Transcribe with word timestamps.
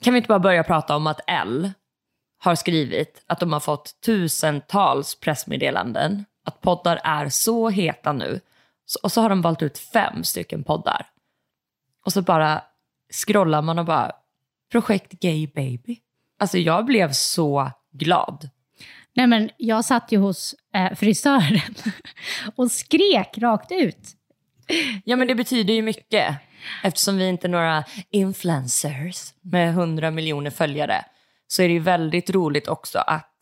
kan 0.00 0.12
vi 0.12 0.16
inte 0.16 0.28
bara 0.28 0.38
börja 0.38 0.64
prata 0.64 0.96
om 0.96 1.06
att 1.06 1.20
L 1.26 1.72
har 2.38 2.54
skrivit 2.54 3.22
att 3.26 3.40
de 3.40 3.52
har 3.52 3.60
fått 3.60 4.00
tusentals 4.00 5.14
pressmeddelanden, 5.20 6.24
att 6.44 6.60
poddar 6.60 7.00
är 7.04 7.28
så 7.28 7.68
heta 7.68 8.12
nu. 8.12 8.40
Och 9.02 9.12
så 9.12 9.20
har 9.20 9.28
de 9.28 9.42
valt 9.42 9.62
ut 9.62 9.78
fem 9.78 10.24
stycken 10.24 10.64
poddar. 10.64 11.06
Och 12.04 12.12
så 12.12 12.22
bara 12.22 12.62
scrollar 13.12 13.62
man 13.62 13.78
och 13.78 13.84
bara, 13.84 14.12
projekt 14.72 15.12
Gay 15.12 15.46
Baby. 15.46 15.98
Alltså 16.38 16.58
jag 16.58 16.84
blev 16.84 17.12
så 17.12 17.70
glad. 17.92 18.50
Nej, 19.14 19.26
men 19.26 19.50
jag 19.56 19.84
satt 19.84 20.12
ju 20.12 20.18
hos 20.18 20.54
eh, 20.74 20.94
frisören 20.94 21.74
och 22.56 22.70
skrek 22.70 23.38
rakt 23.38 23.72
ut. 23.72 24.16
Ja 25.04 25.16
men 25.16 25.28
det 25.28 25.34
betyder 25.34 25.74
ju 25.74 25.82
mycket. 25.82 26.36
Eftersom 26.82 27.16
vi 27.16 27.28
inte 27.28 27.46
är 27.46 27.48
några 27.48 27.84
influencers 28.10 29.34
med 29.40 29.74
hundra 29.74 30.10
miljoner 30.10 30.50
följare 30.50 31.04
så 31.46 31.62
är 31.62 31.68
det 31.68 31.74
ju 31.74 31.80
väldigt 31.80 32.30
roligt 32.30 32.68
också 32.68 32.98
att, 32.98 33.34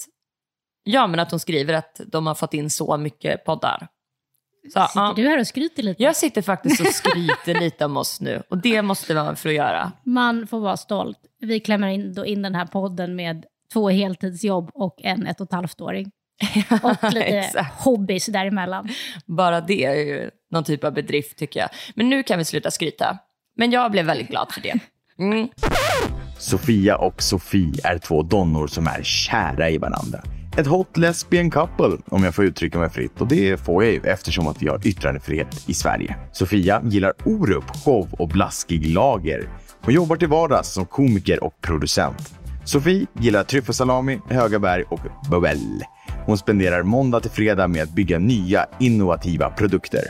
ja, 0.83 1.07
men 1.07 1.21
att 1.21 1.31
de 1.31 1.41
skriver 1.41 1.75
att 1.75 2.01
de 2.07 2.27
har 2.27 2.34
fått 2.34 2.55
in 2.55 2.71
så 2.71 2.97
mycket 2.97 3.45
poddar. 3.45 3.89
Så, 4.73 4.87
Sitter 4.87 5.01
ja. 5.01 5.12
du 5.17 5.29
här 5.29 5.41
och 5.41 5.47
skryter 5.47 5.83
lite? 5.83 6.03
Jag 6.03 6.17
sitter 6.17 6.43
faktiskt 6.43 6.81
och 6.81 6.87
skryter 6.87 7.61
lite 7.61 7.84
om 7.84 7.97
oss 7.97 8.21
nu 8.21 8.43
och 8.51 8.59
det 8.59 8.83
måste 8.83 9.15
man 9.15 9.29
att 9.29 9.45
göra. 9.45 9.93
Man 10.05 10.47
får 10.47 10.61
vara 10.61 10.77
stolt. 10.77 11.19
Vi 11.41 11.61
klämmer 11.61 11.89
in, 11.89 12.15
då 12.15 12.27
in 12.27 12.43
den 12.43 12.55
här 12.55 12.67
podden 12.67 13.17
med 13.17 13.45
två 13.73 13.89
heltidsjobb 13.89 14.70
och 14.75 15.01
en 15.03 15.27
ett 15.27 15.41
och 15.41 15.47
ett 15.47 15.53
halvt-åring. 15.53 16.11
Och 16.83 17.12
lite 17.12 17.67
hobbys 17.79 18.27
däremellan. 18.27 18.89
Bara 19.27 19.61
det 19.61 19.84
är 19.84 19.95
ju 19.95 20.31
någon 20.51 20.65
typ 20.65 20.84
av 20.84 20.93
bedrift 20.93 21.39
tycker 21.39 21.61
jag. 21.61 21.69
Men 21.95 22.09
nu 22.09 22.23
kan 22.23 22.39
vi 22.39 22.45
sluta 22.45 22.70
skryta. 22.70 23.19
Men 23.57 23.71
jag 23.71 23.91
blev 23.91 24.07
väldigt 24.07 24.29
glad 24.29 24.53
för 24.53 24.61
det. 24.61 24.75
Mm. 25.19 25.49
Sofia 26.39 26.97
och 26.97 27.23
Sofie 27.23 27.81
är 27.85 27.99
två 27.99 28.23
donnor 28.23 28.67
som 28.67 28.87
är 28.87 29.03
kära 29.03 29.71
i 29.71 29.79
varandra. 29.79 30.20
Ett 30.59 30.67
hot 30.67 30.97
lesbian 30.97 31.51
couple, 31.51 31.97
om 32.06 32.25
jag 32.25 32.34
får 32.34 32.45
uttrycka 32.45 32.78
mig 32.78 32.91
fritt. 32.91 33.20
Och 33.20 33.28
det 33.28 33.61
får 33.61 33.84
jag 33.84 33.93
ju 33.93 34.01
eftersom 34.01 34.47
att 34.47 34.62
vi 34.62 34.69
har 34.69 34.87
yttrandefrihet 34.87 35.69
i 35.69 35.75
Sverige. 35.75 36.17
Sofia 36.33 36.83
gillar 36.84 37.12
Orup, 37.25 37.65
show 37.84 38.09
och 38.19 38.28
blaskig 38.28 38.87
lager. 38.87 39.48
Hon 39.81 39.95
jobbar 39.95 40.17
till 40.17 40.28
vardags 40.28 40.73
som 40.73 40.87
komiker 40.87 41.45
och 41.45 41.61
producent. 41.61 42.34
Sofie 42.65 43.06
gillar 43.21 43.45
tryffelsalami, 43.45 44.19
höga 44.31 44.59
berg 44.59 44.84
och 44.89 45.00
bubbel. 45.31 45.83
Hon 46.27 46.39
spenderar 46.39 46.83
måndag 46.83 47.21
till 47.21 47.31
fredag 47.31 47.69
med 47.69 47.83
att 47.83 47.95
bygga 47.95 48.19
nya 48.19 48.67
innovativa 48.81 49.50
produkter. 49.50 50.03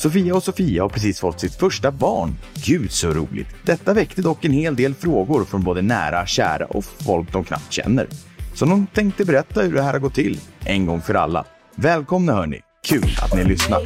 Sofia 0.00 0.34
och 0.34 0.42
Sofia 0.42 0.82
har 0.82 0.88
precis 0.88 1.20
fått 1.20 1.40
sitt 1.40 1.54
första 1.54 1.90
barn. 1.90 2.36
Gud 2.54 2.92
så 2.92 3.10
roligt! 3.10 3.48
Detta 3.64 3.94
väckte 3.94 4.22
dock 4.22 4.44
en 4.44 4.52
hel 4.52 4.76
del 4.76 4.94
frågor 4.94 5.44
från 5.44 5.62
både 5.62 5.82
nära, 5.82 6.26
kära 6.26 6.66
och 6.66 6.84
folk 6.84 7.32
de 7.32 7.44
knappt 7.44 7.72
känner. 7.72 8.06
Så 8.54 8.64
de 8.64 8.86
tänkte 8.86 9.24
berätta 9.24 9.62
hur 9.62 9.74
det 9.74 9.82
här 9.82 9.92
har 9.92 9.98
gått 9.98 10.14
till, 10.14 10.40
en 10.64 10.86
gång 10.86 11.00
för 11.00 11.14
alla. 11.14 11.44
Välkomna 11.74 12.32
hörni! 12.32 12.60
Kul 12.86 13.16
att 13.22 13.34
ni 13.34 13.44
lyssnar! 13.44 13.80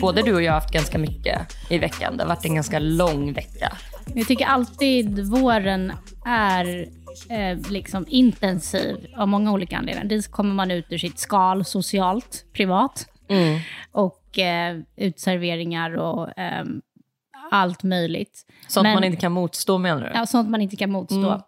Både 0.00 0.22
du 0.22 0.34
och 0.34 0.42
jag 0.42 0.52
har 0.52 0.60
haft 0.60 0.72
ganska 0.72 0.98
mycket 0.98 1.56
i 1.68 1.78
veckan. 1.78 2.16
Det 2.16 2.22
har 2.22 2.28
varit 2.28 2.44
en 2.44 2.54
ganska 2.54 2.78
lång 2.78 3.32
vecka. 3.32 3.76
Jag 4.14 4.26
tycker 4.26 4.46
alltid 4.46 5.26
våren 5.26 5.92
är 6.26 6.88
eh, 7.28 7.70
liksom 7.70 8.04
intensiv 8.08 9.06
av 9.16 9.28
många 9.28 9.52
olika 9.52 9.78
anledningar. 9.78 10.08
Dels 10.08 10.26
kommer 10.26 10.54
man 10.54 10.70
ut 10.70 10.86
ur 10.90 10.98
sitt 10.98 11.18
skal 11.18 11.64
socialt, 11.64 12.44
privat. 12.52 13.06
Och 13.92 14.38
eh, 14.38 14.78
utserveringar 14.96 15.96
och 15.96 16.38
eh, 16.38 16.64
allt 17.50 17.82
möjligt. 17.82 18.46
Sånt 18.68 18.82
Men- 18.82 18.94
man 18.94 19.04
inte 19.04 19.20
kan 19.20 19.32
motstå 19.32 19.78
menar 19.78 20.02
du? 20.02 20.10
Ja, 20.18 20.26
sånt 20.26 20.50
man 20.50 20.60
inte 20.60 20.76
kan 20.76 20.90
motstå. 20.90 21.42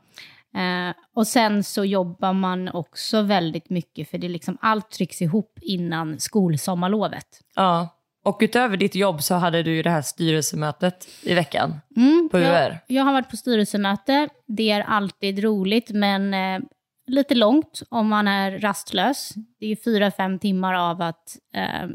Eh, 0.54 0.94
och 1.14 1.26
sen 1.26 1.64
så 1.64 1.84
jobbar 1.84 2.32
man 2.32 2.68
också 2.68 3.22
väldigt 3.22 3.70
mycket, 3.70 4.10
för 4.10 4.18
det 4.18 4.26
är 4.26 4.28
liksom 4.28 4.58
allt 4.60 4.90
trycks 4.90 5.22
ihop 5.22 5.58
innan 5.62 6.20
skolsommarlovet. 6.20 7.26
Ja. 7.54 7.88
Och 8.24 8.38
utöver 8.40 8.76
ditt 8.76 8.94
jobb 8.94 9.22
så 9.22 9.34
hade 9.34 9.62
du 9.62 9.74
ju 9.74 9.82
det 9.82 9.90
här 9.90 10.02
styrelsemötet 10.02 11.08
i 11.22 11.34
veckan 11.34 11.80
Mm, 11.96 12.28
på 12.32 12.38
UR. 12.38 12.44
jag, 12.44 12.78
jag 12.86 13.04
har 13.04 13.12
varit 13.12 13.30
på 13.30 13.36
styrelsemöte. 13.36 14.28
Det 14.46 14.70
är 14.70 14.80
alltid 14.80 15.44
roligt, 15.44 15.90
men 15.90 16.34
eh, 16.34 16.60
lite 17.06 17.34
långt 17.34 17.82
om 17.88 18.08
man 18.08 18.28
är 18.28 18.58
rastlös. 18.58 19.32
Det 19.60 19.66
är 19.66 19.76
fyra, 19.76 20.10
fem 20.10 20.38
timmar 20.38 20.74
av 20.74 21.02
att 21.02 21.38
eh, 21.54 21.86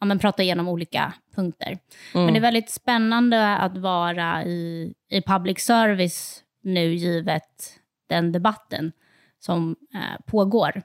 ja, 0.00 0.06
men 0.06 0.18
prata 0.18 0.42
igenom 0.42 0.68
olika 0.68 1.12
punkter. 1.36 1.78
Men 2.14 2.32
det 2.32 2.38
är 2.38 2.40
väldigt 2.40 2.70
spännande 2.70 3.56
att 3.56 3.78
vara 3.78 4.44
i, 4.44 4.94
i 5.10 5.22
public 5.22 5.58
service 5.60 6.40
nu, 6.62 6.94
givet 6.94 7.78
den 8.08 8.32
debatten 8.32 8.92
som 9.40 9.76
eh, 9.94 10.24
pågår 10.26 10.82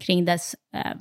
kring 0.00 0.24
dess 0.24 0.54
eh, 0.74 0.96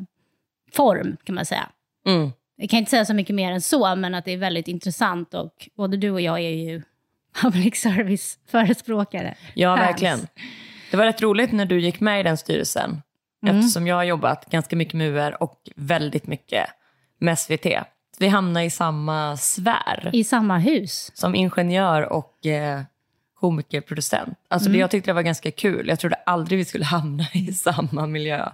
form, 0.71 1.17
kan 1.23 1.35
man 1.35 1.45
säga. 1.45 1.69
Mm. 2.07 2.31
Jag 2.61 2.69
kan 2.69 2.79
inte 2.79 2.89
säga 2.91 3.05
så 3.05 3.13
mycket 3.13 3.35
mer 3.35 3.51
än 3.51 3.61
så, 3.61 3.95
men 3.95 4.15
att 4.15 4.25
det 4.25 4.31
är 4.31 4.37
väldigt 4.37 4.67
intressant 4.67 5.33
och 5.33 5.69
både 5.77 5.97
du 5.97 6.09
och 6.11 6.21
jag 6.21 6.39
är 6.39 6.49
ju 6.49 6.81
public 7.41 7.75
service-förespråkare. 7.81 9.35
Ja, 9.53 9.77
Fans. 9.77 9.87
verkligen. 9.87 10.19
Det 10.91 10.97
var 10.97 11.05
rätt 11.05 11.21
roligt 11.21 11.51
när 11.51 11.65
du 11.65 11.79
gick 11.81 11.99
med 11.99 12.19
i 12.19 12.23
den 12.23 12.37
styrelsen. 12.37 13.01
Mm. 13.43 13.57
Eftersom 13.59 13.87
jag 13.87 13.95
har 13.95 14.03
jobbat 14.03 14.45
ganska 14.49 14.75
mycket 14.75 14.93
med 14.93 15.07
UR 15.07 15.43
och 15.43 15.59
väldigt 15.75 16.27
mycket 16.27 16.67
med 17.19 17.39
SVT. 17.39 17.65
Vi 18.19 18.27
hamnar 18.27 18.61
i 18.61 18.69
samma 18.69 19.37
sfär 19.37 20.09
I 20.13 20.23
samma 20.23 20.57
hus. 20.57 21.11
som 21.13 21.35
ingenjör 21.35 22.13
och 22.13 22.45
eh, 22.45 22.81
komikerproducent. 23.39 24.37
Alltså 24.47 24.67
Mm. 24.69 24.73
det, 24.77 24.79
jag 24.79 24.91
tyckte 24.91 25.09
det 25.09 25.13
var 25.13 25.21
ganska 25.21 25.51
kul. 25.51 25.87
Jag 25.87 25.99
trodde 25.99 26.15
aldrig 26.15 26.57
vi 26.59 26.65
skulle 26.65 26.85
hamna 26.95 27.25
i 27.33 27.53
samma 27.53 28.07
miljö. 28.07 28.49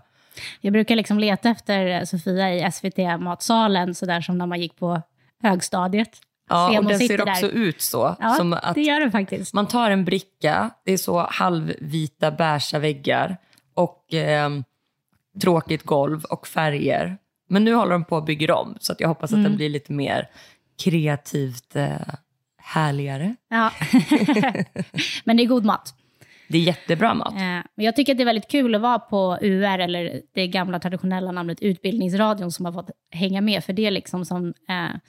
Jag 0.61 0.73
brukar 0.73 0.95
liksom 0.95 1.19
leta 1.19 1.49
efter 1.49 2.05
Sofia 2.05 2.53
i 2.55 2.71
SVT-matsalen, 2.71 3.95
sådär 3.95 4.21
som 4.21 4.37
när 4.37 4.45
man 4.45 4.61
gick 4.61 4.75
på 4.79 5.01
högstadiet. 5.43 6.09
Ja, 6.49 6.79
och 6.79 6.85
den 6.85 6.99
ser 6.99 7.21
också 7.29 7.47
där. 7.47 7.53
ut 7.55 7.81
så. 7.81 8.15
Ja, 8.19 8.33
som 8.33 8.53
att 8.53 8.75
det 8.75 8.81
gör 8.81 8.99
det 8.99 9.11
faktiskt. 9.11 9.53
Man 9.53 9.67
tar 9.67 9.91
en 9.91 10.05
bricka, 10.05 10.69
det 10.85 10.91
är 10.93 10.97
så 10.97 11.27
halvvita 11.29 12.31
beiga 12.31 12.79
väggar 12.79 13.37
och 13.73 14.13
eh, 14.13 14.49
tråkigt 15.41 15.83
golv 15.83 16.23
och 16.23 16.47
färger. 16.47 17.17
Men 17.49 17.63
nu 17.63 17.73
håller 17.73 17.91
de 17.91 18.05
på 18.05 18.17
att 18.17 18.25
bygga 18.25 18.55
om 18.55 18.77
så 18.79 18.91
att 18.93 18.99
jag 18.99 19.07
hoppas 19.07 19.29
att 19.31 19.37
Mm. 19.37 19.43
den 19.43 19.55
blir 19.57 19.69
lite 19.69 19.91
mer 19.93 20.29
kreativt 20.83 21.75
eh, 21.75 21.89
härligare. 22.57 23.35
Ja. 23.49 23.71
Men 25.23 25.37
det 25.37 25.43
är 25.43 25.47
god 25.47 25.65
mat. 25.65 25.93
Det 26.49 26.57
är 26.57 26.61
jättebra 26.61 27.13
mat. 27.13 27.33
Eh, 27.35 27.85
jag 27.85 27.95
tycker 27.95 28.13
att 28.13 28.17
det 28.17 28.23
är 28.23 28.25
väldigt 28.25 28.51
kul 28.51 28.75
att 28.75 28.81
vara 28.81 28.99
på 28.99 29.37
UR, 29.41 29.79
eller 29.79 30.21
det 30.33 30.47
gamla 30.47 30.79
traditionella 30.79 31.31
namnet 31.31 31.61
Utbildningsradion, 31.61 32.51
som 32.51 32.65
har 32.65 32.73
fått 32.73 32.89
hänga 33.11 33.41
med. 33.41 33.63
För 33.63 33.73
det 33.73 33.85
är 33.85 33.91
liksom 33.91 34.25
som 34.25 34.47
eh, 34.47 34.99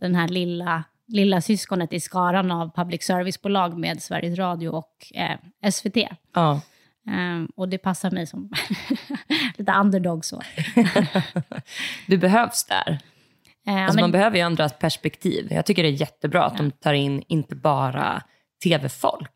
den 0.00 0.14
här 0.14 0.28
lilla, 0.28 0.84
lilla 1.08 1.40
syskonet 1.40 1.92
i 1.92 2.00
skaran 2.00 2.50
av 2.50 2.74
public 2.76 3.02
service-bolag 3.02 3.78
med 3.78 4.02
Sveriges 4.02 4.38
Radio 4.38 4.68
och 4.68 5.12
eh, 5.14 5.70
SVT. 5.70 5.96
Ja. 6.34 6.60
Eh, 7.06 7.44
och 7.56 7.68
det 7.68 7.78
passar 7.78 8.10
mig 8.10 8.26
som 8.26 8.50
lite 9.58 9.72
underdog 9.72 10.24
så. 10.24 10.42
Du 12.06 12.18
behövs 12.18 12.64
där. 12.64 12.98
Eh, 13.66 13.84
Alltså 13.84 13.96
men, 13.96 14.02
Man 14.02 14.12
behöver 14.12 14.36
ju 14.36 14.42
andra 14.42 14.68
perspektiv. 14.68 15.48
Jag 15.50 15.66
tycker 15.66 15.82
det 15.82 15.88
är 15.88 16.00
jättebra 16.00 16.44
att 16.44 16.56
de 16.56 16.70
tar 16.70 16.92
in 16.92 17.22
inte 17.28 17.54
bara 17.54 18.22
tv-folk 18.64 19.30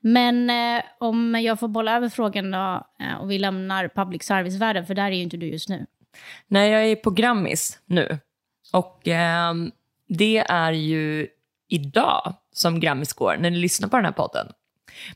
men 0.00 0.50
eh, 0.50 0.82
om 0.98 1.34
jag 1.34 1.60
får 1.60 1.68
bolla 1.68 1.96
över 1.96 2.08
frågan 2.08 2.50
då, 2.50 2.86
eh, 3.00 3.14
och 3.20 3.30
vi 3.30 3.38
lämnar 3.38 3.88
public 3.88 4.22
service-världen, 4.22 4.86
för 4.86 4.94
där 4.94 5.04
är 5.04 5.10
ju 5.10 5.22
inte 5.22 5.36
du 5.36 5.46
just 5.46 5.68
nu. 5.68 5.86
Nej, 6.46 6.70
jag 6.70 6.84
är 6.84 6.96
på 6.96 7.10
Grammis 7.10 7.78
nu. 7.86 8.18
Och 8.72 9.08
eh, 9.08 9.54
det 10.08 10.38
är 10.38 10.72
ju 10.72 11.28
idag 11.68 12.34
som 12.52 12.80
Grammis 12.80 13.12
går, 13.12 13.36
när 13.40 13.50
ni 13.50 13.58
lyssnar 13.58 13.88
på 13.88 13.96
den 13.96 14.04
här 14.04 14.12
podden. 14.12 14.52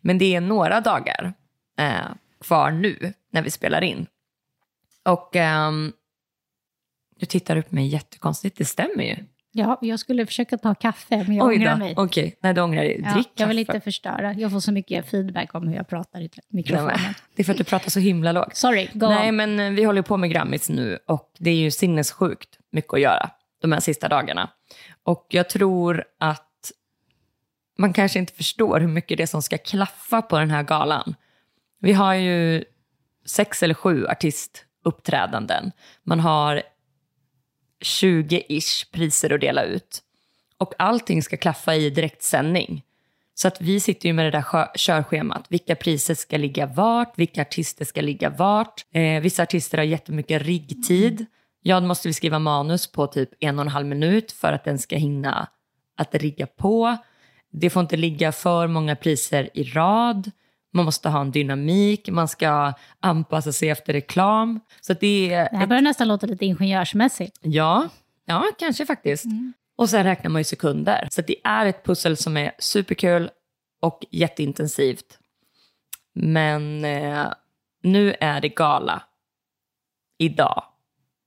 Men 0.01 0.19
det 0.19 0.35
är 0.35 0.41
några 0.41 0.81
dagar 0.81 1.33
eh, 1.79 2.07
kvar 2.41 2.71
nu, 2.71 3.13
när 3.31 3.43
vi 3.43 3.51
spelar 3.51 3.85
in. 3.85 4.07
Och 5.05 5.37
ehm, 5.37 5.93
du 7.17 7.27
tittar 7.27 7.57
upp 7.57 7.73
mig 7.73 7.87
jättekonstigt, 7.87 8.59
det 8.59 8.65
stämmer 8.65 9.05
ju. 9.05 9.17
Ja, 9.53 9.79
jag 9.83 9.99
skulle 10.01 10.27
försöka 10.27 10.59
ta 10.59 10.75
kaffe, 10.75 11.25
men 11.27 11.37
jag 11.37 11.47
Oj 11.47 11.57
ångrar 11.57 11.77
mig. 11.77 11.95
okej. 11.97 12.39
Nej, 12.41 12.55
du 12.55 12.61
ångrar 12.61 12.83
dig. 12.83 13.01
Ja, 13.05 13.15
Drick 13.15 13.29
jag 13.35 13.47
vill 13.47 13.67
kaffe. 13.67 13.77
inte 13.77 13.85
förstöra. 13.85 14.33
Jag 14.35 14.51
får 14.51 14.61
så 14.61 14.73
mycket 14.73 15.11
feedback 15.11 15.55
om 15.55 15.69
hur 15.69 15.77
jag 15.77 15.89
pratar 15.89 16.19
i 16.21 16.23
Nej, 16.23 16.31
mikrofonen. 16.49 16.97
men, 17.03 17.15
det 17.35 17.43
är 17.43 17.45
för 17.45 17.53
att 17.53 17.59
du 17.59 17.65
pratar 17.65 17.91
så 17.91 18.01
himla 18.01 18.33
lågt. 18.33 18.57
Sorry, 18.57 18.89
go 18.93 19.07
Nej, 19.09 19.29
on. 19.29 19.37
men 19.37 19.61
eh, 19.61 19.71
vi 19.71 19.85
håller 19.85 20.03
på 20.03 20.17
med 20.17 20.31
Grammis 20.31 20.69
nu 20.69 20.99
och 21.07 21.33
det 21.39 21.51
är 21.51 21.55
ju 21.55 21.71
sinnessjukt 21.71 22.59
mycket 22.73 22.95
att 22.95 23.01
göra 23.01 23.31
de 23.63 23.73
här 23.73 23.81
sista 23.81 24.09
dagarna. 24.09 24.51
Och 25.03 25.27
jag 25.31 25.49
tror 25.49 26.05
att 26.21 26.73
man 27.79 27.93
kanske 27.93 28.19
inte 28.19 28.33
förstår 28.33 28.81
hur 28.81 28.89
mycket 28.89 29.17
det 29.17 29.23
är 29.23 29.27
som 29.27 29.43
ska 29.43 29.59
klaffa 29.59 30.23
på 30.23 30.39
den 30.39 30.51
här 30.51 30.63
galan. 30.63 31.15
Vi 31.81 31.93
har 31.93 32.15
ju 32.15 32.65
sex 33.27 33.63
eller 33.63 33.75
sju 33.75 34.07
uppträdanden. 34.85 35.73
Man 36.05 36.21
har 36.21 36.63
20-ish 37.85 38.93
priser 38.93 39.33
att 39.33 39.41
dela 39.41 39.65
ut. 39.65 40.03
Och 40.59 40.75
allting 40.79 41.23
ska 41.23 41.37
klaffa 41.37 41.75
i 41.75 41.91
direktsändning. 41.91 42.83
Så 43.35 43.49
att 43.49 43.61
vi 43.61 43.81
sitter 43.81 44.09
ju 44.09 44.13
med 44.13 44.25
det 44.25 44.31
där 44.31 44.77
körschemat. 44.77 45.47
Vilka 45.49 45.75
priser 45.75 46.15
ska 46.15 46.37
ligga 46.37 46.67
vart? 46.67 47.19
Vilka 47.19 47.43
artister 47.43 47.85
ska 47.85 48.01
ligga 48.01 48.31
vart? 48.31 48.87
Eh, 48.93 49.21
vissa 49.21 49.43
artister 49.43 49.79
har 49.79 49.85
jättemycket 49.85 50.43
riggtid. 50.43 51.27
Ja, 51.63 51.81
då 51.81 51.87
måste 51.87 52.09
vi 52.09 52.15
skriva 52.15 52.39
manus 52.39 52.93
på 52.93 53.07
typ 53.07 53.31
en 53.41 53.59
och 53.59 53.65
en 53.65 53.71
halv 53.71 53.87
minut 53.87 54.33
för 54.33 54.53
att 54.53 54.65
den 54.65 54.79
ska 54.79 54.97
hinna 54.97 55.49
att 55.97 56.15
rigga 56.15 56.47
på. 56.47 56.97
Det 57.53 57.71
får 57.71 57.81
inte 57.81 57.97
ligga 57.97 58.33
för 58.33 58.67
många 58.67 58.97
priser 58.97 59.51
i 59.55 59.65
rad. 59.65 60.31
Man 60.73 60.85
måste 60.85 61.09
ha 61.09 61.21
en 61.21 61.31
dynamik, 61.31 62.09
man 62.09 62.29
ska 62.29 62.73
anpassa 63.01 63.53
sig 63.53 63.69
efter 63.69 63.93
reklam. 63.93 64.61
Så 64.81 64.93
det 64.93 65.33
är... 65.33 65.51
Det 65.51 65.57
här 65.57 65.67
börjar 65.67 65.83
nästan 65.83 66.09
låta 66.09 66.27
lite 66.27 66.45
ingenjörsmässigt. 66.45 67.39
Ja, 67.43 67.89
ja 68.25 68.45
kanske 68.59 68.87
faktiskt. 68.87 69.25
Och 69.77 69.91
sen 69.91 70.05
räknar 70.05 70.31
man 70.31 70.41
ju 70.41 70.45
sekunder. 70.45 71.09
Så 71.11 71.23
det 71.23 71.37
är 71.45 71.67
ett 71.67 71.85
pussel 71.85 72.17
som 72.17 72.37
är 72.37 72.53
superkul 72.59 73.31
och 73.81 74.05
jätteintensivt. 74.11 75.19
Men 76.15 76.85
eh, 76.85 77.27
nu 77.83 78.15
är 78.21 78.41
det 78.41 78.49
gala. 78.49 79.03
Idag 80.19 80.63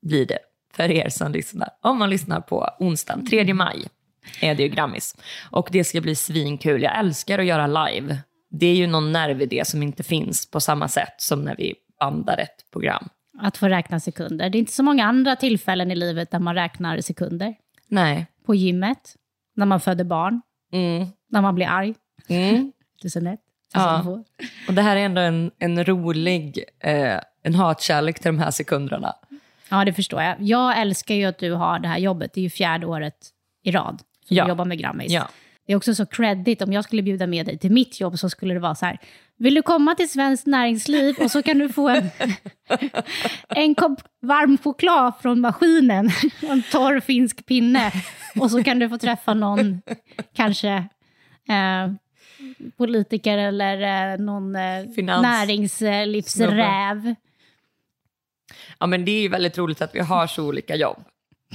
blir 0.02 0.26
det 0.26 0.40
för 0.74 0.92
er 0.92 1.10
som 1.10 1.32
lyssnar. 1.32 1.70
Om 1.82 1.98
man 1.98 2.10
lyssnar 2.10 2.42
på 2.42 2.70
onsdagen, 2.80 3.26
3 3.26 3.54
maj, 3.54 3.88
är 4.42 4.56
det 4.56 4.64
ju 4.64 4.70
Grammis. 4.70 5.16
Och 5.52 5.70
det 5.72 5.84
ska 5.84 6.02
bli 6.02 6.16
svinkul. 6.16 6.84
Jag 6.84 7.00
älskar 7.00 7.40
att 7.40 7.46
göra 7.46 7.68
live. 7.68 8.18
Det 8.51 8.65
är 8.68 8.75
ju 8.75 8.88
någon 8.88 9.12
nerv 9.12 9.42
i 9.42 9.45
det 9.45 9.68
som 9.68 9.83
inte 9.83 10.03
finns 10.03 10.51
på 10.51 10.59
samma 10.59 10.88
sätt 10.88 11.13
som 11.18 11.44
när 11.44 11.56
vi 11.56 11.75
bandar 12.00 12.38
ett 12.38 12.71
program. 12.71 13.09
Att 13.39 13.57
få 13.57 13.68
räkna 13.68 14.00
sekunder. 14.00 14.50
Det 14.50 14.57
är 14.57 14.59
inte 14.59 14.71
så 14.71 14.83
många 14.83 15.06
andra 15.06 15.36
tillfällen 15.36 15.92
i 15.92 15.95
livet 15.95 16.31
där 16.31 16.39
man 16.39 16.56
räknar 16.56 17.01
sekunder. 17.01 17.56
Nej. 17.88 18.25
På 18.45 18.56
gymmet, 18.56 19.15
när 19.56 19.65
man 19.65 19.80
föder 19.80 20.03
barn, 20.03 20.42
Mm. 20.74 21.07
när 21.30 21.42
man 21.42 21.56
blir 21.56 21.68
arg. 21.68 21.95
Mm. 22.27 22.71
Tusen 23.01 23.27
ett. 23.27 23.39
Ja. 23.74 24.24
Och 24.68 24.74
det 24.74 24.81
här 24.81 24.95
är 24.95 25.00
ändå 25.06 25.21
en, 25.21 25.51
en 25.59 25.86
rolig, 25.86 26.63
eh, 26.80 27.19
en 27.44 27.56
hatkärlek 27.56 28.19
till 28.19 28.27
de 28.30 28.39
här 28.39 28.51
sekunderna. 28.51 29.13
Ja, 29.69 29.86
det 29.86 29.94
förstår 29.94 30.21
jag. 30.21 30.36
Jag 30.42 30.81
älskar 30.81 31.15
ju 31.15 31.25
att 31.25 31.38
du 31.38 31.51
har 31.51 31.80
det 31.80 31.88
här 31.88 31.97
jobbet. 31.97 32.33
Det 32.33 32.39
är 32.39 32.44
ju 32.44 32.50
fjärde 32.50 32.86
året 32.86 33.15
i 33.63 33.71
rad 33.71 34.01
som 34.27 34.38
Ja. 34.38 34.44
du 34.44 34.50
jobbar 34.50 34.65
med 34.65 34.80
Grammis. 34.80 35.12
Ja. 35.12 35.27
Det 35.71 35.75
är 35.75 35.77
också 35.77 35.95
så 35.95 36.06
credit. 36.06 36.62
Om 36.62 36.73
jag 36.73 36.83
skulle 36.83 37.01
bjuda 37.01 37.27
med 37.27 37.45
dig 37.45 37.57
till 37.57 37.71
mitt 37.71 38.00
jobb 38.00 38.19
så 38.19 38.29
skulle 38.29 38.53
det 38.53 38.59
vara 38.59 38.75
så 38.75 38.85
här. 38.85 38.97
Vill 39.38 39.56
du 39.56 39.62
komma 39.62 39.95
till 39.95 40.09
Svenskt 40.09 40.47
Näringsliv 40.47 41.15
och 41.19 41.31
så 41.31 41.44
kan 41.44 41.57
du 41.59 41.69
få 41.69 41.89
en, 41.89 42.09
en 43.50 43.75
kopp 43.75 44.00
varm 44.21 44.57
choklad 44.57 45.13
från 45.21 45.39
maskinen. 45.39 46.06
och 46.44 46.50
En 46.50 46.63
torr 46.71 47.00
finsk 47.00 47.45
pinne. 47.45 47.91
Och 48.39 48.51
så 48.51 48.63
kan 48.63 48.79
du 48.79 48.89
få 48.89 48.97
träffa 48.97 49.33
någon, 49.33 49.81
kanske 50.35 50.69
eh, 51.50 51.88
politiker 52.77 53.38
eller 53.38 54.12
eh, 54.13 54.18
någon 54.19 54.56
eh, 54.56 54.85
näringslivsräv. 55.21 57.15
ja, 58.79 58.88
men 58.88 59.06
det 59.06 59.12
är 59.12 59.21
ju 59.21 59.27
väldigt 59.27 59.57
roligt 59.57 59.81
att 59.81 59.95
vi 59.95 60.00
har 60.00 60.27
så 60.27 60.47
olika 60.47 60.75
jobb. 60.75 61.03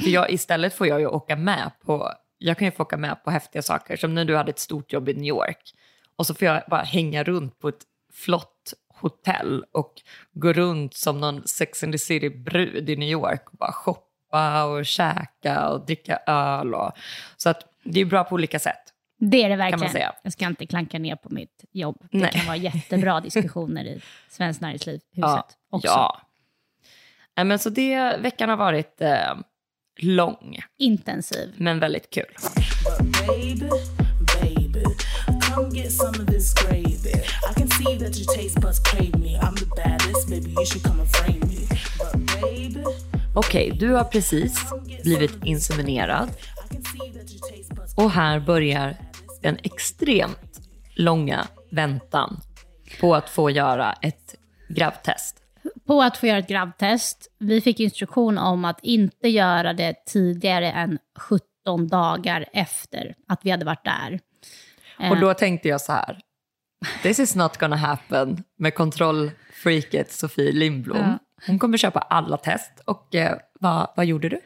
För 0.02 0.10
jag, 0.10 0.30
istället 0.30 0.74
får 0.74 0.86
jag 0.86 1.00
ju 1.00 1.06
åka 1.06 1.36
med 1.36 1.70
på, 1.86 2.12
jag 2.38 2.58
kan 2.58 2.66
ju 2.66 2.72
få 2.72 2.82
åka 2.82 2.96
med 2.96 3.24
på 3.24 3.30
häftiga 3.30 3.62
saker, 3.62 3.96
som 3.96 4.14
när 4.14 4.24
du 4.24 4.36
hade 4.36 4.50
ett 4.50 4.58
stort 4.58 4.92
jobb 4.92 5.08
i 5.08 5.14
New 5.14 5.24
York. 5.24 5.72
Och 6.16 6.26
så 6.26 6.34
får 6.34 6.48
jag 6.48 6.62
bara 6.70 6.82
hänga 6.82 7.24
runt 7.24 7.58
på 7.58 7.68
ett 7.68 7.82
flott 8.12 8.74
hotell 8.88 9.64
och 9.72 9.92
gå 10.32 10.52
runt 10.52 10.94
som 10.94 11.20
någon 11.20 11.46
Sex 11.46 11.82
and 11.82 11.92
the 11.92 11.98
City-brud 11.98 12.90
i 12.90 12.96
New 12.96 13.08
York 13.08 13.50
och 13.50 13.56
bara 13.58 13.72
shoppa 13.72 14.64
och 14.64 14.86
käka 14.86 15.68
och 15.68 15.86
dricka 15.86 16.16
öl. 16.26 16.74
Och, 16.74 16.92
så 17.36 17.48
att 17.48 17.62
det 17.84 18.00
är 18.00 18.04
bra 18.04 18.24
på 18.24 18.34
olika 18.34 18.58
sätt. 18.58 18.92
Det 19.18 19.44
är 19.44 19.48
det 19.48 19.56
verkligen. 19.56 20.10
Jag 20.22 20.32
ska 20.32 20.46
inte 20.46 20.66
klanka 20.66 20.98
ner 20.98 21.16
på 21.16 21.28
mitt 21.30 21.64
jobb. 21.72 22.06
Det 22.10 22.18
Nej. 22.18 22.30
kan 22.32 22.46
vara 22.46 22.56
jättebra 22.56 23.20
diskussioner 23.24 23.84
i 23.84 24.00
Svenskt 24.28 24.60
Näringsliv, 24.60 25.00
huset 25.12 25.58
också. 25.70 25.88
Ja. 25.88 26.20
Men 27.44 27.58
så 27.58 27.70
det, 27.70 28.16
veckan 28.16 28.48
har 28.48 28.56
varit 28.56 29.00
eh, 29.00 29.34
lång, 29.98 30.58
Intensiv. 30.78 31.52
men 31.56 31.78
väldigt 31.78 32.10
kul. 32.10 32.34
Baby, 33.26 33.70
baby, 34.42 34.84
Okej, 43.34 43.76
du 43.80 43.92
har 43.92 44.04
precis 44.04 44.64
blivit 45.02 45.44
inseminerad 45.44 46.28
och 47.96 48.10
här 48.10 48.40
börjar 48.40 48.96
den 49.42 49.58
extremt 49.62 50.60
långa 50.94 51.46
väntan 51.70 52.40
på 53.00 53.14
att 53.14 53.28
få 53.28 53.50
göra 53.50 53.92
ett 53.92 54.34
grabbtest. 54.68 55.45
På 55.86 56.02
att 56.02 56.16
få 56.16 56.26
göra 56.26 56.38
ett 56.38 56.48
grabbtest. 56.48 57.30
Vi 57.38 57.60
fick 57.60 57.80
instruktion 57.80 58.38
om 58.38 58.64
att 58.64 58.80
inte 58.82 59.28
göra 59.28 59.72
det 59.72 59.94
tidigare 60.06 60.70
än 60.72 60.98
17 61.18 61.88
dagar 61.88 62.46
efter 62.52 63.14
att 63.28 63.40
vi 63.42 63.50
hade 63.50 63.64
varit 63.64 63.84
där. 63.84 64.20
Och 65.10 65.20
då 65.20 65.34
tänkte 65.34 65.68
jag 65.68 65.80
så 65.80 65.92
här, 65.92 66.20
this 67.02 67.18
is 67.18 67.36
not 67.36 67.56
gonna 67.56 67.76
happen 67.76 68.44
med 68.58 68.74
kontrollfreaket 68.74 70.12
Sofie 70.12 70.52
Lindblom. 70.52 70.98
Ja. 70.98 71.18
Hon 71.46 71.58
kommer 71.58 71.78
köpa 71.78 72.00
alla 72.00 72.36
test 72.36 72.72
och 72.84 73.14
eh, 73.14 73.36
vad, 73.60 73.92
vad 73.96 74.06
gjorde 74.06 74.28
du? 74.28 74.40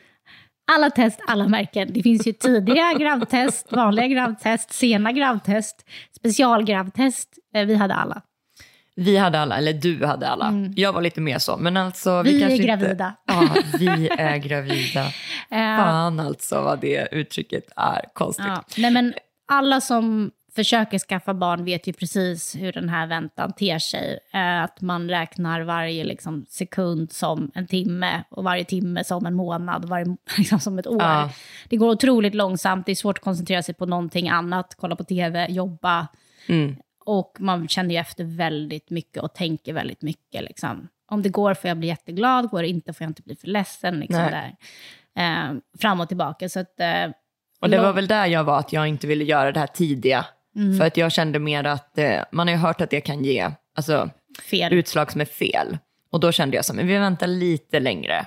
Alla 0.73 0.91
test, 0.91 1.21
alla 1.27 1.49
märken. 1.49 1.93
Det 1.93 2.03
finns 2.03 2.27
ju 2.27 2.33
tidiga 2.33 2.93
grabbtest, 2.99 3.73
vanliga 3.73 4.07
grabbtest, 4.07 4.73
sena 4.73 5.13
grabbtest, 5.13 5.89
specialgrabbtest. 6.17 7.29
Eh, 7.55 7.65
Vi 7.67 7.75
hade 7.75 7.95
alla. 7.95 8.23
Vi 8.95 9.17
hade 9.17 9.41
alla, 9.41 9.57
eller 9.59 9.73
du 9.73 10.07
hade 10.07 10.29
alla. 10.29 10.53
Jag 10.77 10.93
var 10.93 11.03
lite 11.03 11.21
mer 11.21 11.39
så. 11.39 11.57
Men 11.57 11.77
alltså, 11.77 12.23
vi, 12.23 12.31
Mm. 12.31 12.39
Vi 12.39 12.45
är 12.45 12.49
kanske 12.49 12.67
gravida. 12.67 13.15
Inte... 13.29 13.57
Ja, 13.57 13.63
vi 13.79 14.09
är 14.09 14.37
gravida. 14.37 15.07
Eh, 15.53 15.77
Fan 15.77 16.21
alltså 16.21 16.61
vad 16.61 16.81
det 16.81 17.09
uttrycket 17.13 17.65
är 17.77 18.05
konstigt. 18.13 18.47
Ja. 18.49 18.65
Nej, 18.77 18.91
men 18.91 19.15
alla 19.49 19.81
som 19.81 20.31
försöker 20.55 20.99
skaffa 20.99 21.35
barn 21.35 21.65
vet 21.65 21.87
ju 21.87 21.93
precis 21.93 22.57
hur 22.57 22.73
den 22.73 22.89
här 22.89 23.07
väntan 23.07 23.53
ter 23.53 23.79
sig. 23.79 24.19
Eh, 24.33 24.63
att 24.63 24.81
man 24.81 25.09
räknar 25.09 25.61
varje 25.61 26.05
liksom, 26.05 26.47
sekund 26.49 27.13
som 27.13 27.51
en 27.55 27.67
timme 27.67 28.25
och 28.31 28.45
varje 28.45 28.65
timme 28.65 29.05
som 29.05 29.27
en 29.27 29.35
månad, 29.35 29.85
varje, 29.85 30.17
liksom, 30.39 30.61
som 30.61 30.79
ett 30.79 30.87
år. 30.87 31.03
Ja. 31.03 31.31
Det 31.69 31.77
går 31.77 31.91
otroligt 31.91 32.35
långsamt, 32.35 32.87
det 32.87 32.93
är 32.93 32.97
svårt 32.97 33.19
att 33.19 33.25
koncentrera 33.25 33.63
sig 33.63 33.75
på 33.75 33.87
någonting 33.87 34.29
annat, 34.29 34.75
kolla 34.81 34.97
på 34.97 35.05
tv, 35.05 35.47
jobba. 35.51 36.09
Mm. 36.47 36.77
Och 37.05 37.37
man 37.39 37.69
känner 37.69 37.91
ju 37.91 37.97
efter 38.01 38.25
väldigt 38.25 38.91
mycket 38.91 39.23
och 39.23 39.35
tänker 39.35 39.73
väldigt 39.73 40.03
mycket. 40.03 40.43
Liksom. 40.43 40.89
Om 41.09 41.23
det 41.23 41.29
går 41.29 41.55
får 41.55 41.69
jag 41.69 41.77
bli 41.77 41.89
jätteglad, 41.89 42.51
går 42.51 42.63
det 42.63 42.69
inte 42.69 42.93
får 42.93 43.05
jag 43.05 43.11
inte 43.11 43.23
bli 43.23 43.37
för 43.37 43.49
ledsen. 43.49 44.01
Liksom, 44.01 44.23
Nej. 44.23 44.57
där. 45.15 45.51
Eh, 45.51 45.55
fram 45.79 46.01
och 46.01 46.09
tillbaka. 46.09 46.49
Så 46.49 46.61
att, 46.61 46.81
eh, 46.81 47.11
Och 47.61 47.71
det 47.71 47.79
var 47.79 47.93
väl 47.93 48.07
där 48.07 48.27
jag 48.27 48.45
var, 48.45 48.59
att 48.59 48.73
jag 48.73 48.87
inte 48.87 49.07
ville 49.07 49.25
göra 49.25 49.53
det 49.53 49.61
här 49.61 49.67
tidiga. 49.67 50.27
Mm. 50.57 50.79
För 50.79 50.87
att 50.87 50.97
jag 50.97 51.13
kände 51.13 51.39
mer 51.39 51.65
att, 51.65 51.99
eh, 51.99 52.21
man 52.33 52.49
har 52.49 52.55
ju 52.55 52.61
hört 52.61 52.81
att 52.81 52.91
det 52.91 53.01
kan 53.01 53.25
ge 53.25 53.51
alltså, 53.77 54.11
fel. 54.51 54.73
utslag 54.73 55.13
som 55.13 55.21
är 55.21 55.25
fel. 55.25 55.79
Och 56.11 56.21
då 56.21 56.33
kände 56.33 56.57
jag 56.57 56.65
så, 56.65 56.75
men 56.75 56.87
vi 56.87 56.99
väntar 56.99 57.27
lite 57.27 57.81
längre. 57.81 58.27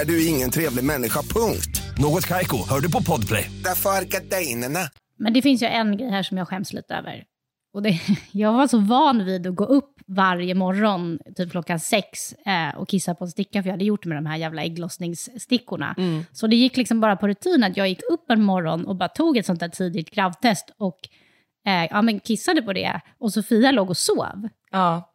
du 0.05 0.25
ingen 0.25 0.51
trevlig 0.51 0.83
människa, 0.83 1.19
punkt. 1.21 1.81
Något 1.97 2.27
Kaiko, 2.27 2.57
hör 2.69 2.79
du 2.79 2.91
på 2.91 3.03
Podplay. 3.03 3.51
Därför 3.63 3.89
är. 3.89 4.89
Men 5.17 5.33
det 5.33 5.41
finns 5.41 5.63
ju 5.63 5.67
en 5.67 5.97
grej 5.97 6.09
här 6.09 6.23
som 6.23 6.37
jag 6.37 6.47
skäms 6.47 6.73
lite 6.73 6.95
över. 6.95 7.23
Och 7.73 7.81
det, 7.81 7.99
jag 8.31 8.53
var 8.53 8.67
så 8.67 8.77
van 8.77 9.25
vid 9.25 9.47
att 9.47 9.55
gå 9.55 9.65
upp 9.65 9.93
varje 10.07 10.55
morgon, 10.55 11.19
typ 11.35 11.51
klockan 11.51 11.79
sex, 11.79 12.33
eh, 12.33 12.77
och 12.77 12.89
kissa 12.89 13.15
på 13.15 13.23
en 13.23 13.31
sticka, 13.31 13.63
för 13.63 13.69
jag 13.69 13.73
hade 13.73 13.85
gjort 13.85 14.03
det 14.03 14.09
med 14.09 14.17
de 14.17 14.25
här 14.25 14.37
jävla 14.37 14.63
ägglossningsstickorna. 14.63 15.95
Så 16.31 16.47
det 16.47 16.55
gick 16.55 16.77
liksom 16.77 16.99
bara 17.01 17.15
på 17.15 17.27
rutin 17.27 17.63
att 17.63 17.77
jag 17.77 17.89
gick 17.89 18.01
upp 18.11 18.31
en 18.31 18.43
morgon 18.43 18.85
och 18.85 18.95
bara 18.95 19.09
tog 19.09 19.37
ett 19.37 19.45
sånt 19.45 19.59
där 19.59 19.69
tidigt 19.69 20.09
gravtest 20.09 20.71
och 20.77 20.99
eh, 21.67 21.85
ja, 21.89 22.01
men 22.01 22.19
kissade 22.19 22.61
på 22.61 22.73
det. 22.73 23.01
Och 23.19 23.33
Sofia 23.33 23.71
låg 23.71 23.89
och 23.89 23.97
sov. 23.97 24.47
Ja. 24.71 25.13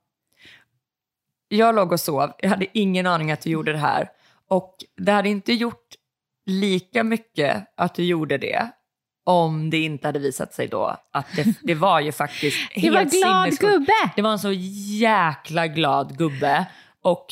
jag 1.49 1.75
låg 1.75 1.93
och 1.93 2.01
sov, 2.01 2.33
jag 2.39 2.49
hade 2.51 2.67
ingen 2.73 3.07
aning 3.07 3.33
att 3.33 3.41
du 3.41 3.51
gjorde 3.51 3.73
det 3.73 3.79
här. 3.79 4.09
Och 4.49 4.77
det 4.97 5.13
hade 5.13 5.29
inte 5.29 5.53
gjort 5.53 5.87
lika 6.47 7.05
mycket 7.05 7.67
att 7.77 7.95
du 7.95 8.05
gjorde 8.05 8.39
det 8.39 8.71
om 9.25 9.71
det 9.71 9.79
inte 9.79 10.09
hade 10.09 10.19
visat 10.19 10.55
sig 10.55 10.69
då 10.69 10.97
att 11.13 11.27
det, 11.37 11.55
det 11.63 11.75
var 11.75 12.01
ju 12.01 12.13
faktiskt 12.13 12.57
Det 12.75 12.81
helt 12.81 12.95
var 12.95 13.05
glad 13.05 13.45
sinnessjukt. 13.45 13.61
gubbe! 13.61 14.13
Det 14.17 14.23
var 14.23 14.33
en 14.33 14.39
så 14.39 14.53
jäkla 15.01 15.67
glad 15.67 16.19
gubbe. 16.19 16.67
Och 17.03 17.27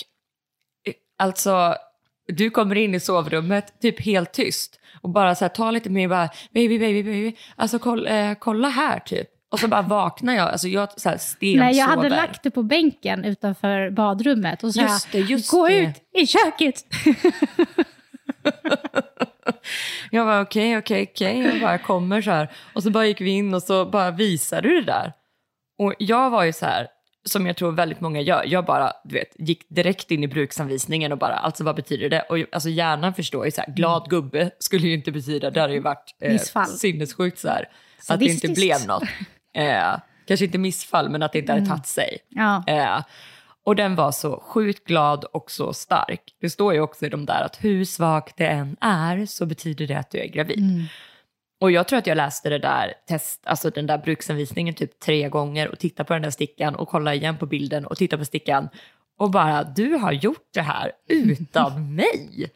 eh, 0.87 0.95
alltså, 1.19 1.75
du 2.27 2.51
kommer 2.51 2.75
in 2.77 2.95
i 2.95 3.01
sovrummet 3.01 3.81
typ 3.81 4.01
helt 4.01 4.33
tyst 4.33 4.81
och 5.03 5.11
bara 5.11 5.35
så 5.35 5.45
här, 5.45 5.49
ta 5.49 5.71
lite 5.71 5.91
mer 5.91 6.09
bara, 6.09 6.29
baby, 6.55 6.79
baby, 6.79 7.03
baby, 7.03 7.37
alltså 7.57 7.79
kolla, 7.79 8.11
eh, 8.11 8.37
kolla 8.41 8.69
här 8.69 8.99
typ. 9.01 9.29
Och 9.55 9.61
så 9.61 9.69
bara 9.69 9.83
vaknar 9.83 10.35
jag, 10.35 10.49
alltså 10.49 10.69
jag 10.69 11.01
så 11.01 11.09
här 11.09 11.19
stensover. 11.19 11.65
Nej, 11.65 11.77
jag 11.77 11.87
hade 11.87 12.09
lagt 12.09 12.43
det 12.43 12.51
på 12.51 12.63
bänken 12.63 13.25
utanför 13.25 13.91
badrummet 13.91 14.65
och 14.65 14.75
så 14.75 14.81
Just 14.81 15.13
det, 15.13 15.19
just 15.19 15.51
gå 15.51 15.69
det. 15.69 15.77
ut 15.79 15.95
i 16.13 16.27
köket. 16.27 16.85
Jag 20.11 20.25
var 20.25 20.41
okej, 20.41 20.79
okej, 20.79 21.09
okej. 21.13 21.39
Jag 21.39 21.61
bara 21.61 21.79
kommer 21.79 22.23
så 22.23 22.31
här. 22.31 22.49
Och 22.73 22.83
så 22.83 22.91
bara 22.91 23.07
gick 23.07 23.21
vi 23.21 23.31
in 23.31 23.55
och 23.55 23.63
så 23.63 23.87
bara 23.87 24.11
visade 24.11 24.69
du 24.69 24.75
det 24.75 24.87
där. 24.87 25.13
Och 25.79 25.95
jag 25.99 26.31
var 26.31 26.45
ju 26.45 26.53
så 26.53 26.67
här, 26.67 26.89
som 27.25 27.47
jag 27.47 27.57
tror 27.57 27.73
väldigt 27.73 28.01
många 28.01 28.21
gör, 28.21 28.45
jag 28.47 28.65
bara 28.65 28.93
du 29.05 29.15
vet, 29.15 29.29
gick 29.39 29.69
direkt 29.69 30.11
in 30.11 30.25
i 30.25 30.29
bruksanvisningen 30.29 31.13
och 31.13 31.19
bara, 31.19 31.35
alltså 31.35 31.65
vad 31.65 31.77
betyder 31.77 32.09
det? 32.09 32.21
Och 32.21 32.39
alltså 32.53 32.69
hjärnan 32.69 33.15
förstår 33.15 33.45
ju 33.45 33.51
så 33.51 33.61
här, 33.61 33.75
glad 33.75 34.11
gubbe 34.11 34.51
skulle 34.59 34.89
ju 34.89 34.95
inte 34.95 35.13
betyda, 35.13 35.51
det 35.51 35.61
hade 35.61 35.73
ju 35.73 35.81
varit 35.81 36.17
eh, 36.21 36.67
sinnessjukt 36.67 37.39
så 37.39 37.49
här. 37.49 37.69
Att 38.09 38.21
det 38.21 38.27
inte 38.27 38.49
blev 38.49 38.87
något. 38.87 39.03
Eh, 39.55 39.97
kanske 40.27 40.45
inte 40.47 40.59
missfall, 40.59 41.09
men 41.11 41.23
att 41.23 41.33
det 41.33 41.39
inte 41.39 41.53
hade 41.53 41.67
tagit 41.67 41.87
sig. 41.87 42.19
Ja. 42.29 42.65
Eh, 42.67 43.05
och 43.65 43.77
den 43.77 43.95
var 43.95 44.13
så 44.13 44.41
sjukt 44.41 44.85
glad 44.87 45.25
och 45.25 45.51
så 45.51 45.73
stark. 45.73 46.21
Det 46.41 46.51
står 46.51 46.75
ju 46.75 46.81
också 46.81 47.07
i 47.07 47.09
de 47.09 47.27
där 47.27 47.43
att 47.45 47.65
hur 47.65 47.85
svagt 47.85 48.37
det 48.37 48.47
än 48.47 48.77
är 48.81 49.27
så 49.27 49.47
betyder 49.47 49.87
det 49.87 49.95
att 49.95 50.11
du 50.11 50.19
är 50.19 50.27
gravid. 50.27 50.59
Och 51.61 51.71
jag 51.71 51.89
tror 51.89 51.99
att 51.99 52.07
jag 52.07 52.17
läste 52.17 52.49
det 52.49 52.59
där 52.59 52.93
test, 53.09 53.43
alltså 53.47 53.71
den 53.71 53.87
där 53.87 53.99
bruksanvisningen 53.99 54.75
typ 54.75 55.01
tre 55.01 55.29
gånger 55.29 55.69
och 55.69 55.79
tittade 55.79 56.07
på 56.07 56.13
den 56.13 56.23
där 56.23 56.31
stickan 56.31 56.75
och 56.75 56.89
kollade 56.89 57.17
igen 57.17 57.37
på 57.39 57.47
bilden 57.47 57.87
och 57.87 57.97
tittade 57.97 58.21
på 58.21 58.25
stickan 58.25 58.69
och 59.19 59.31
bara 59.31 59.65
du 59.65 59.95
har 59.95 60.13
gjort 60.13 60.49
det 60.55 60.61
här 60.63 60.93
utan 61.09 61.95
mig. 61.95 62.51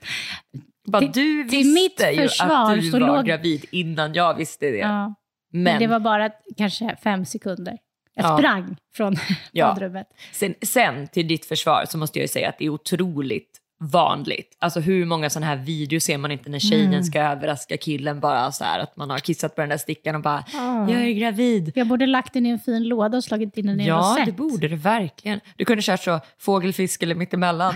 Bara, 0.86 1.00
Till- 1.02 1.12
du 1.12 1.42
visste 1.42 2.06
ju 2.10 2.28
att 2.40 2.80
du 2.80 2.90
var 2.90 3.00
låg- 3.00 3.24
gravid 3.26 3.64
innan 3.70 4.14
jag 4.14 4.34
visste 4.34 4.66
det. 4.70 4.76
Ja. 4.78 5.14
Men 5.50 5.62
Men 5.62 5.78
det 5.80 5.86
var 5.86 6.00
bara 6.00 6.30
kanske 6.56 6.96
fem 7.02 7.24
sekunder. 7.24 7.78
Jag 8.14 8.24
Ja. 8.24 8.38
sprang 8.38 8.76
från 8.94 9.16
Ja. 9.52 9.66
badrummet. 9.66 10.06
Sen, 10.32 10.54
sen 10.62 11.08
till 11.08 11.28
ditt 11.28 11.44
försvar 11.46 11.84
så 11.88 11.98
måste 11.98 12.18
jag 12.18 12.24
ju 12.24 12.28
säga 12.28 12.48
att 12.48 12.58
det 12.58 12.64
är 12.64 12.68
otroligt 12.70 13.54
vanligt. 13.80 14.56
Alltså 14.58 14.80
hur 14.80 15.04
många 15.04 15.30
sådana 15.30 15.46
här 15.46 15.56
videos 15.56 16.04
ser 16.04 16.18
man 16.18 16.30
inte 16.30 16.50
när 16.50 16.58
tjejen 16.58 16.88
Mm. 16.92 17.02
ska 17.04 17.20
överraska 17.20 17.76
killen 17.76 18.20
bara 18.20 18.52
så 18.52 18.64
här 18.64 18.78
att 18.80 18.96
man 18.96 19.10
har 19.10 19.18
kissat 19.18 19.54
på 19.54 19.60
den 19.60 19.70
där 19.70 19.76
stickan 19.76 20.14
och 20.14 20.20
bara 20.22 20.44
Ah. 20.54 20.90
jag 20.90 21.02
är 21.04 21.12
gravid. 21.12 21.72
Jag 21.74 21.86
borde 21.86 22.06
lagt 22.06 22.32
den 22.32 22.46
i 22.46 22.48
en 22.48 22.58
fin 22.58 22.88
låda 22.88 23.16
och 23.16 23.24
slagit 23.24 23.56
in 23.56 23.66
den 23.66 23.80
i 23.80 23.82
en 23.82 23.88
Ja, 23.88 24.22
det 24.26 24.32
borde 24.32 24.68
det 24.68 24.76
verkligen. 24.76 25.40
Du 25.56 25.64
kunde 25.64 25.82
kört 25.82 26.00
så 26.02 26.20
fågel, 26.38 26.72
fisk 26.72 27.02
eller 27.02 27.14
mittemellan. 27.14 27.74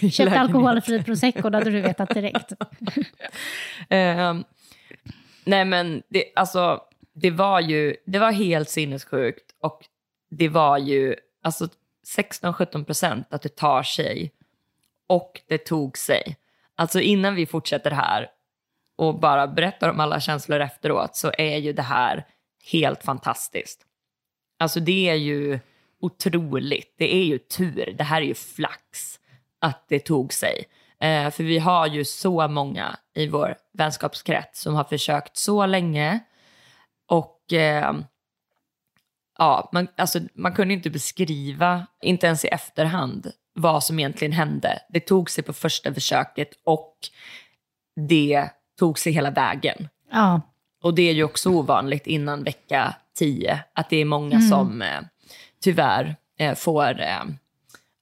Köpt 0.12 0.36
alkoholfri 0.36 1.02
prosecco, 1.02 1.50
då 1.50 1.58
hade 1.58 1.70
du 1.70 1.80
vetat 1.80 2.08
direkt. 2.14 2.52
Ehm, 3.88 4.44
nej 5.44 5.64
men 5.64 6.02
det, 6.08 6.24
alltså, 6.36 6.80
det 7.14 7.30
var 7.30 7.60
ju 7.60 7.96
det 8.06 8.18
var 8.18 8.32
helt 8.32 8.68
sinnessjukt 8.68 9.54
och 9.60 9.84
det 10.30 10.48
var 10.48 10.78
ju 10.78 11.16
alltså 11.42 11.68
16-17 12.16 12.84
procent 12.84 13.26
att 13.30 13.42
det 13.42 13.56
tar 13.56 13.82
sig 13.82 14.32
och 15.06 15.40
det 15.48 15.58
tog 15.58 15.98
sig. 15.98 16.36
Alltså 16.74 17.00
innan 17.00 17.34
vi 17.34 17.46
fortsätter 17.46 17.90
här 17.90 18.30
och 18.96 19.20
bara 19.20 19.46
berättar 19.46 19.90
om 19.90 20.00
alla 20.00 20.20
känslor 20.20 20.60
efteråt 20.60 21.16
så 21.16 21.32
är 21.38 21.56
ju 21.56 21.72
det 21.72 21.82
här 21.82 22.26
helt 22.72 23.04
fantastiskt. 23.04 23.86
Alltså 24.58 24.80
det 24.80 25.08
är 25.08 25.14
ju 25.14 25.58
otroligt. 26.00 26.94
Det 26.98 27.14
är 27.14 27.24
ju 27.24 27.38
tur. 27.38 27.94
Det 27.98 28.04
här 28.04 28.22
är 28.22 28.26
ju 28.26 28.34
flax 28.34 29.20
att 29.58 29.84
det 29.88 29.98
tog 29.98 30.32
sig. 30.32 30.64
Eh, 31.00 31.30
för 31.30 31.44
vi 31.44 31.58
har 31.58 31.86
ju 31.86 32.04
så 32.04 32.48
många 32.48 32.96
i 33.14 33.26
vår 33.26 33.56
vänskapskrets 33.72 34.60
som 34.60 34.74
har 34.74 34.84
försökt 34.84 35.36
så 35.36 35.66
länge. 35.66 36.20
Eh, 37.52 37.92
ja, 39.38 39.70
man, 39.72 39.88
alltså, 39.96 40.20
man 40.34 40.54
kunde 40.54 40.74
inte 40.74 40.90
beskriva, 40.90 41.86
inte 42.02 42.26
ens 42.26 42.44
i 42.44 42.48
efterhand, 42.48 43.32
vad 43.54 43.84
som 43.84 43.98
egentligen 43.98 44.32
hände. 44.32 44.82
Det 44.88 45.00
tog 45.00 45.30
sig 45.30 45.44
på 45.44 45.52
första 45.52 45.94
försöket 45.94 46.50
och 46.64 46.96
det 48.08 48.48
tog 48.78 48.98
sig 48.98 49.12
hela 49.12 49.30
vägen. 49.30 49.88
Ja, 50.12 50.40
Och 50.82 50.94
det 50.94 51.02
är 51.02 51.12
ju 51.12 51.24
också 51.24 51.50
ovanligt 51.50 52.06
innan 52.06 52.44
vecka 52.44 52.94
10, 53.18 53.64
att 53.72 53.90
det 53.90 53.96
är 53.96 54.04
många 54.04 54.40
som 54.40 54.82
eh, 54.82 55.00
tyvärr 55.62 56.16
eh, 56.38 56.54
får 56.54 57.00
eh, 57.00 57.24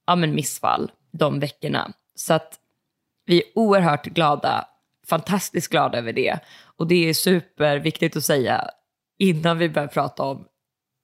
ja, 0.07 0.15
men 0.15 0.35
missfall 0.35 0.91
de 1.11 1.39
veckorna. 1.39 1.91
Så 2.15 2.33
att 2.33 2.59
vi 3.25 3.37
är 3.37 3.43
oerhört 3.55 4.05
glada, 4.05 4.67
fantastiskt 5.07 5.67
glada 5.71 5.97
över 5.97 6.13
det. 6.13 6.39
Och 6.61 6.87
det 6.87 7.09
är 7.09 7.13
superviktigt 7.13 8.15
att 8.15 8.23
säga 8.23 8.69
innan 9.19 9.57
vi 9.57 9.69
börjar 9.69 9.87
prata 9.87 10.23
om 10.23 10.45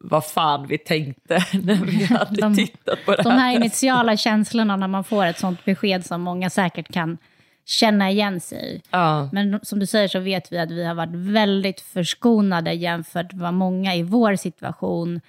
vad 0.04 0.26
fan 0.26 0.68
vi 0.68 0.78
tänkte 0.78 1.34
när 1.64 1.76
vi 1.86 2.04
hade 2.06 2.42
De- 2.42 2.56
tittat 2.56 3.06
på 3.06 3.12
det 3.16 3.24
de 3.24 3.30
här. 3.30 3.40
här 3.40 3.48
testet. 3.52 3.62
initiala 3.66 4.18
känslorna 4.18 4.76
när 4.78 4.88
man 4.88 5.04
får 5.04 5.26
ett 5.26 5.40
sånt 5.40 5.66
besked 5.66 6.06
som 6.06 6.22
många 6.22 6.50
säkert 6.50 6.94
kan 6.94 7.18
känna 7.66 8.12
igen 8.12 8.40
sig 8.40 8.76
i. 8.76 8.82
Ja, 8.90 9.30
Men 9.34 9.60
som 9.64 9.80
du 9.80 9.86
säger 9.86 10.08
så 10.08 10.20
vet 10.20 10.52
vi 10.52 10.58
att 10.60 10.72
vi 10.72 10.86
har 10.86 10.94
varit 10.96 11.16
väldigt 11.16 11.82
förskonade 11.82 12.74
jämfört 12.74 13.34
med 13.34 13.42
vad 13.42 13.54
många 13.54 13.96
i 13.96 14.04
vår 14.04 14.36
situation 14.36 15.22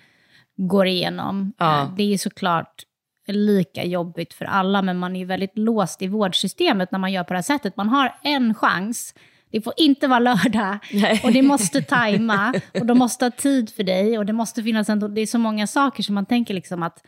går 0.56 0.86
igenom. 0.86 1.52
Ja. 1.58 1.82
Eh, 1.82 1.94
Det 1.96 2.14
är 2.14 2.18
såklart 2.18 2.82
lika 3.28 3.84
jobbigt 3.84 4.34
för 4.34 4.44
alla, 4.44 4.82
men 4.82 4.98
man 4.98 5.16
är 5.16 5.20
ju 5.20 5.26
väldigt 5.26 5.58
låst 5.58 6.02
i 6.02 6.08
vårdsystemet 6.08 6.92
när 6.92 6.98
man 6.98 7.12
gör 7.12 7.24
på 7.24 7.32
det 7.32 7.36
här 7.38 7.42
sättet. 7.42 7.76
Man 7.76 7.88
har 7.88 8.14
en 8.22 8.54
chans. 8.54 9.14
Det 9.56 9.62
får 9.62 9.72
inte 9.76 10.08
vara 10.08 10.18
lördag 10.18 10.78
Nej. 10.92 11.20
och 11.24 11.32
det 11.32 11.42
måste 11.42 11.82
tajma 11.82 12.54
och 12.80 12.86
de 12.86 12.98
måste 12.98 13.24
ha 13.24 13.30
tid 13.30 13.70
för 13.70 13.82
dig 13.82 14.18
och 14.18 14.26
det 14.26 14.32
måste 14.32 14.62
finnas 14.62 14.88
en, 14.88 15.14
det 15.14 15.20
är 15.20 15.26
så 15.26 15.38
många 15.38 15.66
saker 15.66 16.02
som 16.02 16.14
man 16.14 16.26
tänker 16.26 16.54
liksom 16.54 16.82
att 16.82 17.04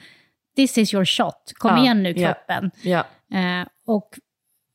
this 0.56 0.78
is 0.78 0.94
your 0.94 1.04
shot, 1.04 1.52
kom 1.54 1.70
Ja, 1.70 1.82
igen 1.82 2.02
nu 2.02 2.12
ja. 2.12 2.34
kroppen. 2.34 2.70
ja. 2.82 3.04
Eh, 3.38 3.66
och 3.86 4.08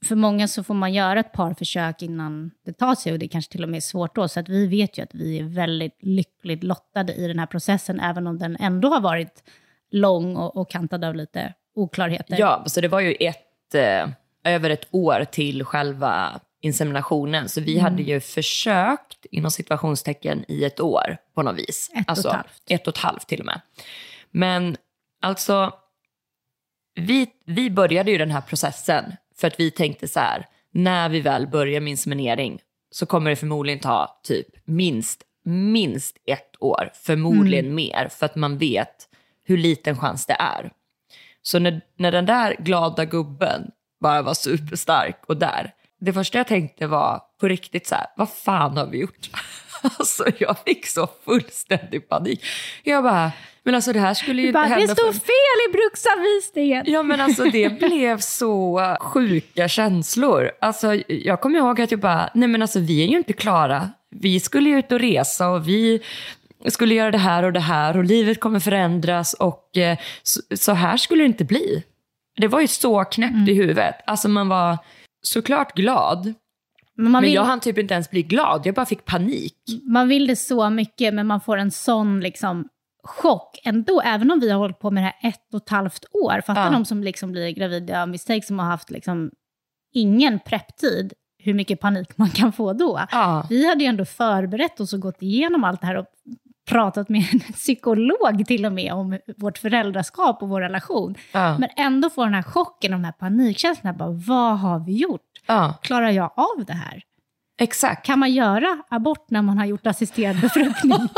för 0.06 0.15
många 0.15 0.48
så 0.48 0.63
får 0.63 0.74
man 0.74 0.94
göra 0.94 1.20
ett 1.20 1.32
par 1.32 1.53
försök 1.53 2.01
innan 2.01 2.51
det 2.65 2.74
tar 2.74 2.96
sig 2.96 3.13
och 3.13 3.20
det 3.20 3.27
kanske 3.27 3.51
till 3.51 3.63
och 3.63 3.70
med 3.70 3.77
är 3.77 3.82
svårt 3.82 4.15
då. 4.15 4.27
Så 4.27 4.39
att 4.39 4.50
vi 4.50 4.68
vet 4.68 4.98
ju 4.98 5.03
att 5.03 5.15
vi 5.15 5.39
är 5.39 5.44
väldigt 5.44 5.98
lyckligt 6.01 6.63
lottade 6.63 7.13
i 7.13 7.27
den 7.27 7.39
här 7.39 7.46
processen, 7.46 8.00
även 8.00 8.27
om 8.27 8.38
den 8.39 8.58
ändå 8.60 8.89
har 8.89 9.01
varit 9.01 9.44
lång 9.92 10.36
och, 10.36 10.58
och 10.58 10.72
kantad 10.72 11.03
av 11.06 11.15
lite 11.15 11.53
oklarheter. 11.75 12.36
Ja, 12.39 12.63
så 12.65 12.82
det 12.82 12.88
var 12.88 13.00
ju 13.00 13.12
ett, 13.20 13.75
eh, 13.75 14.10
över 14.53 14.70
ett 14.70 14.88
år 14.92 15.25
till 15.32 15.63
själva 15.63 16.39
inseminationen. 16.63 17.50
Så 17.50 17.62
vi 17.62 17.79
hade 17.79 18.03
ju 18.03 18.20
försökt, 18.20 19.25
inom 19.32 19.51
situationstecken, 19.51 20.46
i 20.48 20.63
ett 20.63 20.79
år 20.79 21.17
på 21.36 21.41
något 21.41 21.55
vis. 21.55 21.89
Ett 21.93 21.96
och 21.96 22.01
ett 22.01 22.10
alltså, 22.10 22.29
halvt. 22.29 22.63
Ett 22.70 22.88
och 22.88 22.98
ett 22.98 23.03
halvt 23.03 23.27
till 23.27 23.39
och 23.39 23.46
med. 23.46 23.62
Men 24.32 24.77
alltså, 25.22 25.74
vi, 26.96 27.27
vi 27.46 27.70
började 27.70 28.12
ju 28.12 28.17
den 28.17 28.32
här 28.32 28.41
processen 28.41 29.15
för 29.36 29.48
att 29.48 29.60
vi 29.60 29.72
tänkte 29.72 30.08
så 30.08 30.20
här, 30.20 30.48
när 30.72 31.10
vi 31.10 31.22
väl 31.22 31.48
börjar 31.48 31.82
med 31.82 31.91
inseminering 31.91 32.62
så 32.91 33.05
kommer 33.05 33.29
det 33.29 33.36
förmodligen 33.36 33.79
ta 33.79 34.20
typ 34.24 34.48
minst, 34.65 35.24
minst 35.46 36.17
ett 36.25 36.55
år, 36.60 36.89
förmodligen 36.93 37.75
mer, 37.75 38.08
för 38.12 38.25
att 38.25 38.36
man 38.36 38.58
vet 38.58 39.10
hur 39.43 39.58
liten 39.58 39.98
chans 39.98 40.25
det 40.25 40.38
är. 40.39 40.72
Så 41.41 41.60
när, 41.60 41.82
när 41.98 42.12
den 42.12 42.25
där 42.25 42.55
glada 42.60 43.05
gubben 43.05 43.72
bara 44.01 44.22
var 44.22 44.34
superstark 44.34 45.24
och 45.27 45.38
där, 45.38 45.74
det 46.03 46.13
första 46.13 46.38
jag 46.38 46.48
tänkte 46.48 46.88
var 46.88 47.22
på 47.39 47.48
riktigt 47.48 47.88
så 47.88 47.95
här, 47.95 48.05
vad 48.15 48.29
fan 48.29 48.77
har 48.77 48.86
vi 48.86 48.98
gjort? 48.98 49.29
Alltså 50.00 50.25
jag 50.38 50.57
fick 50.65 50.88
så 50.88 51.10
fullständig 51.25 52.10
panik. 52.10 52.45
Jag 52.83 53.03
bara, 53.03 53.31
men 53.63 53.75
alltså 53.75 53.93
det 53.93 54.00
här 54.00 54.13
skulle 54.13 54.41
ju 54.41 54.48
inte 54.48 54.60
det 54.60 54.65
hända 54.65 54.95
står 54.95 55.12
för... 55.12 55.19
fel 55.19 55.69
i 55.69 55.72
bruksanvisningen! 55.72 56.83
Ja 56.88 57.03
men 57.03 57.22
alltså 57.22 57.43
det 57.43 57.69
blev 57.79 58.19
så 58.19 58.81
sjuka 59.00 59.67
känslor. 59.67 60.51
Alltså 60.62 60.95
jag 61.07 61.41
kommer 61.41 61.60
ihåg 61.60 61.81
att 61.81 61.91
jag 61.91 62.00
bara, 62.00 62.29
nej 62.33 62.48
men 62.48 62.62
alltså 62.62 62.79
vi 62.79 63.03
är 63.03 63.07
ju 63.07 63.17
inte 63.17 63.33
klara. 63.33 63.89
Vi 64.10 64.39
skulle 64.39 64.69
ju 64.69 64.79
ut 64.79 64.91
och 64.91 65.00
resa 65.00 65.50
och 65.50 65.67
vi 65.67 66.01
skulle 66.67 66.95
göra 66.95 67.12
det 67.12 67.17
här 67.17 67.43
och 67.43 67.53
det 67.53 67.60
här 67.60 67.98
och 67.98 68.03
livet 68.03 68.39
kommer 68.39 68.60
förändras 68.60 69.33
och 69.33 69.77
eh, 69.77 69.98
så, 70.53 70.74
här 70.74 70.98
skulle 70.98 71.24
det 71.24 71.27
inte 71.27 71.45
bli. 71.45 71.83
Det 72.38 72.48
var 72.48 72.62
ju 72.62 72.67
så 72.67 73.03
knäppt 73.03 73.50
i 73.50 73.53
huvudet. 73.53 73.95
Alltså 74.05 74.29
man 74.29 74.50
var 74.50 74.77
såklart 75.27 75.74
glad, 75.75 76.24
Men 76.96 77.03
man, 77.03 77.12
men 77.12 77.22
vill, 77.22 77.34
jag 77.34 77.44
hann 77.44 77.60
typ 77.60 77.77
inte 77.77 77.94
ens 77.94 78.10
bli 78.10 78.24
glad. 78.24 78.62
Jag 78.65 78.75
bara 78.75 78.86
fick 78.86 79.06
panik. 79.06 79.58
man 79.84 80.08
vill 80.08 80.27
det 80.27 80.36
så 80.36 80.70
mycket, 80.70 81.13
men 81.13 81.27
man 81.27 81.42
får 81.42 81.58
en 81.58 81.72
sån 81.72 82.20
liksom 82.20 82.68
chock 83.03 83.60
ändå, 83.63 84.01
även 84.01 84.32
om 84.32 84.39
vi 84.39 84.50
har 84.50 84.58
hållit 84.60 84.80
på 84.80 84.92
med 84.92 85.03
det 85.03 85.13
här 85.20 85.30
ett 85.32 85.53
och 85.53 85.62
ett 85.63 85.70
halvt 85.70 86.06
år. 86.12 86.42
Fatta 86.46 86.62
Ja. 86.63 86.70
de 86.70 86.86
som 86.86 87.03
liksom 87.03 87.32
blir 87.32 87.50
gravida 87.50 88.01
av 88.01 88.10
misstag 88.10 88.44
som 88.44 88.60
har 88.60 88.65
haft 88.65 88.92
liksom 88.92 89.32
ingen 89.94 90.39
prepptid, 90.39 91.13
hur 91.38 91.53
mycket 91.53 91.80
panik 91.80 92.18
man 92.18 92.30
kan 92.30 92.51
få 92.53 92.74
då. 92.74 93.00
Ja. 93.12 93.46
Vi 93.50 93.68
hade 93.70 93.84
ju 93.84 93.88
ändå 93.88 94.06
förberett 94.06 94.80
oss 94.80 94.94
och 94.94 95.00
gått 95.00 95.22
igenom 95.22 95.63
allt 95.63 95.82
det 95.82 95.88
här 95.88 95.96
och 95.98 96.06
pratat 96.65 97.10
med 97.10 97.25
en 97.34 97.39
psykolog 97.53 98.46
till 98.48 98.65
och 98.65 98.72
med 98.72 98.93
om 98.93 99.20
vårt 99.38 99.58
föräldraskap 99.58 100.41
och 100.41 100.50
vår 100.50 100.62
relation. 100.62 101.15
Ja. 101.32 101.58
Men 101.58 101.70
ändå 101.77 102.10
få 102.10 102.24
den 102.24 102.34
här 102.34 102.43
chocken, 102.43 102.91
de 102.91 103.03
här 103.03 103.12
panikkänslorna. 103.12 103.93
Bara, 103.93 104.12
vad 104.12 104.60
har 104.60 104.79
vi 104.79 104.98
gjort? 104.98 105.22
ja, 105.46 105.74
Klarar 105.82 106.10
jag 106.10 106.32
av 106.36 106.65
det 106.65 106.74
här? 106.74 107.03
exakt. 107.60 108.05
Kan 108.05 108.20
man 108.20 108.32
göra 108.34 108.84
abort 108.89 109.29
när 109.29 109.41
man 109.41 109.58
har 109.58 109.65
gjort 109.65 109.88
assisterad 109.88 110.41
befruktning? 110.41 110.93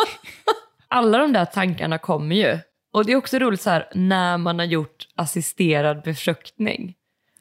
Alla 0.88 1.18
de 1.18 1.34
där 1.34 1.46
tankarna 1.46 1.98
kommer 1.98 2.36
ju. 2.36 2.60
Och 2.94 3.06
det 3.06 3.12
är 3.12 3.16
också 3.16 3.40
roligt 3.40 3.62
så 3.62 3.70
här 3.70 3.90
när 3.94 4.38
man 4.38 4.60
har 4.60 4.66
gjort 4.66 5.08
assisterad 5.16 6.02
befruktning. 6.04 6.94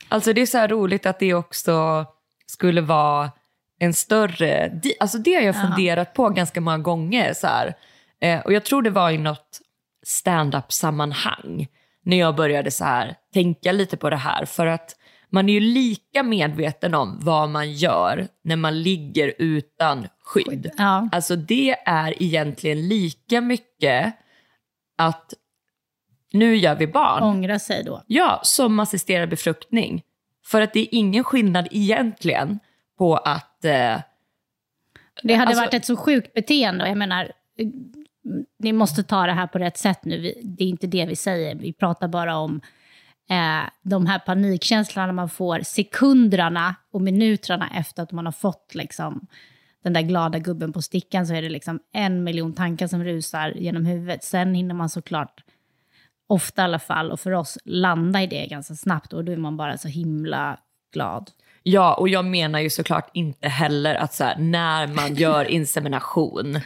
Alltså 0.09 0.33
det 0.33 0.41
är 0.41 0.47
så 0.47 0.67
roligt 0.67 1.07
att 1.07 1.19
det 1.19 1.35
också 1.35 2.07
skulle 2.47 2.81
vara 2.81 3.31
en 3.79 3.95
större... 3.95 4.81
Alltså 5.01 5.19
det 5.19 5.35
har 5.35 5.43
jag 5.43 5.61
funderat 5.61 6.15
på 6.15 6.29
ganska 6.29 6.61
många 6.61 6.79
gånger. 6.79 7.35
Så 7.35 7.47
här. 7.47 7.75
Eh, 8.25 8.41
och 8.41 8.53
jag 8.53 8.65
tror 8.65 8.83
det 8.83 8.91
var 8.91 9.11
i 9.11 9.19
något 9.19 9.61
stand-up-sammanhang 10.07 11.67
när 12.05 12.17
jag 12.17 12.37
började 12.37 12.71
så 12.71 12.85
här 12.85 13.17
tänka 13.33 13.73
lite 13.73 13.97
på 13.97 14.11
det 14.11 14.17
här. 14.17 14.45
För 14.45 14.67
att 14.67 14.97
man 15.31 15.49
är 15.49 15.53
ju 15.53 15.61
lika 15.61 16.23
medveten 16.23 16.95
om 16.95 17.19
vad 17.23 17.49
man 17.51 17.73
gör 17.73 18.29
när 18.45 18.57
man 18.57 18.83
ligger 18.83 19.35
utan 19.39 20.07
skydd. 20.25 20.71
Ja. 20.77 21.09
Alltså 21.13 21.37
det 21.37 21.71
är 21.87 22.23
egentligen 22.23 22.89
lika 22.89 23.41
mycket 23.41 24.15
att 24.99 25.35
nu 26.33 26.57
gör 26.57 26.75
vi 26.75 26.87
barn. 26.87 27.23
Ångra 27.23 27.59
sig 27.59 27.85
då. 27.85 28.03
Ja, 28.07 28.41
som 28.43 28.81
assisterad 28.81 29.29
befruktning. 29.29 30.03
För 30.47 30.61
att 30.61 30.73
det 30.73 30.81
är 30.81 30.89
ingen 30.91 31.25
skillnad 31.25 31.69
egentligen 31.71 32.59
på 32.99 33.17
att... 33.17 33.65
Eh, 33.65 34.01
Det 35.23 35.35
hade 35.35 35.43
Alltså- 35.49 35.61
varit 35.61 35.75
ett 35.75 35.85
så 35.85 35.97
sjukt 35.97 36.35
beteende. 36.35 36.89
Jag 36.89 36.99
menar, 36.99 37.33
ni 38.59 38.73
måste 38.73 39.03
ta 39.03 39.27
det 39.27 39.33
här 39.33 39.47
på 39.47 39.59
rätt 39.59 39.79
sätt 39.79 40.05
nu. 40.05 40.21
Vi- 40.21 40.41
Det 40.45 40.65
är 40.65 40.69
inte 40.69 40.87
det 40.87 41.07
vi 41.07 41.17
säger. 41.17 41.55
Vi 41.55 41.73
pratar 41.73 42.09
bara 42.09 42.37
om 42.37 42.61
eh, 43.31 43.69
de 43.83 44.07
här 44.07 44.19
panikkänslorna 44.19 45.13
man 45.13 45.29
får 45.29 45.61
sekunderna 45.65 46.75
och 46.93 47.01
minuterna 47.01 47.71
efter 47.75 48.03
att 48.03 48.13
man 48.13 48.25
har 48.25 48.33
fått 48.33 48.75
liksom, 48.75 49.27
den 49.85 49.93
där 49.93 50.03
glada 50.03 50.39
gubben 50.39 50.73
på 50.73 50.83
stickan 50.83 51.27
så 51.27 51.35
är 51.35 51.43
det 51.43 51.49
liksom 51.49 51.81
en 51.93 52.25
miljon 52.25 52.53
tankar 52.53 52.87
som 52.87 53.05
rusar 53.05 53.51
genom 53.51 53.87
huvudet. 53.87 54.25
Sen 54.25 54.55
hinner 54.55 54.75
man 54.75 54.89
såklart, 54.89 55.41
ofta 56.27 56.63
i 56.63 56.65
alla 56.65 56.79
fall, 56.79 57.11
och 57.13 57.21
för 57.21 57.31
oss, 57.33 57.59
landa 57.65 58.23
i 58.23 58.27
det 58.27 58.47
ganska 58.47 58.75
snabbt 58.75 59.13
och 59.13 59.25
då 59.25 59.33
är 59.33 59.37
man 59.37 59.57
bara 59.57 59.79
så 59.79 59.89
himla 59.89 60.57
glad. 60.93 61.31
ja, 61.63 61.95
och 61.95 62.09
jag 62.09 62.25
menar 62.25 62.61
ju 62.61 62.71
såklart 62.71 63.11
inte 63.13 63.49
heller 63.49 63.95
att 63.95 64.15
så 64.15 64.25
här, 64.25 64.37
när 64.39 64.87
man 64.87 65.15
gör 65.15 65.45
insemination 65.51 66.57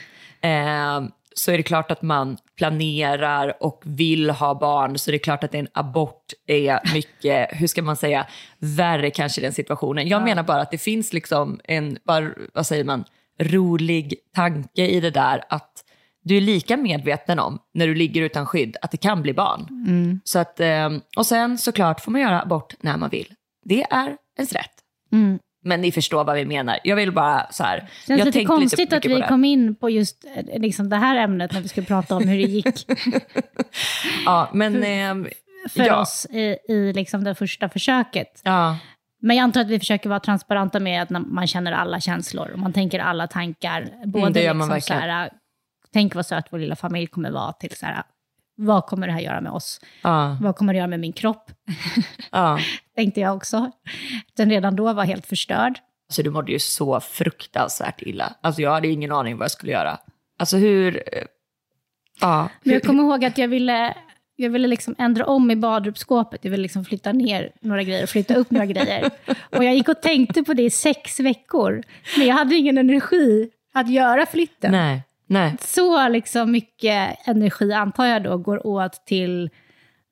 eh, 0.41 1.00
så 1.38 1.52
är 1.52 1.57
det 1.57 1.62
klart 1.62 1.90
att 1.90 2.02
man 2.02 2.37
planerar 2.57 3.62
och 3.62 3.83
vill 3.85 4.30
ha 4.30 4.54
barn. 4.54 4.99
Så 4.99 5.11
det 5.11 5.16
är 5.16 5.18
klart 5.18 5.45
att 5.45 5.54
en 5.54 5.68
abort 5.73 6.33
är 6.47 6.95
mycket, 6.95 7.49
hur 7.52 7.66
ska 7.66 7.83
man 7.83 7.97
säga, 7.97 8.26
värre 8.59 9.11
kanske 9.11 9.40
i 9.40 9.45
den 9.45 9.52
situationen. 9.52 10.09
Jag 10.09 10.23
menar 10.23 10.42
bara 10.42 10.62
att 10.62 10.71
det 10.71 10.78
finns 10.78 11.12
liksom 11.12 11.61
en, 11.64 11.99
bara, 12.04 12.30
vad 12.54 12.66
säger 12.66 12.85
man, 12.85 13.04
rolig 13.40 14.14
tanke 14.35 14.87
i 14.87 15.00
det 15.00 15.11
där 15.11 15.42
att 15.49 15.85
du 16.23 16.37
är 16.37 16.40
lika 16.40 16.76
medveten 16.76 17.38
om 17.38 17.59
när 17.75 17.87
du 17.87 17.95
ligger 17.95 18.23
utan 18.23 18.47
skydd 18.47 18.76
att 18.83 18.90
det 18.90 18.97
kan 18.97 19.23
bli 19.23 19.35
barn. 19.35 19.66
Så 20.25 20.38
att, 20.38 20.61
eh, 20.61 20.90
och 21.16 21.26
sen 21.26 21.59
såklart 21.59 22.00
får 22.00 22.12
man 22.12 22.21
göra 22.21 22.42
abort 22.42 22.75
när 22.80 22.97
man 22.97 23.11
vill. 23.11 23.35
Det 23.64 23.83
är 23.83 24.16
ens 24.37 24.52
rätt. 24.52 24.73
Mm. 25.12 25.38
Men 25.68 25.80
ni 25.80 25.92
förstår 25.92 26.25
vad 26.25 26.37
vi 26.37 26.44
menar. 26.44 26.78
Jag 26.84 26.96
vill 26.96 27.12
bara 27.12 27.46
så 27.50 27.62
här. 27.64 27.78
känns 28.06 28.18
jag 28.18 28.26
lite 28.26 28.44
konstigt 28.44 28.78
mycket 28.78 28.96
att 28.96 29.04
vi 29.04 29.20
det. 29.20 29.28
kom 29.28 29.44
in 29.44 29.74
på 29.74 29.90
just 29.90 30.24
eh, 30.37 30.61
liksom 30.61 30.88
det 30.88 30.96
här 30.96 31.16
ämnet 31.16 31.52
när 31.52 31.61
vi 31.61 31.68
skulle 31.68 31.87
prata 31.87 32.16
om 32.16 32.28
hur 32.28 32.37
det 32.38 32.42
gick 32.42 32.87
Ja, 34.24 34.50
men 34.52 34.85
ehm, 34.85 35.28
för 35.68 35.87
ja, 35.87 36.00
oss 36.00 36.26
i, 36.31 36.57
i 36.68 36.92
liksom 36.92 37.24
det 37.24 37.35
första 37.35 37.68
försöket. 37.68 38.40
Ja, 38.44 38.76
Men 39.22 39.37
jag 39.37 39.44
antar 39.44 39.61
att 39.61 39.68
vi 39.68 39.78
försöker 39.78 40.09
vara 40.09 40.20
transparenta 40.20 40.81
med 40.81 41.02
att 41.02 41.11
man 41.11 41.46
känner 41.46 41.72
alla 41.72 42.00
känslor 42.00 42.50
och 42.52 42.59
man 42.59 42.72
tänker 42.72 42.98
alla 42.98 43.26
tankar. 43.26 43.88
Både 44.04 44.18
Mm, 44.22 44.33
det 44.33 44.42
gör 44.42 44.54
man 44.54 44.68
liksom 44.74 44.96
här, 44.96 45.31
tänk 45.92 46.14
vad 46.14 46.26
söt 46.26 46.44
vår 46.50 46.59
lilla 46.59 46.76
familj 46.76 47.07
kommer 47.07 47.31
vara 47.31 47.52
till 47.52 47.76
så 47.76 47.87
här, 47.87 48.02
vad 48.57 48.87
kommer 48.87 49.07
det 49.07 49.12
här 49.12 49.20
göra 49.20 49.40
med 49.40 49.52
oss? 49.52 49.81
ja, 50.02 50.37
Vad 50.40 50.57
kommer 50.57 50.72
det 50.72 50.76
göra 50.76 50.88
med 50.88 51.00
min 51.00 51.12
kropp? 51.12 51.50
ja. 52.33 52.59
Tänkte 52.98 53.20
jag 53.20 53.37
också. 53.37 53.70
Den 54.37 54.50
redan 54.50 54.76
då 54.76 54.92
var 54.92 55.04
helt 55.04 55.26
förstörd. 55.26 55.78
Alltså 56.08 56.22
du 56.22 56.30
mådde 56.30 56.52
ju 56.52 56.58
så 56.58 57.00
fruktansvärt 57.00 58.02
illa. 58.02 58.34
Alltså 58.40 58.62
jag 58.62 58.70
hade 58.70 58.88
ingen 58.88 59.12
aning 59.12 59.37
vad 59.37 59.44
jag 59.44 59.50
skulle 59.50 59.72
göra. 59.72 59.98
Alltså 60.38 60.56
hur... 60.56 60.96
eh, 60.96 61.22
Ja. 62.20 62.48
Men 62.62 62.72
jag 62.74 62.82
kommer 62.82 63.02
ihåg 63.02 63.24
att 63.24 63.38
jag 63.38 63.48
ville, 63.48 63.94
jag 64.37 64.50
ville 64.50 64.68
liksom 64.68 64.94
ändra 64.98 65.26
om 65.26 65.50
i 65.50 65.56
badrumsskåpet. 65.56 66.44
Jag 66.44 66.50
ville 66.50 66.62
liksom 66.62 66.84
flytta 66.84 67.12
ner 67.12 67.52
några 67.61 67.82
grejer 67.82 68.02
och 68.02 68.08
flytta 68.08 68.34
upp 68.34 68.50
några 68.50 68.66
grejer. 68.66 69.11
Och 69.56 69.64
jag 69.64 69.74
gick 69.74 69.88
och 69.88 70.02
tänkte 70.02 70.42
på 70.42 70.54
det 70.54 70.62
i 70.62 70.70
sex 70.70 71.20
veckor. 71.20 71.82
Men 72.16 72.26
jag 72.26 72.34
hade 72.34 72.54
ingen 72.54 72.78
energi 72.78 73.50
att 73.74 73.90
göra 73.90 74.26
flytten. 74.26 74.72
Nej, 74.72 75.02
nej. 75.26 75.56
Så 75.61 76.08
liksom 76.08 76.50
mycket 76.52 77.28
energi 77.28 77.72
antar 77.72 78.06
jag 78.06 78.22
då 78.22 78.38
går 78.38 78.66
åt 78.66 79.06
till 79.06 79.50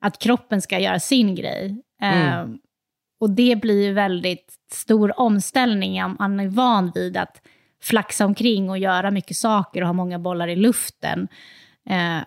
att 0.01 0.19
kroppen 0.19 0.61
ska 0.61 0.79
göra 0.79 0.99
sin 0.99 1.35
grej. 1.35 1.81
Eh, 2.01 2.45
och 3.19 3.29
det 3.29 3.61
blir 3.61 3.83
ju 3.85 3.93
väldigt 3.93 4.53
stor 4.71 5.19
omställning 5.19 6.03
om 6.03 6.15
man 6.19 6.39
är 6.39 6.47
van 6.47 6.91
vid 6.95 7.17
att 7.17 7.41
flaxa 7.83 8.25
omkring 8.25 8.69
och 8.69 8.77
göra 8.77 9.11
mycket 9.11 9.37
saker 9.37 9.81
och 9.81 9.87
ha 9.87 9.93
många 9.93 10.19
bollar 10.19 10.47
i 10.47 10.55
luften. 10.55 11.27
Eh, 11.89 12.19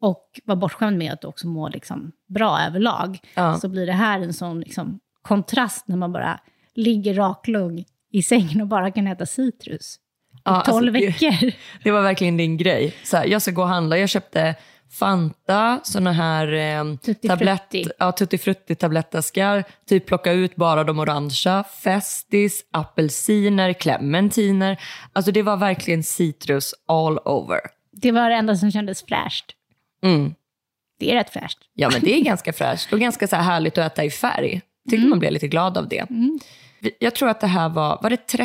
och 0.00 0.40
vara 0.44 0.56
bortskämd 0.56 0.98
med 0.98 1.12
att 1.12 1.24
också 1.24 1.46
må 1.46 1.68
liksom 1.68 2.12
bra 2.28 2.60
överlag. 2.60 3.18
Ja. 3.34 3.54
Så 3.58 3.68
blir 3.68 3.86
det 3.86 3.92
här 3.92 4.20
en 4.20 4.34
sån 4.34 4.60
liksom 4.60 5.00
kontrast 5.22 5.88
när 5.88 5.96
man 5.96 6.12
bara 6.12 6.40
ligger 6.74 7.14
raklugg 7.14 7.84
i 8.12 8.22
sängen 8.22 8.60
och 8.60 8.66
bara 8.66 8.90
kan 8.90 9.06
äta 9.06 9.26
citrus. 9.26 9.96
Ja, 10.44 10.50
alltså, 10.50 10.72
12 10.72 10.92
det- 10.92 11.00
veckor. 11.00 11.52
Det 11.84 11.90
var 11.90 12.02
verkligen 12.02 12.36
din 12.36 12.56
grej. 12.56 12.94
Så 13.04 13.16
här, 13.16 13.26
jag 13.26 13.42
ska 13.42 13.50
gå 13.50 13.62
och 13.62 13.68
handla. 13.68 13.98
Jag 13.98 14.08
köpte 14.08 14.54
Fanta, 14.92 15.80
såna 15.82 16.12
här 16.12 16.52
eh, 16.52 16.96
Tutti 16.96 17.28
tablett, 17.28 17.74
ja, 17.98 18.12
tutti 18.12 18.74
tablettaskar. 18.74 19.64
Typ 19.86 20.06
plocka 20.06 20.32
ut 20.32 20.56
bara 20.56 20.84
de 20.84 20.98
orangea. 20.98 21.64
Festis, 21.82 22.64
apelsiner, 22.70 23.72
clementiner. 23.72 24.80
Alltså 25.12 25.32
det 25.32 25.42
var 25.42 25.56
verkligen 25.56 26.02
citrus 26.02 26.74
all 26.86 27.18
over. 27.18 27.60
Det 27.92 28.12
var 28.12 28.30
det 28.30 28.36
enda 28.36 28.56
som 28.56 28.70
kändes 28.70 29.02
fräscht. 29.06 29.44
Mm. 30.04 30.34
Det 30.98 31.10
är 31.10 31.14
rätt 31.14 31.30
fräscht. 31.30 31.58
Ja, 31.74 31.90
men 31.92 32.00
det 32.00 32.14
är 32.20 32.20
ganska 32.24 32.52
fräscht 32.52 32.92
och 32.92 33.00
ganska 33.00 33.26
så 33.28 33.36
här 33.36 33.42
härligt 33.42 33.78
att 33.78 33.92
äta 33.92 34.04
i 34.04 34.10
färg. 34.10 34.60
Tyckte 34.90 35.06
man 35.08 35.18
blev 35.18 35.32
lite 35.32 35.48
glad 35.48 35.78
av 35.78 35.88
det. 35.88 36.06
Vi- 36.80 36.96
Jag 37.00 37.14
tror 37.14 37.28
att 37.28 37.40
det 37.40 37.46
här 37.46 37.68
var, 37.68 37.98
var 38.02 38.10
det 38.10 38.36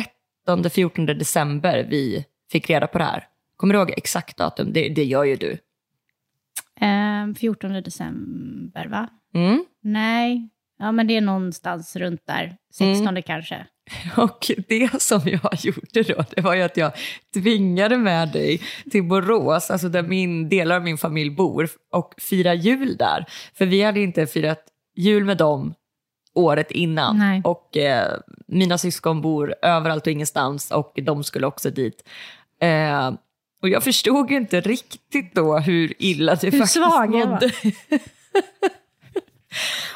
13-14 0.48 1.14
december 1.14 1.86
vi 1.90 2.24
fick 2.52 2.70
reda 2.70 2.86
på 2.86 2.98
det 2.98 3.04
här? 3.04 3.24
Kommer 3.56 3.74
du 3.74 3.80
ihåg 3.80 3.90
exakt 3.96 4.36
datum? 4.36 4.72
Det, 4.72 4.88
det 4.88 5.04
gör 5.04 5.24
ju 5.24 5.36
du. 5.36 5.58
Ehm, 6.80 7.34
14 7.34 7.72
december, 7.72 8.86
va? 8.86 9.08
Mm. 9.34 9.64
Nej, 9.82 10.48
ja 10.78 10.92
men 10.92 11.06
det 11.06 11.16
är 11.16 11.20
någonstans 11.20 11.96
runt 11.96 12.26
där. 12.26 12.56
16 12.74 13.22
kanske. 13.22 13.66
Och 14.16 14.50
det 14.68 15.02
som 15.02 15.20
jag 15.24 15.54
gjorde 15.62 16.02
då, 16.14 16.24
det 16.36 16.40
var 16.40 16.54
ju 16.54 16.62
att 16.62 16.76
jag 16.76 16.92
tvingade 17.34 17.96
med 17.96 18.28
dig 18.28 18.60
till 18.90 19.04
Borås, 19.04 19.70
alltså 19.70 19.88
där 19.88 20.02
min, 20.02 20.48
delar 20.48 20.76
av 20.76 20.82
min 20.82 20.98
familj 20.98 21.30
bor, 21.30 21.68
och 21.92 22.14
fira 22.18 22.54
jul 22.54 22.96
där. 22.96 23.24
För 23.54 23.66
vi 23.66 23.82
hade 23.82 24.00
inte 24.00 24.26
firat 24.26 24.64
jul 24.96 25.24
med 25.24 25.36
dem 25.36 25.74
året 26.34 26.70
innan. 26.70 27.18
Nej. 27.18 27.42
Och 27.44 27.76
eh, 27.76 28.18
mina 28.46 28.78
syskon 28.78 29.20
bor 29.20 29.54
överallt 29.62 30.06
och 30.06 30.12
ingenstans 30.12 30.70
och 30.70 30.98
de 31.02 31.24
skulle 31.24 31.46
också 31.46 31.70
dit. 31.70 32.08
Eh, 32.60 33.10
och 33.62 33.68
jag 33.68 33.84
förstod 33.84 34.30
ju 34.30 34.36
inte 34.36 34.60
riktigt 34.60 35.34
då 35.34 35.58
hur 35.58 35.94
illa 35.98 36.34
det 36.34 36.50
Hur 36.50 36.58
faktiskt 36.58 36.74
svag 36.74 37.10
mådde. 37.10 37.50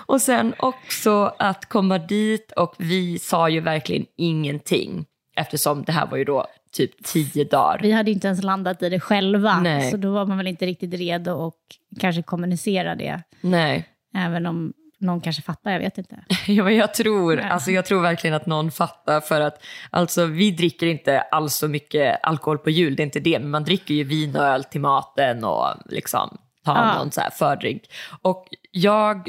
Och 0.06 0.20
sen 0.20 0.54
också 0.58 1.34
att 1.38 1.68
komma 1.68 1.98
dit 1.98 2.52
och 2.52 2.74
vi 2.78 3.18
sa 3.18 3.48
ju 3.48 3.60
verkligen 3.60 4.06
ingenting 4.16 5.06
eftersom 5.36 5.82
det 5.82 5.92
här 5.92 6.06
var 6.06 6.16
ju 6.18 6.24
då 6.24 6.46
typ 6.72 7.04
tio 7.04 7.44
dagar. 7.44 7.80
Vi 7.82 7.92
hade 7.92 8.10
inte 8.10 8.26
ens 8.26 8.42
landat 8.42 8.82
i 8.82 8.88
det 8.88 9.00
själva, 9.00 9.60
Nej. 9.60 9.90
så 9.90 9.96
då 9.96 10.12
var 10.12 10.26
man 10.26 10.36
väl 10.36 10.46
inte 10.46 10.66
riktigt 10.66 10.94
redo 10.94 11.32
och 11.32 11.56
kanske 12.00 12.22
kommunicera 12.22 12.94
det. 12.94 13.22
Nej, 13.40 13.88
Även 14.14 14.46
om 14.46 14.72
någon 15.02 15.20
kanske 15.20 15.42
fattar, 15.42 15.70
jag 15.70 15.78
vet 15.80 15.98
inte. 15.98 16.16
Ja, 16.46 16.64
men 16.64 16.76
jag, 16.76 16.94
tror, 16.94 17.36
Nej. 17.36 17.44
alltså, 17.50 17.70
jag 17.70 17.84
tror 17.84 18.02
verkligen 18.02 18.36
att 18.36 18.46
någon 18.46 18.70
fattar 18.70 19.20
för 19.20 19.40
att 19.40 19.62
alltså, 19.90 20.24
vi 20.24 20.50
dricker 20.50 20.86
inte 20.86 21.20
alls 21.20 21.54
så 21.54 21.68
mycket 21.68 22.18
alkohol 22.22 22.58
på 22.58 22.70
jul, 22.70 22.96
det 22.96 23.02
är 23.02 23.04
inte 23.04 23.20
det, 23.20 23.38
men 23.38 23.50
man 23.50 23.64
dricker 23.64 23.94
ju 23.94 24.04
vin 24.04 24.36
och 24.36 24.42
öl 24.44 24.64
till 24.64 24.80
maten 24.80 25.44
och 25.44 25.66
liksom 25.86 26.38
tar 26.64 26.76
Ja. 26.76 26.94
någon 26.98 27.10
så 27.10 27.20
här 27.20 27.30
fördrink. 27.30 27.82
Och 28.22 28.46
jag 28.70 29.28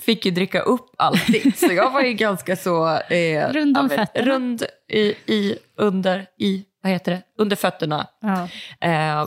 fick 0.00 0.24
ju 0.26 0.30
dricka 0.30 0.60
upp 0.60 0.86
allting, 0.98 1.52
så 1.56 1.66
jag 1.72 1.90
var 1.90 2.00
ju 2.00 2.12
ganska 2.12 2.56
så... 2.56 2.98
Eh, 2.98 3.52
Rund 3.52 3.78
om 3.78 3.88
fötterna. 3.90 4.26
Rund 4.26 4.62
i, 4.88 5.00
i, 5.26 5.58
under, 5.76 6.26
i, 6.38 6.64
vad 6.82 6.92
heter 6.92 7.12
det, 7.12 7.22
under 7.38 7.56
fötterna. 7.56 8.06
Ja. 8.20 8.48
Eh, 8.88 9.26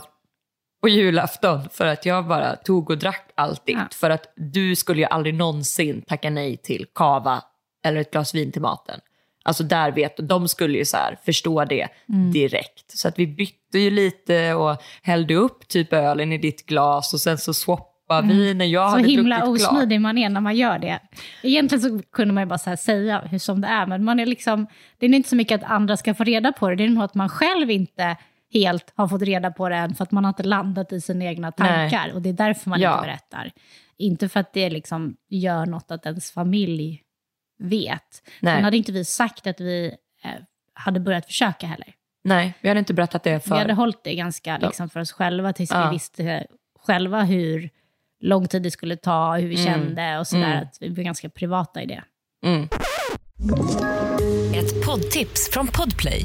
på 0.80 0.88
julafton 0.88 1.68
för 1.72 1.86
att 1.86 2.06
jag 2.06 2.26
bara 2.26 2.56
tog 2.56 2.90
och 2.90 2.98
drack 2.98 3.30
allt 3.34 3.66
ditt. 3.66 3.76
Ja. 3.76 3.88
För 3.94 4.10
att 4.10 4.32
du 4.36 4.76
skulle 4.76 5.00
ju 5.00 5.06
aldrig 5.06 5.34
någonsin 5.34 6.02
tacka 6.02 6.30
nej 6.30 6.56
till 6.56 6.86
kava 6.94 7.42
eller 7.84 8.00
ett 8.00 8.10
glas 8.10 8.34
vin 8.34 8.52
till 8.52 8.62
maten. 8.62 9.00
Alltså 9.44 9.64
där 9.64 9.92
vet 9.92 10.28
de 10.28 10.48
skulle 10.48 10.78
ju 10.78 10.84
så 10.84 10.96
förstå 11.24 11.64
det 11.64 11.88
Mm. 12.08 12.32
direkt. 12.32 12.98
Så 12.98 13.08
att 13.08 13.18
vi 13.18 13.26
bytte 13.26 13.78
ju 13.78 13.90
lite 13.90 14.54
och 14.54 14.82
hällde 15.02 15.34
upp 15.34 15.68
typ 15.68 15.92
ölen 15.92 16.32
i 16.32 16.38
ditt 16.38 16.66
glas 16.66 17.14
och 17.14 17.20
sen 17.20 17.38
så 17.38 17.54
swappade 17.54 18.28
vi 18.34 18.54
när 18.54 18.64
jag 18.64 18.82
Mm. 18.82 18.90
Så 18.92 18.96
hade 18.96 19.08
himla 19.08 19.38
druckit 19.46 19.60
klart. 19.66 19.72
osmidig 19.72 20.00
man 20.00 20.18
är 20.18 20.28
när 20.28 20.40
man 20.40 20.56
gör 20.56 20.78
det. 20.78 20.98
Egentligen 21.42 21.82
så 21.82 22.02
kunde 22.12 22.34
man 22.34 22.42
ju 22.42 22.46
bara 22.46 22.58
så 22.58 22.76
säga 22.76 23.20
hur 23.30 23.38
som 23.38 23.60
det 23.60 23.68
är, 23.68 23.86
men 23.86 24.04
man 24.04 24.20
är 24.20 24.26
liksom, 24.26 24.66
det 24.98 25.06
är 25.06 25.14
inte 25.14 25.28
så 25.28 25.36
mycket 25.36 25.62
att 25.64 25.70
andra 25.70 25.96
ska 25.96 26.14
få 26.14 26.24
reda 26.24 26.52
på 26.52 26.68
det, 26.68 26.76
det 26.76 26.84
är 26.84 26.88
nog 26.88 27.04
att 27.04 27.14
man 27.14 27.28
själv 27.28 27.70
inte 27.70 28.16
helt 28.52 28.92
har 28.96 29.08
fått 29.08 29.22
reda 29.22 29.50
på 29.50 29.68
det 29.68 29.76
än, 29.76 29.94
för 29.94 30.02
att 30.04 30.10
man 30.12 30.24
har 30.24 30.28
inte 30.28 30.42
landat 30.42 30.92
i 30.92 31.00
sina 31.00 31.24
egna 31.24 31.52
tankar. 31.52 32.10
Och 32.14 32.22
det 32.22 32.28
är 32.28 32.32
därför 32.32 32.70
man 32.70 32.80
Ja. 32.80 32.94
inte 32.94 33.06
berättar. 33.06 33.52
Inte 33.98 34.28
för 34.28 34.40
att 34.40 34.52
det 34.52 34.70
liksom 34.70 35.16
gör 35.28 35.66
något 35.66 35.90
att 35.90 36.06
ens 36.06 36.30
familj 36.30 37.02
vet. 37.58 38.22
Nej. 38.40 38.54
Sen 38.56 38.64
hade 38.64 38.76
inte 38.76 38.92
vi 38.92 39.04
sagt 39.04 39.46
att 39.46 39.60
vi 39.60 39.94
eh, 40.24 40.30
hade 40.74 41.00
börjat 41.00 41.26
försöka 41.26 41.66
heller. 41.66 41.94
Nej, 42.24 42.54
vi 42.60 42.68
hade 42.68 42.78
inte 42.78 42.94
berättat 42.94 43.22
det 43.22 43.40
för... 43.40 43.54
Vi 43.54 43.60
hade 43.60 43.72
hållit 43.74 44.04
det 44.04 44.14
ganska 44.14 44.58
liksom, 44.58 44.88
för 44.88 45.00
oss 45.00 45.12
själva 45.12 45.52
tills 45.52 45.70
Ja. 45.70 45.84
vi 45.86 45.94
visste 45.94 46.46
själva 46.86 47.22
hur 47.22 47.70
lång 48.20 48.48
tid 48.48 48.62
det 48.62 48.70
skulle 48.70 48.96
ta, 48.96 49.36
hur 49.36 49.48
vi 49.48 49.56
kände 49.56 50.18
och 50.18 50.26
sådär. 50.26 50.44
Mm. 50.52 50.62
Att 50.62 50.76
vi 50.80 50.90
blev 50.90 51.04
ganska 51.04 51.28
privata 51.28 51.82
i 51.82 51.86
det. 51.86 52.04
Mm. 52.44 52.68
Ett 54.54 54.86
poddtips 54.86 55.50
från 55.52 55.66
Podplay. 55.66 56.24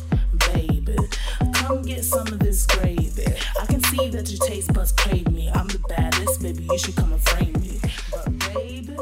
get 1.95 2.05
some 2.05 2.33
of 2.33 2.39
this 2.39 2.65
gravy. 2.65 3.25
I 3.63 3.65
can 3.71 3.81
see 3.81 4.11
that 4.11 4.29
your 4.31 4.47
taste 4.49 4.73
buds 4.73 4.91
crave 4.91 5.31
me. 5.31 5.49
I'm 5.49 5.67
the 5.67 5.79
baddest, 5.89 6.41
baby, 6.41 6.63
you 6.63 6.79
should 6.79 6.95
come 6.95 7.13
and 7.13 7.23
frame 7.29 7.53
me. 7.53 7.79
But 8.11 8.53
baby, 8.53 8.97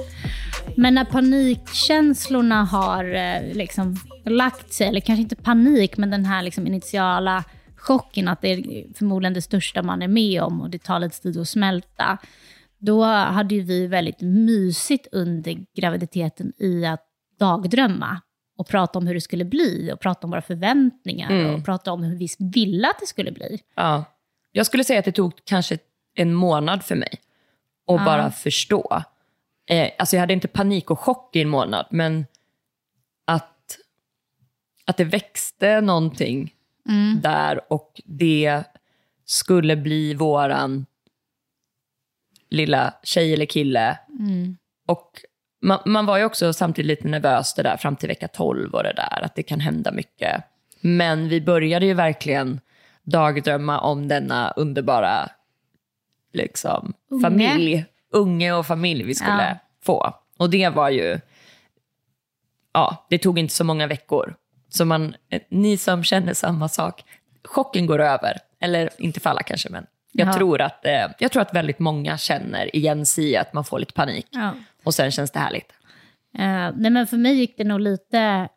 Men 0.75 0.93
när 0.93 1.05
panikkänslorna 1.05 2.63
har 2.63 3.03
eh, 3.13 3.53
liksom 3.53 3.95
lagt 4.25 4.73
sig, 4.73 4.87
eller 4.87 5.01
kanske 5.01 5.21
inte 5.21 5.35
panik, 5.35 5.97
men 5.97 6.09
den 6.09 6.25
här 6.25 6.43
liksom 6.43 6.67
initiala 6.67 7.43
chocken 7.75 8.27
att 8.27 8.41
det 8.41 8.47
är 8.47 8.93
förmodligen 8.93 9.33
det 9.33 9.41
största 9.41 9.83
man 9.83 10.01
är 10.01 10.07
med 10.07 10.43
om 10.43 10.61
och 10.61 10.69
det 10.69 10.83
tar 10.83 10.99
lite 10.99 11.21
tid 11.21 11.37
att 11.37 11.49
smälta. 11.49 12.17
Då 12.79 13.03
hade 13.03 13.55
ju 13.55 13.61
vi 13.61 13.87
väldigt 13.87 14.21
mysigt 14.21 15.07
under 15.11 15.65
graviditeten 15.75 16.53
i 16.57 16.85
att 16.85 17.05
dagdrömma 17.39 18.21
och 18.59 18.67
prata 18.67 18.99
om 18.99 19.07
hur 19.07 19.13
det 19.13 19.21
skulle 19.21 19.45
bli 19.45 19.91
och 19.93 19.99
prata 19.99 20.27
om 20.27 20.31
våra 20.31 20.41
förväntningar 20.41 21.55
och 21.55 21.65
prata 21.65 21.91
om 21.91 22.03
hur 22.03 22.17
vi 22.17 22.27
ville 22.39 22.87
att 22.87 22.99
det 22.99 23.05
skulle 23.05 23.31
bli. 23.31 23.61
Ja. 23.75 24.03
Jag 24.51 24.65
skulle 24.65 24.83
säga 24.83 24.99
att 24.99 25.05
det 25.05 25.11
tog 25.11 25.33
kanske 25.43 25.77
en 26.15 26.33
månad 26.33 26.83
för 26.83 26.95
mig 26.95 27.21
att 27.87 28.05
bara 28.05 28.31
förstå. 28.31 29.03
Eh, 29.69 29.91
alltså 29.97 30.15
jag 30.15 30.21
hade 30.21 30.33
inte 30.33 30.47
panik 30.47 30.91
och 30.91 30.99
chock 30.99 31.35
i 31.35 31.41
en 31.41 31.49
månad, 31.49 31.87
men 31.89 32.25
att, 33.25 33.77
att 34.85 34.97
det 34.97 35.03
växte 35.03 35.81
någonting 35.81 36.53
där 37.21 37.73
och 37.73 38.01
det 38.05 38.63
skulle 39.25 39.75
bli 39.75 40.13
våran 40.13 40.85
lilla 42.49 42.93
tjej 43.03 43.33
eller 43.33 43.45
kille. 43.45 43.99
Och 44.87 45.21
man, 45.61 45.79
man 45.85 46.05
var 46.05 46.17
ju 46.17 46.23
också 46.23 46.53
samtidigt 46.53 46.87
lite 46.87 47.07
nervös 47.07 47.53
det 47.53 47.63
där 47.63 47.77
fram 47.77 47.95
till 47.95 48.07
vecka 48.09 48.27
12 48.27 48.73
och 48.73 48.83
det 48.83 48.93
där, 48.93 49.21
att 49.25 49.35
det 49.35 49.43
kan 49.43 49.59
hända 49.59 49.91
mycket. 49.91 50.43
Men 50.81 51.29
vi 51.29 51.41
började 51.41 51.85
ju 51.85 51.93
verkligen 51.93 52.59
dagdrömma 53.03 53.79
om 53.79 54.07
denna 54.07 54.51
underbara 54.55 55.29
liksom, 56.33 56.93
Unge. 57.09 57.21
familj, 57.23 57.85
unge 58.11 58.53
och 58.53 58.65
familj 58.67 59.03
vi 59.03 59.15
skulle 59.15 59.49
Ja. 59.49 59.55
få. 59.83 60.13
Och 60.37 60.49
det 60.49 60.69
var 60.69 60.89
ju, 60.89 61.19
ja, 62.73 63.05
det 63.09 63.17
tog 63.17 63.39
inte 63.39 63.53
så 63.53 63.63
många 63.63 63.87
veckor. 63.87 64.35
Så 64.69 64.85
man, 64.85 65.15
eh, 65.29 65.41
ni 65.49 65.77
som 65.77 66.03
känner 66.03 66.33
samma 66.33 66.69
sak, 66.69 67.03
chocken 67.43 67.85
går 67.85 67.99
över. 68.01 68.37
Eller 68.61 68.89
inte 68.97 69.19
för 69.19 69.29
alla 69.29 69.43
kanske, 69.43 69.69
men 69.69 69.85
jag, 70.19 70.27
Ja. 70.27 70.33
tror 70.33 70.61
att, 70.61 70.85
eh, 70.85 71.07
jag 71.19 71.31
tror 71.31 71.41
att 71.41 71.53
väldigt 71.55 71.79
många 71.79 72.17
känner 72.17 72.75
igen 72.75 73.05
sig 73.05 73.23
i 73.31 73.37
att 73.37 73.53
man 73.53 73.63
får 73.63 73.79
lite 73.79 73.93
panik. 73.93 74.27
Ja. 74.31 74.53
Och 74.83 74.93
sen 74.93 75.11
känns 75.11 75.31
det 75.31 75.39
härligt. 75.39 75.71
Eh, 76.37 76.71
nej 76.75 76.91
men 76.91 77.07
för 77.07 77.17
mig 77.17 77.33
gick 77.33 77.57
det 77.57 77.63
nog 77.63 77.79
lite 77.79 78.47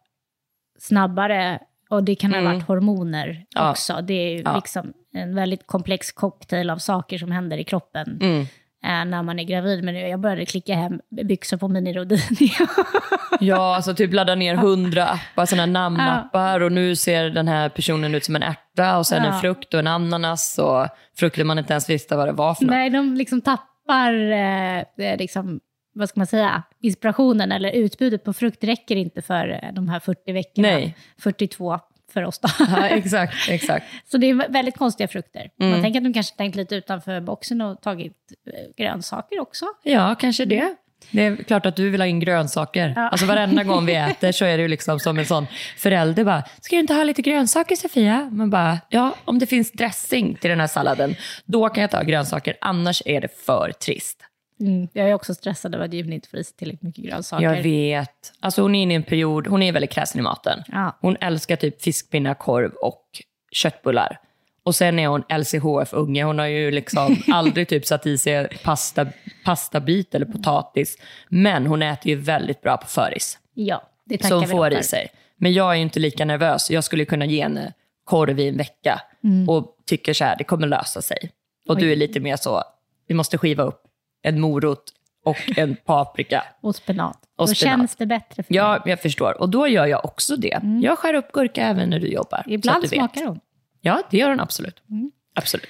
snabbare 0.79 1.59
och 1.91 2.05
det 2.05 2.15
kan 2.15 2.35
ha 2.35 2.41
varit 2.41 2.63
hormoner 2.63 3.29
Mm. 3.29 3.43
Ja. 3.55 3.71
också. 3.71 4.01
Det 4.03 4.15
är 4.15 4.55
liksom 4.55 4.93
en 5.15 5.35
väldigt 5.35 5.67
komplex 5.67 6.13
cocktail 6.13 6.71
av 6.71 6.79
saker 6.79 7.19
som 7.19 7.31
händer 7.33 7.57
i 7.59 7.65
kroppen 7.65 8.19
Mm. 8.23 8.47
Eh, 8.85 9.05
när 9.05 9.23
man 9.23 9.39
är 9.39 9.45
gravid. 9.45 9.85
Men 9.85 9.95
jag 10.11 10.21
började 10.21 10.47
klicka 10.47 10.75
hem 10.75 11.01
byxor 11.11 11.57
på 11.57 11.69
Mini 11.69 11.93
Rodini. 11.93 12.53
Ja, 13.41 13.77
alltså 13.77 13.95
typ 13.95 14.13
ladda 14.13 14.35
ner 14.35 14.55
hundra 14.55 15.07
appar, 15.09 15.47
sådana 15.47 15.67
namnappar 15.67 16.61
och 16.61 16.73
nu 16.73 16.97
ser 16.97 17.31
den 17.31 17.49
här 17.49 17.69
personen 17.69 18.15
ut 18.15 18.25
som 18.25 18.37
en 18.37 18.43
ärta 18.43 18.99
och 18.99 19.07
sen 19.07 19.25
Ja. 19.25 19.33
en 19.35 19.41
frukt 19.41 19.75
och 19.75 19.81
en 19.81 19.87
ananas 19.87 20.59
och 20.59 20.87
frukter 21.17 21.45
man 21.45 21.59
inte 21.59 21.73
ens 21.73 21.91
visste 21.91 22.17
vad 22.17 22.29
det 22.29 22.33
var 22.33 22.55
för 22.55 22.65
något. 22.65 22.71
Nej, 22.71 22.91
de 22.91 23.15
liksom 23.15 23.41
tappar 23.41 24.15
eh, 24.31 24.79
eh, 24.79 25.17
liksom, 25.19 25.61
vad 25.95 26.09
ska 26.09 26.21
man 26.21 26.27
säga, 26.27 26.63
inspirationen 26.81 27.53
eller 27.53 27.71
utbudet 27.71 28.25
på 28.25 28.33
frukt 28.33 28.65
räcker 28.65 28.97
inte 28.97 29.23
för 29.23 29.49
eh, 29.63 29.73
de 29.73 29.89
här 29.89 30.01
40 30.01 30.33
veckorna. 30.33 30.69
Nej. 30.69 30.97
42 31.19 31.79
för 32.13 32.23
oss 32.23 32.39
då. 32.39 32.49
Ja, 32.59 32.87
exakt, 32.87 33.35
exakt. 33.49 33.87
Så 34.11 34.19
det 34.19 34.31
är 34.31 34.49
väldigt 34.49 34.77
konstiga 34.77 35.09
frukter. 35.09 35.51
Mm. 35.61 35.73
Man 35.73 35.83
tänker 35.83 36.01
att 36.01 36.05
de 36.05 36.13
kanske 36.13 36.37
tänkt 36.37 36.55
lite 36.55 36.75
utanför 36.75 37.21
boxen 37.21 37.61
och 37.61 37.81
tagit 37.81 38.17
eh, 38.47 38.85
grönsaker 38.85 39.41
också. 39.41 39.67
Ja, 39.83 40.15
kanske 40.15 40.45
det. 40.45 40.77
Det 41.11 41.23
är 41.23 41.37
klart 41.37 41.67
att 41.67 41.77
du 41.77 41.91
vill 41.91 42.01
ha 42.01 42.07
in 42.07 42.21
grönsaker. 42.21 42.93
Ja. 42.97 43.09
Alltså 43.09 43.27
varenda 43.27 43.65
gång 43.65 43.87
vi 43.87 43.95
äter 43.95 44.33
så 44.33 44.45
är 44.45 44.57
det 44.57 44.63
ju 44.63 44.69
liksom 44.69 45.01
som 45.01 45.19
en 45.19 45.27
sån 45.27 45.47
förälder 45.77 46.25
bara, 46.25 46.43
ska 46.61 46.77
du 46.77 46.81
inte 46.81 46.95
ha 46.95 47.05
lite 47.05 47.23
grönsaker 47.23 47.77
Sofia? 47.77 48.31
Man 48.33 48.51
bara, 48.51 48.79
ja 48.89 49.15
om 49.25 49.39
det 49.39 49.47
finns 49.47 49.73
dressing 49.73 50.35
till 50.35 50.51
den 50.51 50.61
här 50.61 50.67
salladen, 50.67 51.15
då 51.45 51.69
kan 51.69 51.81
jag 51.81 51.91
ta 51.91 52.03
grönsaker, 52.03 52.57
annars 52.61 53.03
är 53.07 53.21
det 53.21 53.29
för 53.47 53.73
trist. 53.73 54.19
Mm. 54.67 54.89
Jag 54.93 55.11
är 55.11 55.15
också 55.15 55.35
stressad 55.35 55.75
över 55.75 55.85
att 55.85 55.93
Jimmy 55.93 56.15
inte 56.15 56.29
får 56.29 56.41
i 56.41 56.45
sig 56.45 56.57
tillräckligt 56.57 56.83
mycket 56.83 57.05
grönsaker. 57.05 57.45
Jag 57.45 57.63
vet. 57.63 58.33
Alltså 58.41 58.63
hon 58.63 58.75
är 58.75 58.83
inne 58.83 58.95
i 58.95 58.97
en 58.97 59.03
period, 59.03 59.47
hon 59.47 59.63
är 59.63 59.73
väldigt 59.73 59.91
kräsen 59.91 60.19
i 60.19 60.23
maten. 60.23 60.63
Ja. 60.67 60.99
Hon 61.01 61.17
älskar 61.21 61.57
typ 61.57 61.83
fiskpinnar, 61.83 62.35
korv 62.35 62.73
och 62.73 63.05
köttbullar. 63.53 64.19
Och 64.65 64.75
sen 64.75 64.99
är 64.99 65.07
hon 65.07 65.23
LCHF-unge. 65.39 66.25
Hon 66.25 66.39
har 66.39 66.47
ju 66.47 66.71
liksom 66.71 67.17
aldrig 67.33 67.69
typ 67.69 67.87
satt 67.87 68.07
i 68.07 68.19
sig 68.19 68.49
pasta, 68.65 69.07
pastabit 69.45 70.15
eller 70.15 70.27
potatis. 70.27 70.97
Men 71.29 71.67
hon 71.67 71.83
äter 71.83 72.09
ju 72.09 72.17
väldigt 72.17 72.63
bra 72.63 72.77
på 72.77 72.87
föris. 72.87 73.39
Ja, 73.55 73.83
det 74.05 74.19
tackar 74.19 74.29
Så 74.29 74.35
hon 74.35 74.45
vi 74.45 74.51
får 74.51 74.73
i 74.73 74.83
sig. 74.83 75.09
Men 75.37 75.53
jag 75.53 75.71
är 75.71 75.75
ju 75.75 75.83
inte 75.83 76.01
lika 76.01 76.25
nervös. 76.25 76.71
Jag 76.71 76.85
skulle 76.85 77.05
kunna 77.05 77.25
ge 77.25 77.43
henne 77.43 77.73
korv 78.05 78.41
i 78.41 78.49
en 78.49 78.57
vecka 78.57 79.03
Mm. 79.25 79.49
och 79.49 79.77
tycker 79.87 80.15
så 80.15 80.25
här, 80.25 80.37
det 80.39 80.45
kommer 80.45 80.67
lösa 80.67 81.03
sig. 81.03 81.31
Och 81.69 81.77
du 81.79 81.93
är 81.93 81.97
lite 81.97 82.21
mer 82.21 82.37
så, 82.37 82.63
vi 83.07 83.15
måste 83.15 83.39
skiva 83.39 83.63
upp 83.63 83.83
en 84.23 84.41
morot 84.41 84.85
och 85.25 85.59
en 85.59 85.77
paprika. 85.77 86.45
Och 86.61 86.77
spenat. 86.77 87.19
Och 87.37 87.47
Då 87.47 87.55
spenat. 87.55 87.79
känns 87.79 87.97
det 87.97 88.07
bättre 88.07 88.43
för 88.43 88.53
mig. 88.55 88.57
Ja, 88.57 88.83
jag 88.87 89.01
förstår. 89.01 89.41
Och 89.41 89.49
då 89.49 89.69
gör 89.69 89.87
jag 89.87 90.05
också 90.05 90.37
det. 90.37 90.61
Jag 90.83 90.99
skär 90.99 91.15
upp 91.15 91.33
gurka 91.33 91.63
även 91.63 91.91
när 91.91 92.01
du 92.01 92.09
jobbar. 92.09 92.43
Mm. 92.47 92.55
Ibland 92.55 92.89
smakar 92.89 93.27
hon. 93.27 93.41
Ja, 93.81 94.03
det 94.11 94.17
gör 94.17 94.29
hon 94.29 94.41
absolut. 94.41 94.83
Mm. 94.91 95.11
Absolut. 95.35 95.69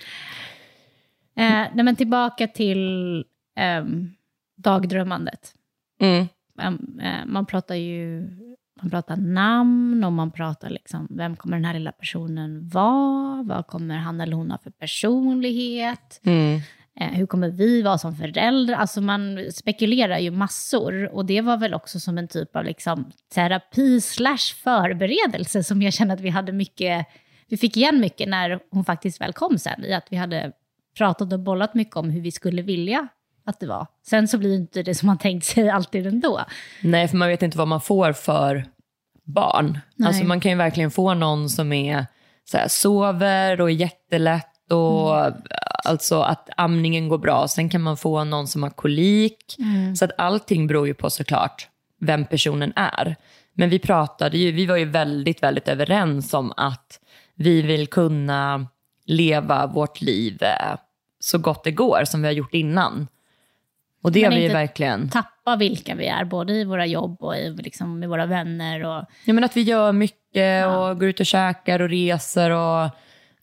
Eh, 1.36 1.66
nej, 1.74 1.84
men 1.84 1.96
tillbaka 1.96 2.46
till 2.46 3.24
ehm, 3.56 4.14
dagdrömmandet. 4.56 5.54
Mm. 6.00 6.28
um, 6.62 7.00
eh, 7.02 7.26
man 7.26 7.46
pratar 7.46 7.74
ju 7.74 8.28
man 8.82 8.90
pratar 8.90 9.16
namn 9.16 10.04
och 10.04 10.12
man 10.12 10.30
pratar 10.30 10.70
liksom, 10.70 11.08
vem 11.10 11.36
kommer 11.36 11.56
den 11.56 11.64
här 11.64 11.74
lilla 11.74 11.92
personen 11.92 12.68
vara? 12.68 13.42
Vad 13.42 13.66
kommer 13.66 13.96
han 13.96 14.20
eller 14.20 14.36
hon 14.36 14.50
ha 14.50 14.58
för 14.58 14.70
personlighet? 14.70 16.20
Mm. 16.24 16.60
Eh, 17.00 17.08
hur 17.08 17.26
kommer 17.26 17.48
vi 17.48 17.82
vara 17.82 17.98
som 17.98 18.16
föräldrar? 18.16 18.76
Alltså 18.76 19.00
man 19.00 19.38
spekulerar 19.52 20.18
ju 20.18 20.30
massor. 20.30 21.14
Och 21.14 21.24
det 21.24 21.40
var 21.40 21.56
väl 21.56 21.74
också 21.74 22.00
som 22.00 22.18
en 22.18 22.28
typ 22.28 22.56
av 22.56 22.64
liksom 22.64 23.12
terapi 23.34 24.00
slash 24.00 24.54
förberedelse 24.64 25.64
som 25.64 25.82
jag 25.82 25.92
kände 25.92 26.14
att 26.14 26.20
vi 26.20 26.28
hade 26.28 26.52
mycket, 26.52 27.06
vi 27.48 27.56
fick 27.56 27.76
igen 27.76 28.00
mycket 28.00 28.28
när 28.28 28.60
hon 28.70 28.84
faktiskt 28.84 29.20
väl 29.20 29.32
kom 29.32 29.58
sen. 29.58 29.84
I 29.84 29.92
att 29.92 30.06
vi 30.10 30.16
hade 30.16 30.52
pratat 30.98 31.32
och 31.32 31.40
bollat 31.40 31.74
mycket 31.74 31.96
om 31.96 32.10
hur 32.10 32.20
vi 32.20 32.32
skulle 32.32 32.62
vilja 32.62 33.08
att 33.44 33.60
det 33.60 33.66
var. 33.66 33.86
Sen 34.06 34.28
så 34.28 34.38
blir 34.38 34.54
inte 34.54 34.82
det 34.82 34.94
som 34.94 35.06
man 35.06 35.18
tänkt 35.18 35.44
sig 35.46 35.70
alltid 35.70 36.06
ändå. 36.06 36.40
Nej, 36.82 37.08
för 37.08 37.16
man 37.16 37.28
vet 37.28 37.42
inte 37.42 37.58
vad 37.58 37.68
man 37.68 37.80
får 37.80 38.12
för 38.12 38.64
barn. 39.24 39.78
Nej. 39.96 40.08
Alltså 40.08 40.24
man 40.24 40.40
kan 40.40 40.50
ju 40.52 40.58
verkligen 40.58 40.90
få 40.90 41.14
någon 41.14 41.48
som 41.48 41.72
är 41.72 42.06
så 42.44 42.58
här, 42.58 42.68
sover 42.68 43.60
och 43.60 43.70
är 43.70 43.74
jättelätt 43.74 44.72
och 44.72 45.26
Mm. 45.26 45.42
Alltså 45.84 46.20
att 46.20 46.48
amningen 46.56 47.08
går 47.08 47.18
bra. 47.18 47.48
Sen 47.48 47.68
kan 47.68 47.82
man 47.82 47.96
få 47.96 48.24
någon 48.24 48.48
som 48.48 48.62
har 48.62 48.70
kolik. 48.70 49.56
Mm. 49.58 49.96
Så 49.96 50.04
att 50.04 50.10
allting 50.18 50.66
beror 50.66 50.86
ju 50.86 50.94
på 50.94 51.10
såklart 51.10 51.68
vem 52.00 52.24
personen 52.24 52.72
är. 52.76 53.16
Men 53.54 53.70
vi 53.70 53.78
pratade 53.78 54.38
ju, 54.38 54.52
vi 54.52 54.66
var 54.66 54.76
ju 54.76 54.84
väldigt, 54.84 55.42
väldigt 55.42 55.68
överens 55.68 56.34
om 56.34 56.52
att 56.56 57.00
vi 57.34 57.62
vill 57.62 57.86
kunna 57.86 58.66
leva 59.06 59.66
vårt 59.66 60.00
liv 60.00 60.42
eh, 60.42 60.76
så 61.20 61.38
gott 61.38 61.64
det 61.64 61.70
går 61.70 62.04
som 62.04 62.22
vi 62.22 62.28
har 62.28 62.32
gjort 62.32 62.54
innan. 62.54 63.08
Och 64.02 64.12
det 64.12 64.24
har 64.24 64.32
vi 64.32 64.48
verkligen. 64.48 65.10
Tappa 65.10 65.56
vilka 65.56 65.94
vi 65.94 66.06
är, 66.06 66.24
både 66.24 66.52
i 66.52 66.64
våra 66.64 66.86
jobb 66.86 67.22
och 67.22 67.36
i, 67.36 67.50
liksom, 67.50 67.98
med 67.98 68.08
våra 68.08 68.26
vänner. 68.26 68.84
Och, 68.84 69.04
Ja, 69.24 69.32
men 69.32 69.44
att 69.44 69.56
vi 69.56 69.62
gör 69.62 69.92
mycket 69.92 70.66
och 70.66 71.00
går 71.00 71.08
ut 71.08 71.20
och 71.20 71.26
käkar 71.26 71.80
och 71.80 71.88
reser 71.88 72.50
och 72.50 72.90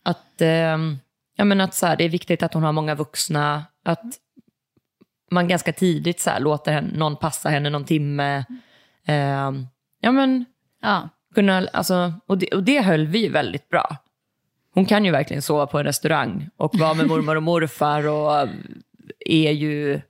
att, 0.02 0.40
ehm, 0.40 0.98
ja, 1.40 1.44
men 1.44 1.60
att 1.60 1.74
så 1.74 1.86
här, 1.86 1.96
det 1.96 2.04
är 2.04 2.08
viktigt 2.08 2.42
att 2.42 2.54
hon 2.54 2.62
har 2.62 2.72
många 2.72 2.94
vuxna. 2.94 3.64
Att 3.84 4.04
man 5.30 5.48
ganska 5.48 5.72
tidigt 5.72 6.20
så 6.20 6.30
här, 6.30 6.40
låter 6.40 6.72
henne, 6.72 6.98
någon 6.98 7.16
passa 7.16 7.48
henne 7.48 7.70
någon 7.70 7.84
timme. 7.84 8.44
Ehm, 9.06 9.66
ja, 10.00 10.12
men 10.12 10.44
ja. 10.82 11.08
kunna, 11.34 11.68
alltså, 11.72 12.12
och, 12.26 12.38
det, 12.38 12.46
och 12.46 12.62
det 12.62 12.80
höll 12.80 13.06
vi 13.06 13.28
väldigt 13.28 13.68
bra. 13.68 13.96
Hon 14.74 14.86
kan 14.86 15.04
ju 15.04 15.10
verkligen 15.10 15.42
sova 15.42 15.66
på 15.66 15.78
en 15.78 15.84
restaurang 15.84 16.48
och 16.56 16.78
vara 16.78 16.94
med 16.94 17.06
mormor 17.06 17.36
och 17.36 17.42
morfar 17.42 18.08
och 18.08 18.48
är 19.26 19.50
ju, 19.50 20.00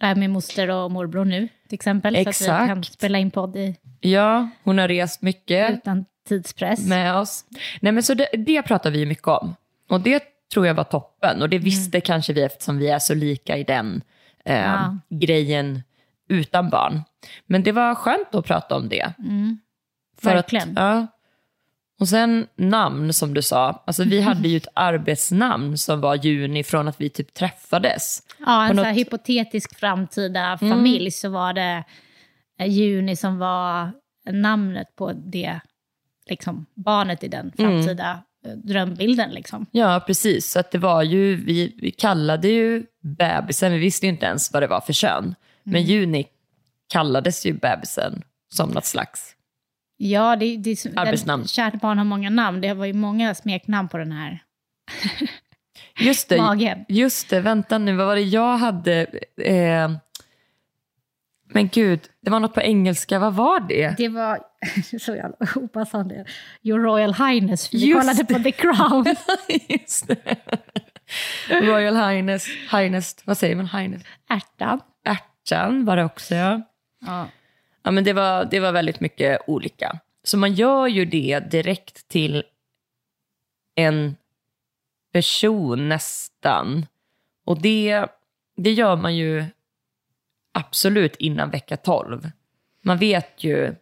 är 0.00 0.14
min 0.14 0.30
moster 0.30 0.70
och 0.70 0.90
morbror 0.90 1.24
nu, 1.24 1.48
till 1.68 1.74
exempel. 1.74 2.14
Så 2.14 2.20
att 2.20 2.26
vi 2.26 2.30
Exakt. 2.30 2.66
kan 2.66 2.84
spela 2.84 3.18
in 3.18 3.30
podd 3.30 3.56
i, 3.56 3.76
ja, 4.00 4.48
hon 4.64 4.78
har 4.78 4.88
rest 4.88 5.22
mycket. 5.22 5.70
utan 5.70 6.04
tidspress. 6.28 6.86
med 6.86 7.16
oss. 7.16 7.44
Nej, 7.80 7.92
men 7.92 8.02
så 8.02 8.14
det, 8.14 8.28
det 8.32 8.62
pratar 8.62 8.90
vi 8.90 9.06
mycket 9.06 9.28
om. 9.28 9.54
Och 9.88 10.00
det 10.00 10.39
tror 10.52 10.66
jag 10.66 10.74
var 10.74 10.84
toppen. 10.84 11.42
Och 11.42 11.48
det 11.48 11.58
visste 11.58 12.00
kanske 12.00 12.32
vi 12.32 12.42
eftersom 12.42 12.78
vi 12.78 12.88
är 12.88 12.98
så 12.98 13.14
lika 13.14 13.56
i 13.56 13.64
den 13.64 14.02
eh, 14.44 14.56
Ja. 14.58 14.98
grejen 15.08 15.82
utan 16.28 16.70
barn. 16.70 17.00
Men 17.46 17.62
det 17.62 17.72
var 17.72 17.94
skönt 17.94 18.34
att 18.34 18.44
prata 18.46 18.76
om 18.76 18.88
det. 18.88 19.12
Mm. 19.18 19.58
För 20.22 20.34
Verkligen. 20.34 20.68
Att, 20.70 20.76
ja. 20.76 21.06
Och 22.00 22.08
sen 22.08 22.46
namn 22.56 23.12
som 23.12 23.34
du 23.34 23.42
sa. 23.42 23.82
Alltså, 23.86 24.04
vi 24.04 24.20
hade 24.20 24.48
ju 24.48 24.56
ett 24.56 24.66
arbetsnamn 24.74 25.78
som 25.78 26.00
var 26.00 26.14
juni 26.14 26.64
från 26.64 26.88
att 26.88 27.00
vi 27.00 27.10
typ 27.10 27.34
träffades. 27.34 28.22
Ja, 28.46 28.64
en 28.64 28.70
På 28.70 28.76
så 28.76 28.84
något- 28.88 28.96
hypotetisk 28.96 29.78
framtida 29.78 30.58
Mm. 30.62 30.70
familj 30.76 31.10
så 31.10 31.28
var 31.28 31.52
det 31.52 31.84
eh, 32.58 32.66
Juni 32.66 33.16
som 33.16 33.38
var 33.38 33.90
namnet 34.30 34.96
på 34.96 35.12
det 35.12 35.60
liksom, 36.26 36.66
barnet 36.74 37.24
i 37.24 37.28
den 37.28 37.52
framtida 37.56 38.10
eh, 38.10 38.18
drömbilden. 38.64 39.30
Liksom. 39.30 39.66
Ja, 39.70 40.04
precis. 40.06 40.50
Så 40.50 40.60
att 40.60 40.70
det 40.70 40.78
var 40.78 41.02
ju, 41.02 41.36
vi, 41.36 41.74
vi 41.78 41.90
kallade 41.90 42.48
ju 42.48 42.84
bebisen, 43.02 43.72
vi 43.72 43.78
visste 43.78 44.06
ju 44.06 44.12
inte 44.12 44.26
ens 44.26 44.52
vad 44.52 44.62
det 44.62 44.66
var 44.66 44.80
för 44.80 44.92
kön. 44.92 45.34
Men 45.62 45.82
juni 45.82 46.26
kallades 46.92 47.46
ju 47.46 47.52
bebisen 47.52 48.22
som 48.52 48.70
något 48.70 48.84
slags... 48.84 49.36
Ja, 49.96 50.36
det, 50.36 50.56
det, 50.56 50.86
Arbetsnamn. 50.96 51.42
Den, 51.42 51.48
kärt 51.48 51.80
barn 51.80 51.98
har 51.98 52.04
många 52.04 52.30
namn. 52.30 52.60
Det 52.60 52.74
var 52.74 52.86
ju 52.86 52.92
många 52.92 53.34
smeknamn 53.34 53.88
på 53.88 53.98
den 53.98 54.12
här 54.12 54.42
Just 56.00 56.28
det, 56.28 56.36
magen. 56.42 56.84
just 56.88 57.30
det, 57.30 57.40
vänta 57.40 57.78
nu, 57.78 57.96
vad 57.96 58.06
var 58.06 58.14
det 58.14 58.22
jag 58.22 58.56
hade? 58.56 59.06
Eh, 59.42 59.90
men 61.52 61.68
gud, 61.68 62.00
det 62.20 62.30
var 62.30 62.40
något 62.40 62.54
på 62.54 62.60
engelska, 62.60 63.18
vad 63.18 63.34
var 63.34 63.60
det? 63.60 63.94
Det 63.96 64.08
var 64.08 64.38
så 65.00 65.14
jävla 65.16 65.36
opassande. 65.56 66.24
Your 66.62 66.78
Royal 66.80 67.14
Highness, 67.14 67.74
vi 67.74 67.78
Just 67.78 68.00
kollade 68.00 68.22
det. 68.22 68.34
på 68.34 68.42
The 68.42 68.52
Crown. 68.52 69.04
just 69.68 70.08
det. 70.08 70.36
Royal 71.48 71.96
Highness, 71.96 72.46
Highness, 72.70 73.16
vad 73.24 73.38
säger 73.38 73.56
man? 73.56 73.66
Highness? 73.66 74.02
Ärtan. 74.28 74.80
Ärtan 75.04 75.84
var 75.84 75.96
det 75.96 76.04
också, 76.04 76.34
ja. 76.34 76.60
Ja. 77.06 77.28
Ja, 77.82 77.90
men 77.90 78.04
det 78.04 78.12
var, 78.12 78.44
det 78.44 78.60
var 78.60 78.72
väldigt 78.72 79.00
mycket 79.00 79.40
olika. 79.46 79.98
Så 80.22 80.36
man 80.38 80.54
gör 80.54 80.86
ju 80.86 81.04
det 81.04 81.40
direkt 81.50 82.08
till 82.08 82.44
en 83.74 84.16
person 85.12 85.88
nästan. 85.88 86.86
Och 87.44 87.60
det, 87.60 88.06
det 88.56 88.72
gör 88.72 88.96
man 88.96 89.16
ju 89.16 89.44
absolut 90.54 91.16
innan 91.16 91.50
vecka 91.50 91.76
12. 91.76 92.30
Man 92.84 92.98
vet 92.98 93.44
ju, 93.44 93.74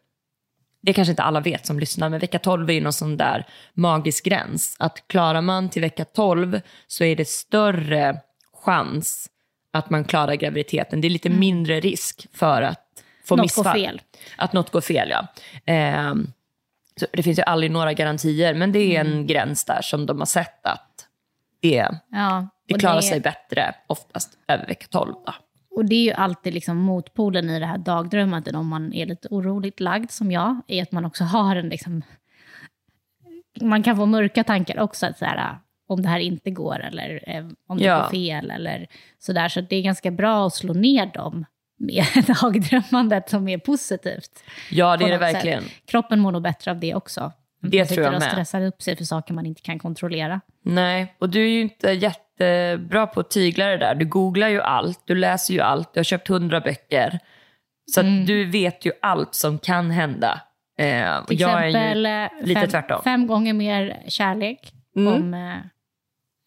det 0.83 0.93
kanske 0.93 1.11
inte 1.13 1.23
alla 1.23 1.41
vet 1.41 1.67
som 1.67 1.79
lyssnar, 1.79 2.09
men 2.09 2.21
vecka 2.21 2.39
12 2.39 2.71
är 2.71 2.75
ju 2.75 2.81
någon 2.81 2.93
sån 2.93 3.17
där 3.17 3.47
magisk 3.75 4.25
gräns. 4.25 4.77
Att 4.79 5.09
klarar 5.09 5.41
man 5.41 5.69
till 5.71 5.83
vecka 5.83 6.05
12 6.05 6.61
så 6.87 7.05
är 7.05 7.17
det 7.17 7.29
större 7.29 8.21
chans 8.53 9.31
att 9.73 9.91
man 9.91 10.05
klarar 10.05 10.35
graviditeten. 10.35 11.01
Det 11.01 11.09
är 11.09 11.11
lite 11.11 11.29
mindre 11.31 11.81
risk 11.81 12.27
för 12.33 12.63
att 12.63 12.85
få 13.25 13.37
Något 13.37 13.45
missfall. 13.45 13.65
går 13.65 13.73
fel. 13.73 14.01
Att 14.37 14.53
något 14.53 14.71
går 14.71 14.81
fel, 14.81 15.11
ja. 15.11 15.27
Så 17.01 17.07
det 17.13 17.23
finns 17.23 17.39
ju 17.39 17.43
aldrig 17.43 17.71
några 17.71 17.93
garantier, 17.93 18.55
men 18.55 18.73
det 18.73 18.97
är 18.97 19.01
en 19.01 19.27
gräns 19.27 19.65
där 19.65 19.83
som 19.83 20.07
de 20.07 20.19
har 20.19 20.27
sett 20.27 20.67
att 20.67 21.07
det, 21.61 21.89
Ja, 22.11 22.49
det 22.69 22.75
klarar 22.75 22.97
det- 22.97 23.03
sig 23.03 23.21
bättre 23.21 23.75
oftast 23.87 24.39
över 24.49 24.67
vecka 24.67 24.87
12. 24.91 25.15
Då. 25.27 25.35
Och 25.71 25.85
det 25.85 25.95
är 25.95 26.05
ju 26.05 26.13
alltid 26.13 26.55
liksom 26.55 26.77
motpolen 26.77 27.51
i 27.51 27.59
det 27.59 27.67
här 27.67 27.79
dagdrömmandet 27.79 28.55
om 28.55 28.69
man 28.69 28.93
är 28.93 29.07
lite 29.07 29.29
oroligt 29.31 29.81
lagd 29.81 30.11
som 30.11 30.33
jag, 30.33 30.61
är 30.67 30.83
att 30.83 30.93
man 30.93 31.05
också 31.05 31.25
har 31.25 31.57
en 31.57 31.69
liksom... 31.69 32.03
Man 33.61 33.83
kan 33.83 33.97
få 33.97 34.07
mörka 34.07 34.45
tankar 34.45 34.81
också, 34.81 35.07
att 35.07 35.19
så 35.19 35.25
här, 35.25 35.59
om 35.89 36.03
det 36.03 36.09
här 36.09 36.19
inte 36.21 36.51
går 36.51 36.81
eller 36.81 37.25
eh, 37.27 37.47
om 37.69 37.79
det 37.79 37.85
Ja. 37.85 38.03
går 38.03 38.11
fel 38.11 38.51
eller 38.51 38.87
sådär. 39.19 39.49
Så 39.49 39.61
det 39.61 39.77
är 39.77 39.83
ganska 39.83 40.11
bra 40.11 40.47
att 40.47 40.55
slå 40.55 40.75
ner 40.75 41.07
dem 41.15 41.45
med 41.79 42.05
dagdrömmandet 42.43 43.31
som 43.31 43.49
är 43.49 43.59
positivt. 43.59 44.45
Ja, 44.71 44.97
det 44.97 45.05
är 45.05 45.09
det 45.09 45.15
något 45.15 45.27
sätt. 45.27 45.35
verkligen. 45.35 45.65
Kroppen 45.87 46.21
mår 46.21 46.33
nog 46.33 46.43
bättre 46.43 46.71
av 46.71 46.81
det 46.81 46.95
också. 46.95 47.33
Det 47.61 47.79
man 47.79 47.87
tror 47.87 48.05
jag 48.05 48.13
med. 48.13 48.23
stressar 48.23 48.63
upp 48.63 48.83
sig 48.83 48.97
för 48.97 49.05
saker 49.05 49.35
man 49.35 49.47
inte 49.47 49.63
kan 49.63 49.79
kontrollera. 49.79 50.41
Nej, 50.63 51.15
och 51.19 51.29
du 51.29 51.43
är 51.45 51.49
ju 51.49 51.61
inte 51.61 51.91
jättebra 51.91 53.07
på 53.07 53.21
att 53.21 53.31
tygla 53.31 53.67
det 53.67 53.77
där. 53.77 53.95
Du 53.95 54.05
googlar 54.05 54.49
ju 54.49 54.61
allt, 54.63 55.01
du 55.05 55.15
läser 55.15 55.55
ju 55.55 55.61
allt, 55.61 55.95
du 55.95 55.99
har 56.01 56.05
köpt 56.05 56.29
hundra 56.29 56.61
böcker. 56.61 57.19
Så 57.95 58.01
Mm. 58.01 58.25
du 58.27 58.45
vet 58.45 58.85
ju 58.87 58.93
allt 59.03 59.35
som 59.35 59.59
kan 59.59 59.91
hända. 59.91 60.41
Eh, 60.79 61.25
Till 61.25 61.41
jag 61.41 61.67
exempel 61.69 62.07
är 62.07 62.25
eh, 62.25 62.31
ju 62.41 62.47
lite 62.47 62.61
fem, 62.61 62.71
tvärtom. 62.71 63.01
fem 63.05 63.27
gånger 63.27 63.53
mer 63.53 64.03
kärlek. 64.09 64.73
Mm. 64.97 65.15
Om 65.15 65.35
eh, 65.35 65.57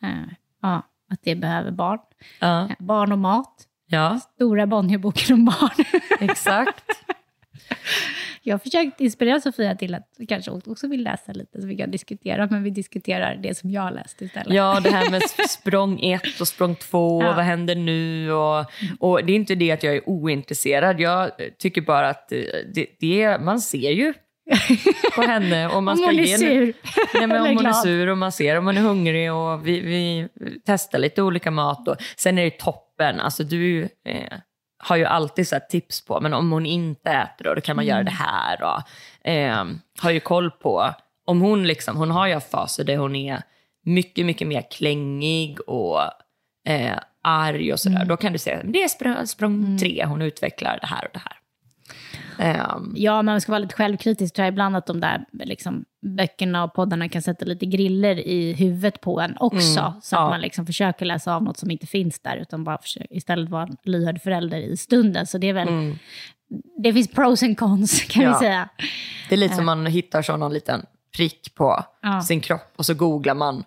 eh, 0.09 0.17
ja, 0.61 0.81
att 1.11 1.19
det 1.23 1.35
behöver 1.35 1.71
barn. 1.71 1.99
Ja, 2.39 2.61
Eh, 2.69 2.75
Barn 2.79 3.11
och 3.11 3.19
mat. 3.19 3.67
ja 3.87 4.19
Stora 4.35 4.67
Bonnierboken 4.67 5.33
om 5.33 5.45
barn. 5.45 5.85
exakt. 6.29 6.83
Jag 8.43 8.53
har 8.53 8.59
försökt 8.59 9.01
inspirera 9.01 9.41
Sofia 9.41 9.75
till 9.75 9.95
att 9.95 10.07
kanske 10.27 10.51
också 10.51 10.87
vill 10.87 11.03
läsa 11.03 11.33
lite 11.33 11.61
så 11.61 11.67
vi 11.67 11.77
kan 11.77 11.91
diskutera. 11.91 12.47
Men 12.51 12.63
vi 12.63 12.69
diskuterar 12.69 13.35
det 13.35 13.57
som 13.57 13.71
jag 13.71 13.81
har 13.81 13.91
läst 13.91 14.21
istället. 14.21 14.53
Ja, 14.53 14.79
det 14.79 14.89
här 14.89 15.09
med 15.09 15.21
språng 15.49 16.05
ett 16.05 16.41
och 16.41 16.47
språng 16.47 16.75
två, 16.75 17.23
Ja. 17.23 17.33
vad 17.35 17.45
händer 17.45 17.75
nu? 17.75 18.31
Och, 18.31 18.65
och 18.99 19.25
det 19.25 19.31
är 19.33 19.35
inte 19.35 19.55
det 19.55 19.71
att 19.71 19.83
jag 19.83 19.95
är 19.95 20.09
ointresserad. 20.09 20.99
Jag 20.99 21.31
tycker 21.59 21.81
bara 21.81 22.09
att 22.09 22.31
eh, 22.31 22.39
det, 22.73 22.87
det 22.99 23.37
man 23.41 23.61
ser 23.61 23.91
ju 23.91 24.13
på 25.15 25.21
henne. 25.21 25.67
Och 25.67 25.83
man 25.83 25.97
Om 25.97 26.03
hon 26.03 26.19
är 26.19 26.37
sur. 26.37 26.73
Nej, 27.13 27.27
men 27.27 27.41
om 27.41 27.57
hon 27.57 27.65
är 27.65 27.73
sur 27.73 28.07
och 28.07 28.17
man 28.17 28.31
ser 28.31 28.57
om 28.57 28.65
hon 28.65 28.77
är 28.77 28.81
hungrig 28.81 29.33
och 29.33 29.67
vi, 29.67 29.79
vi 29.79 30.27
testar 30.65 30.99
lite 30.99 31.21
olika 31.21 31.51
mat. 31.51 31.87
Och, 31.87 31.95
sen 32.17 32.37
är 32.37 32.43
det 32.43 32.57
toppen, 32.59 33.19
alltså 33.19 33.43
du 33.43 33.81
eh, 34.05 34.37
har 34.81 34.95
ju 34.95 35.05
alltid 35.05 35.47
så 35.47 35.59
tips 35.69 36.05
på, 36.05 36.21
men 36.21 36.33
om 36.33 36.51
hon 36.51 36.65
inte 36.65 37.09
äter 37.09 37.43
då, 37.45 37.53
då 37.53 37.61
kan 37.61 37.75
man 37.75 37.85
göra 37.85 38.03
det 38.03 38.11
här. 38.11 38.63
Och, 38.63 38.81
eh, 39.29 39.65
har 40.01 40.11
ju 40.11 40.19
koll 40.19 40.51
på, 40.51 40.93
om 41.25 41.41
hon 41.41 41.67
liksom, 41.67 41.97
hon 41.97 42.11
har 42.11 42.27
ju 42.27 42.39
faser 42.39 42.83
där 42.83 42.97
hon 42.97 43.15
är 43.15 43.41
mycket, 43.85 44.25
mycket 44.25 44.47
mer 44.47 44.63
klängig 44.71 45.59
och 45.69 46.01
eh, 46.67 46.97
arg 47.23 47.73
och 47.73 47.79
sådär. 47.79 48.05
Då 48.05 48.17
kan 48.17 48.33
du 48.33 48.39
säga, 48.39 48.63
det 48.63 48.83
är 48.83 48.87
språng, 48.87 49.27
språng 49.27 49.77
tre, 49.77 50.05
hon 50.05 50.21
utvecklar 50.21 50.79
det 50.81 50.87
här 50.87 51.05
och 51.05 51.11
det 51.13 51.19
här. 51.19 51.37
Ehm, 52.39 52.93
Ja, 52.95 53.15
men 53.15 53.25
man 53.25 53.41
ska 53.41 53.51
vara 53.51 53.59
lite 53.59 53.75
självkritisk 53.75 54.35
tror 54.35 54.45
jag 54.45 54.51
ibland 54.51 54.75
att 54.75 54.85
de 54.85 54.99
där 54.99 55.25
liksom, 55.31 55.85
böckerna 56.01 56.63
och 56.63 56.73
poddarna 56.73 57.09
kan 57.09 57.21
sätta 57.21 57.45
lite 57.45 57.65
griller 57.65 58.19
i 58.27 58.53
huvudet 58.53 59.01
på 59.01 59.19
en 59.21 59.37
också. 59.39 59.79
Mm, 59.79 59.91
så 60.01 60.15
att 60.15 60.21
ja. 60.21 60.29
man 60.29 60.41
liksom 60.41 60.65
försöker 60.65 61.05
läsa 61.05 61.35
av 61.35 61.43
något 61.43 61.57
som 61.57 61.71
inte 61.71 61.87
finns 61.87 62.19
där, 62.19 62.37
utan 62.37 62.63
bara 62.63 62.77
försöker 62.77 63.13
istället 63.17 63.49
vara 63.49 63.63
en 63.63 63.77
lyhörd 63.83 64.21
förälder 64.21 64.57
i 64.57 64.77
stunden. 64.77 65.27
Så 65.27 65.37
det 65.37 65.49
är 65.49 65.53
väl, 65.53 65.95
det 66.83 66.93
finns 66.93 67.07
pros 67.11 67.43
and 67.43 67.57
cons 67.57 68.01
kan 68.09 68.21
Mm. 68.23 68.33
Ja. 68.33 68.39
vi 68.39 68.45
säga. 68.45 68.69
det 69.29 69.35
är 69.35 69.39
lite 69.39 69.55
som 69.55 69.65
man 69.65 69.85
hittar 69.85 70.21
så 70.21 70.37
någon 70.37 70.53
liten 70.53 70.85
prick 71.17 71.55
på 71.55 71.83
Ja. 72.01 72.21
sin 72.21 72.41
kropp 72.41 72.73
och 72.75 72.85
så 72.85 72.93
googlar 72.93 73.35
man 73.35 73.63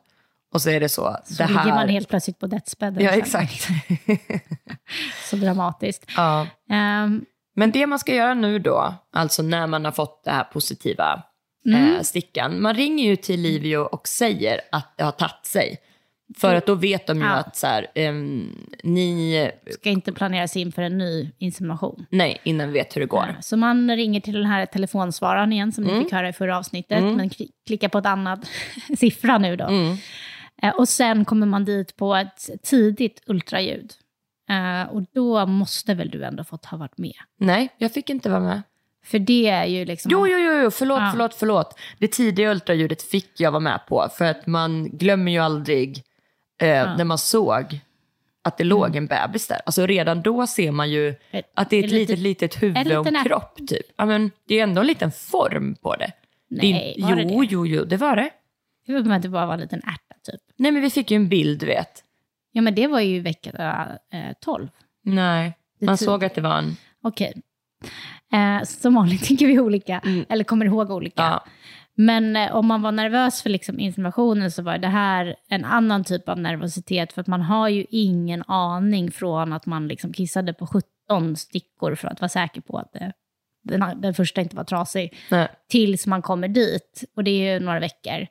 och 0.53 0.63
så 0.63 0.71
är 0.71 0.81
det 0.81 0.89
så. 0.89 1.17
Så 1.25 1.43
det 1.43 1.49
ligger 1.49 1.61
här... 1.61 1.75
man 1.75 1.89
helt 1.89 2.09
plötsligt 2.09 2.39
på 2.39 2.47
dödsbädden. 2.47 3.05
Ja, 3.05 3.11
exakt. 3.11 3.69
Så 5.31 5.37
dramatiskt. 5.37 6.05
Ehm, 6.71 7.25
Men 7.57 7.71
det 7.71 7.87
man 7.87 7.99
ska 7.99 8.15
göra 8.15 8.35
nu 8.35 8.59
då, 8.59 8.95
alltså 9.13 9.43
när 9.43 9.67
man 9.67 9.85
har 9.85 9.93
fått 9.93 10.25
det 10.25 10.31
här 10.31 10.45
positiva 10.45 11.23
Mm. 11.67 11.95
eh, 11.97 12.01
stickan, 12.03 12.61
man 12.63 12.75
ringer 12.75 13.05
ju 13.05 13.17
till 13.17 13.41
Livio 13.41 13.77
och 13.79 14.09
säger 14.09 14.61
att 14.73 14.95
det 14.97 15.05
har 15.05 15.13
tagit 15.13 15.47
sig. 15.47 15.77
För 16.37 16.55
att 16.55 16.67
då 16.67 16.75
vet 16.75 17.07
de 17.07 17.19
ju 17.19 17.25
Ja. 17.25 17.31
att 17.33 17.57
så 17.57 17.67
här, 17.67 17.87
ehm, 17.95 18.67
ni, 18.83 19.51
ska 19.71 19.91
inte 19.91 20.13
planeras 20.13 20.57
in 20.57 20.73
för 20.73 20.83
en 20.83 20.99
ny 20.99 21.31
insemination. 21.39 22.07
nej, 22.11 22.41
innan 22.45 22.67
vi 22.67 22.73
vet 22.73 22.97
hur 22.97 23.01
det 23.01 23.07
går. 23.07 23.25
Ja, 23.37 23.43
Så 23.43 23.57
man 23.57 23.97
ringer 23.97 24.21
till 24.21 24.35
den 24.35 24.47
här 24.47 24.67
telefonsvararen 24.67 25.53
igen 25.53 25.73
som 25.73 25.85
Mm. 25.85 25.99
ni 25.99 26.05
fick 26.05 26.13
höra 26.13 26.29
i 26.29 26.33
förra 26.33 26.59
avsnittet, 26.59 27.03
men 27.03 27.29
kli- 27.31 27.51
klickar 27.67 27.89
på 27.89 27.99
ett 27.99 28.07
annat 28.07 28.41
siffra 28.99 29.39
nu 29.39 29.57
då. 29.57 29.65
Mm. 29.65 29.97
Eh, 30.63 30.75
Och 30.75 30.89
sen 30.89 31.25
kommer 31.25 31.47
man 31.47 31.65
dit 31.65 31.97
på 31.97 32.15
ett 32.15 32.51
tidigt 32.63 33.23
ultraljud. 33.27 33.93
Eh, 34.51 34.91
Och 34.95 35.03
då 35.15 35.47
måste 35.47 35.95
väl 35.95 36.11
du 36.11 36.25
ändå 36.25 36.45
fått 36.45 36.65
ha 36.65 36.79
varit 36.79 36.99
med? 36.99 37.15
Nej, 37.39 37.69
jag 37.79 37.93
fick 37.93 38.11
inte 38.11 38.31
vara 38.31 38.41
med. 38.41 38.63
För 39.05 39.19
det 39.19 39.49
är 39.49 39.65
ju 39.65 39.85
liksom... 39.85 40.11
Jo, 40.13 40.27
jo, 40.29 40.39
jo, 40.39 40.53
jo. 40.63 40.71
Förlåt, 40.71 41.01
Ja. 41.01 41.09
förlåt, 41.13 41.35
förlåt. 41.35 41.79
Det 41.99 42.09
tidiga 42.09 42.51
ultraljudet 42.51 43.03
fick 43.03 43.41
jag 43.41 43.51
vara 43.53 43.61
med 43.61 43.81
på. 43.89 44.09
För 44.19 44.25
att 44.25 44.47
man 44.47 44.89
glömmer 44.91 45.33
ju 45.33 45.39
aldrig 45.39 46.03
eh, 46.63 46.97
när 46.97 47.05
man 47.05 47.19
såg 47.19 47.81
att 48.45 48.59
det 48.59 48.65
låg 48.65 48.97
en 48.97 49.07
bebis 49.07 49.49
där. 49.49 49.61
Alltså 49.67 49.87
redan 49.87 50.23
då 50.23 50.47
ser 50.47 50.71
man 50.71 50.91
ju 50.91 51.07
Mm. 51.09 51.17
Ett- 51.31 51.51
att 51.55 51.71
det 51.71 51.77
är 51.77 51.85
ett 51.85 51.91
en 51.93 51.99
litet, 51.99 52.19
litet 52.19 52.63
huvud 52.63 52.93
och 52.97 53.07
kropp 53.27 53.59
typ. 53.69 53.87
Ja, 53.97 54.05
men 54.07 54.31
det 54.49 54.59
är 54.59 54.63
ändå 54.63 54.81
en 54.81 54.87
liten 54.87 55.13
form 55.13 55.75
på 55.83 55.97
det. 55.97 56.13
Nej, 56.51 56.95
det, 56.97 57.03
var 57.03 57.17
det 57.17 57.23
jo, 57.23 57.41
det? 57.41 57.47
jo, 57.51 57.67
jo, 57.67 57.85
det 57.85 57.97
var 57.97 58.17
det. 58.17 58.31
Som 58.87 59.11
att 59.11 59.23
det 59.23 59.29
bara 59.29 59.47
var 59.47 59.55
en 59.55 59.61
liten 59.61 59.79
ärta 59.79 60.15
typ. 60.33 60.41
Nej, 60.57 60.73
men 60.73 60.83
vi 60.83 60.91
fick 60.91 61.11
ju 61.11 61.15
en 61.17 61.29
bild, 61.29 61.61
du 61.61 61.67
vet. 61.67 62.05
Ja, 62.53 62.63
men 62.63 62.75
det 62.75 62.87
var 62.87 63.01
ju 63.01 63.21
vecka 63.21 63.51
eh, 64.13 64.33
12. 64.41 64.69
Nej, 65.03 65.53
Det 65.81 65.87
man 65.87 65.99
såg 65.99 66.25
att 66.25 66.35
det 66.35 66.41
var 66.41 66.59
en... 66.59 66.77
Okej. 67.03 67.33
Eh, 68.35 68.63
som 68.63 68.95
vanligt 68.95 69.25
tycker 69.29 69.47
vi 69.47 69.61
olika, 69.61 70.01
eller 70.29 70.45
kommer 70.45 70.67
ihåg 70.67 70.91
olika. 70.91 71.23
Mm. 71.23 71.33
Ja. 71.33 71.45
Men 71.97 72.37
eh, 72.37 72.57
om 72.57 72.67
man 72.67 72.83
var 72.83 72.93
nervös 72.93 73.43
för 73.43 73.51
liksom 73.51 73.81
inseminationen 73.81 74.51
så 74.51 74.63
var 74.63 74.79
det 74.79 74.89
här 74.89 75.37
en 75.49 75.65
annan 75.65 76.05
typ 76.05 76.29
av 76.29 76.39
nervositet. 76.39 77.13
För 77.13 77.21
att 77.21 77.27
man 77.27 77.43
har 77.43 77.69
ju 77.69 77.87
ingen 77.91 78.43
aning 78.47 79.11
från 79.11 79.53
att 79.53 79.67
man 79.67 79.89
liksom 79.89 80.13
kissade 80.13 80.53
på 80.53 80.67
17 80.67 81.37
stickor 81.37 81.95
för 81.95 82.09
att 82.09 82.21
vara 82.21 82.29
säker 82.29 82.61
på 82.61 82.79
att 82.79 82.93
det, 82.93 83.13
den, 83.63 84.01
den 84.01 84.15
första 84.15 84.41
inte 84.41 84.57
var 84.57 84.65
trasig. 84.65 85.17
Nej. 85.31 85.49
Tills 85.69 86.07
man 86.07 86.23
kommer 86.23 86.49
dit, 86.49 87.05
och 87.17 87.25
det 87.25 87.31
är 87.31 87.55
ju 87.55 87.61
några 87.61 87.81
veckor, 87.81 88.27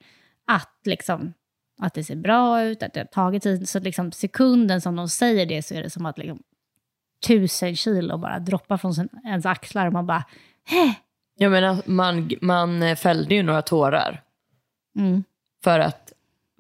att, 0.48 0.80
liksom, 0.86 1.34
att 1.82 1.94
det 1.94 2.04
ser 2.04 2.16
bra 2.16 2.64
ut, 2.64 2.84
att 2.84 2.94
det 2.94 3.00
har 3.00 3.06
tagit 3.06 3.44
tid. 3.44 3.70
Så 3.70 3.80
liksom 3.80 4.12
sekunden 4.12 4.82
som 4.82 4.96
de 4.96 5.10
säger 5.10 5.46
det 5.46 5.64
så 5.64 5.74
är 5.76 5.84
det 5.84 5.90
som 5.90 6.06
att 6.06 6.18
liksom, 6.18 6.40
tusen 7.28 7.76
kilo 7.76 8.18
bara 8.18 8.40
droppar 8.40 8.78
från 8.78 8.94
sin, 8.94 9.10
ens 9.26 9.46
axlar 9.46 9.88
och 9.88 9.94
man 9.94 10.06
bara, 10.06 10.24
hä? 10.66 10.94
Jag 11.38 11.52
menar, 11.52 11.78
man, 11.86 12.32
man 12.42 12.96
fällde 12.96 13.36
ju 13.36 13.44
några 13.44 13.62
tårar. 13.62 14.22
Mm. 15.00 15.24
För 15.64 15.80
att 15.80 16.14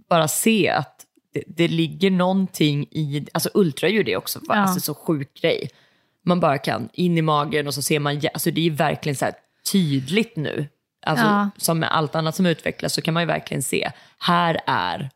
bara 0.09 0.27
se 0.27 0.69
att 0.69 1.05
det, 1.33 1.43
det 1.47 1.67
ligger 1.67 2.11
någonting 2.11 2.83
i, 2.91 3.27
alltså 3.31 3.49
ultraljud 3.53 4.09
är 4.09 4.17
också 4.17 4.39
Ja. 4.47 4.55
alltså, 4.55 4.79
så 4.79 4.93
sjuk 4.93 5.41
grej. 5.41 5.69
Man 6.25 6.39
bara 6.39 6.57
kan 6.57 6.89
in 6.93 7.17
i 7.17 7.21
magen 7.21 7.67
och 7.67 7.73
så 7.73 7.81
ser 7.81 7.99
man, 7.99 8.21
alltså 8.33 8.51
det 8.51 8.67
är 8.67 8.71
verkligen 8.71 9.15
så 9.15 9.25
här 9.25 9.33
tydligt 9.71 10.35
nu. 10.35 10.67
Alltså, 11.05 11.25
Ja. 11.25 11.49
Som 11.57 11.79
med 11.79 11.95
allt 11.95 12.15
annat 12.15 12.35
som 12.35 12.45
utvecklas 12.45 12.93
så 12.93 13.01
kan 13.01 13.13
man 13.13 13.23
ju 13.23 13.27
verkligen 13.27 13.63
se, 13.63 13.91
här 14.19 14.61
är, 14.67 15.09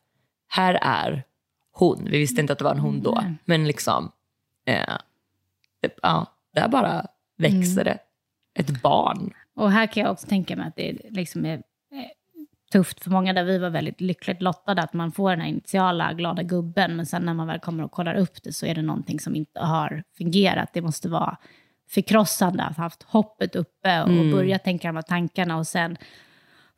här 0.48 0.80
är 0.82 1.24
hon. 1.72 2.08
Vi 2.12 2.18
visste 2.18 2.42
inte 2.42 2.54
att 2.54 2.60
det 2.60 2.66
var 2.66 2.72
en 2.72 2.80
hon 2.80 3.02
då, 3.02 3.24
men 3.46 3.68
liksom, 3.68 4.12
eh, 4.66 4.98
det, 5.82 6.00
ja, 6.02 6.26
där 6.54 6.68
bara 6.68 7.06
växer 7.38 7.84
det. 7.84 7.98
Ett 8.60 8.82
barn. 8.82 9.34
Och 9.56 9.72
här 9.72 9.88
kan 9.88 10.04
jag 10.04 10.12
också 10.12 10.28
tänka 10.28 10.56
mig 10.56 10.68
att 10.68 10.76
det 10.76 10.98
liksom 11.10 11.46
är 11.46 11.54
eh, 11.54 11.62
tufft 12.72 13.04
för 13.04 13.12
många 13.12 13.34
där 13.34 13.44
vi 13.44 13.58
var 13.58 13.70
väldigt 13.70 14.02
lyckligt 14.02 14.42
lottade 14.42 14.82
att 14.82 14.94
man 14.94 15.12
får 15.12 15.30
den 15.30 15.42
här 15.42 15.48
initiala 15.48 16.14
glada 16.14 16.44
gubben 16.44 16.96
men 16.96 17.06
sen 17.06 17.22
när 17.22 17.34
man 17.34 17.48
väl 17.48 17.60
kommer 17.60 17.84
och 17.84 17.92
kollar 17.92 18.16
upp 18.16 18.44
det 18.44 18.54
så 18.54 18.66
är 18.66 18.76
det 18.76 18.82
någonting 18.82 19.20
som 19.20 19.36
inte 19.36 19.60
har 19.60 20.04
fungerat. 20.18 20.70
Det 20.74 20.82
måste 20.82 21.10
vara 21.10 21.38
förkrossande 21.90 22.64
att 22.64 22.78
ha 22.78 22.84
haft 22.84 23.04
hoppet 23.04 23.56
uppe 23.56 24.02
och 24.02 24.32
börja 24.32 24.60
tänka 24.60 24.88
de 24.88 24.96
här 24.96 25.04
tankarna 25.04 25.58
och 25.58 25.68
sen 25.68 25.98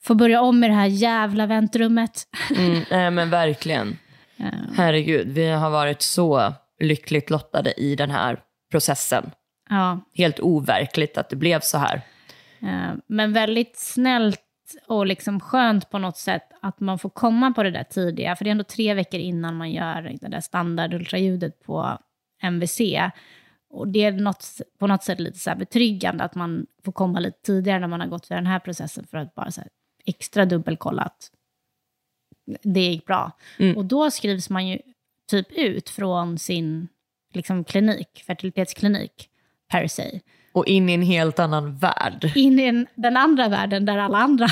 få 0.02 0.16
börja 0.16 0.42
om 0.42 0.64
i 0.64 0.68
det 0.68 0.74
här 0.74 0.86
jävla 0.86 1.46
väntrummet. 1.46 2.24
Mm, 2.58 2.82
nej 2.92 3.12
men 3.12 3.30
verkligen. 3.30 3.98
Herregud, 4.76 5.28
vi 5.28 5.50
har 5.50 5.70
varit 5.70 6.02
så 6.02 6.54
lyckligt 6.80 7.30
lottade 7.30 7.74
i 7.82 7.96
den 7.96 8.12
här 8.12 8.40
processen. 8.72 9.32
Ja, 9.70 10.00
Helt 10.14 10.40
overkligt 10.40 11.18
att 11.18 11.30
det 11.30 11.36
blev 11.36 11.60
så 11.60 11.78
här. 11.78 12.02
Eh, 12.62 12.94
Men 13.08 13.34
väldigt 13.34 13.78
snällt 13.78 14.46
och 14.88 15.06
liksom 15.06 15.40
skönt 15.40 15.90
på 15.90 15.98
något 15.98 16.18
sätt 16.18 16.44
att 16.62 16.80
man 16.80 17.00
får 17.00 17.10
komma 17.10 17.52
på 17.52 17.64
det 17.64 17.72
där 17.72 17.84
tidiga. 17.84 18.36
För 18.36 18.44
det 18.44 18.50
är 18.50 18.52
ändå 18.52 18.64
tre 18.64 18.94
veckor 18.94 19.20
innan 19.20 19.56
man 19.56 19.72
gör 19.72 20.18
det 20.22 20.28
där 20.28 20.42
standardultraljudet 20.42 21.64
på 21.64 21.98
MVC. 22.42 22.82
Och 23.70 23.88
det 23.88 24.04
är 24.04 24.12
något, 24.12 24.46
på 24.80 24.88
något 24.88 25.04
sätt 25.04 25.20
lite 25.20 25.40
så 25.40 25.50
här 25.50 25.58
betryggande 25.58 26.24
att 26.24 26.36
man 26.36 26.66
får 26.84 26.92
komma 26.92 27.20
lite 27.20 27.42
tidigare 27.42 27.80
när 27.80 27.88
man 27.88 28.00
har 28.00 28.08
gått 28.08 28.28
för 28.28 28.36
den 28.36 28.48
här 28.48 28.60
processen 28.60 29.08
för 29.08 29.18
att 29.18 29.36
bara 29.36 29.52
så 29.52 29.62
extra 30.06 30.46
dubbelkolla 30.46 31.02
att 31.02 31.32
det 32.64 32.80
gick 32.80 33.06
bra. 33.06 33.32
Mm. 33.60 33.78
Och 33.78 33.86
då 33.86 34.12
skrivs 34.12 34.50
man 34.50 34.68
ju 34.68 34.80
typ 35.30 35.52
ut 35.52 35.90
från 35.90 36.40
sin 36.40 36.88
liksom, 37.34 37.64
klinik, 37.64 38.24
fertilitetsklinik 38.28 39.30
per 39.72 39.88
se 39.88 40.20
Och 40.54 40.68
in 40.68 40.90
i 40.90 40.94
en 40.94 41.02
helt 41.02 41.40
annan 41.40 41.76
värld. 41.78 42.32
in 42.36 42.60
i 42.60 42.66
den, 42.66 42.88
den 42.96 43.18
andra 43.18 43.50
världen 43.50 43.86
där 43.86 43.98
alla 43.98 44.18
andra 44.18 44.48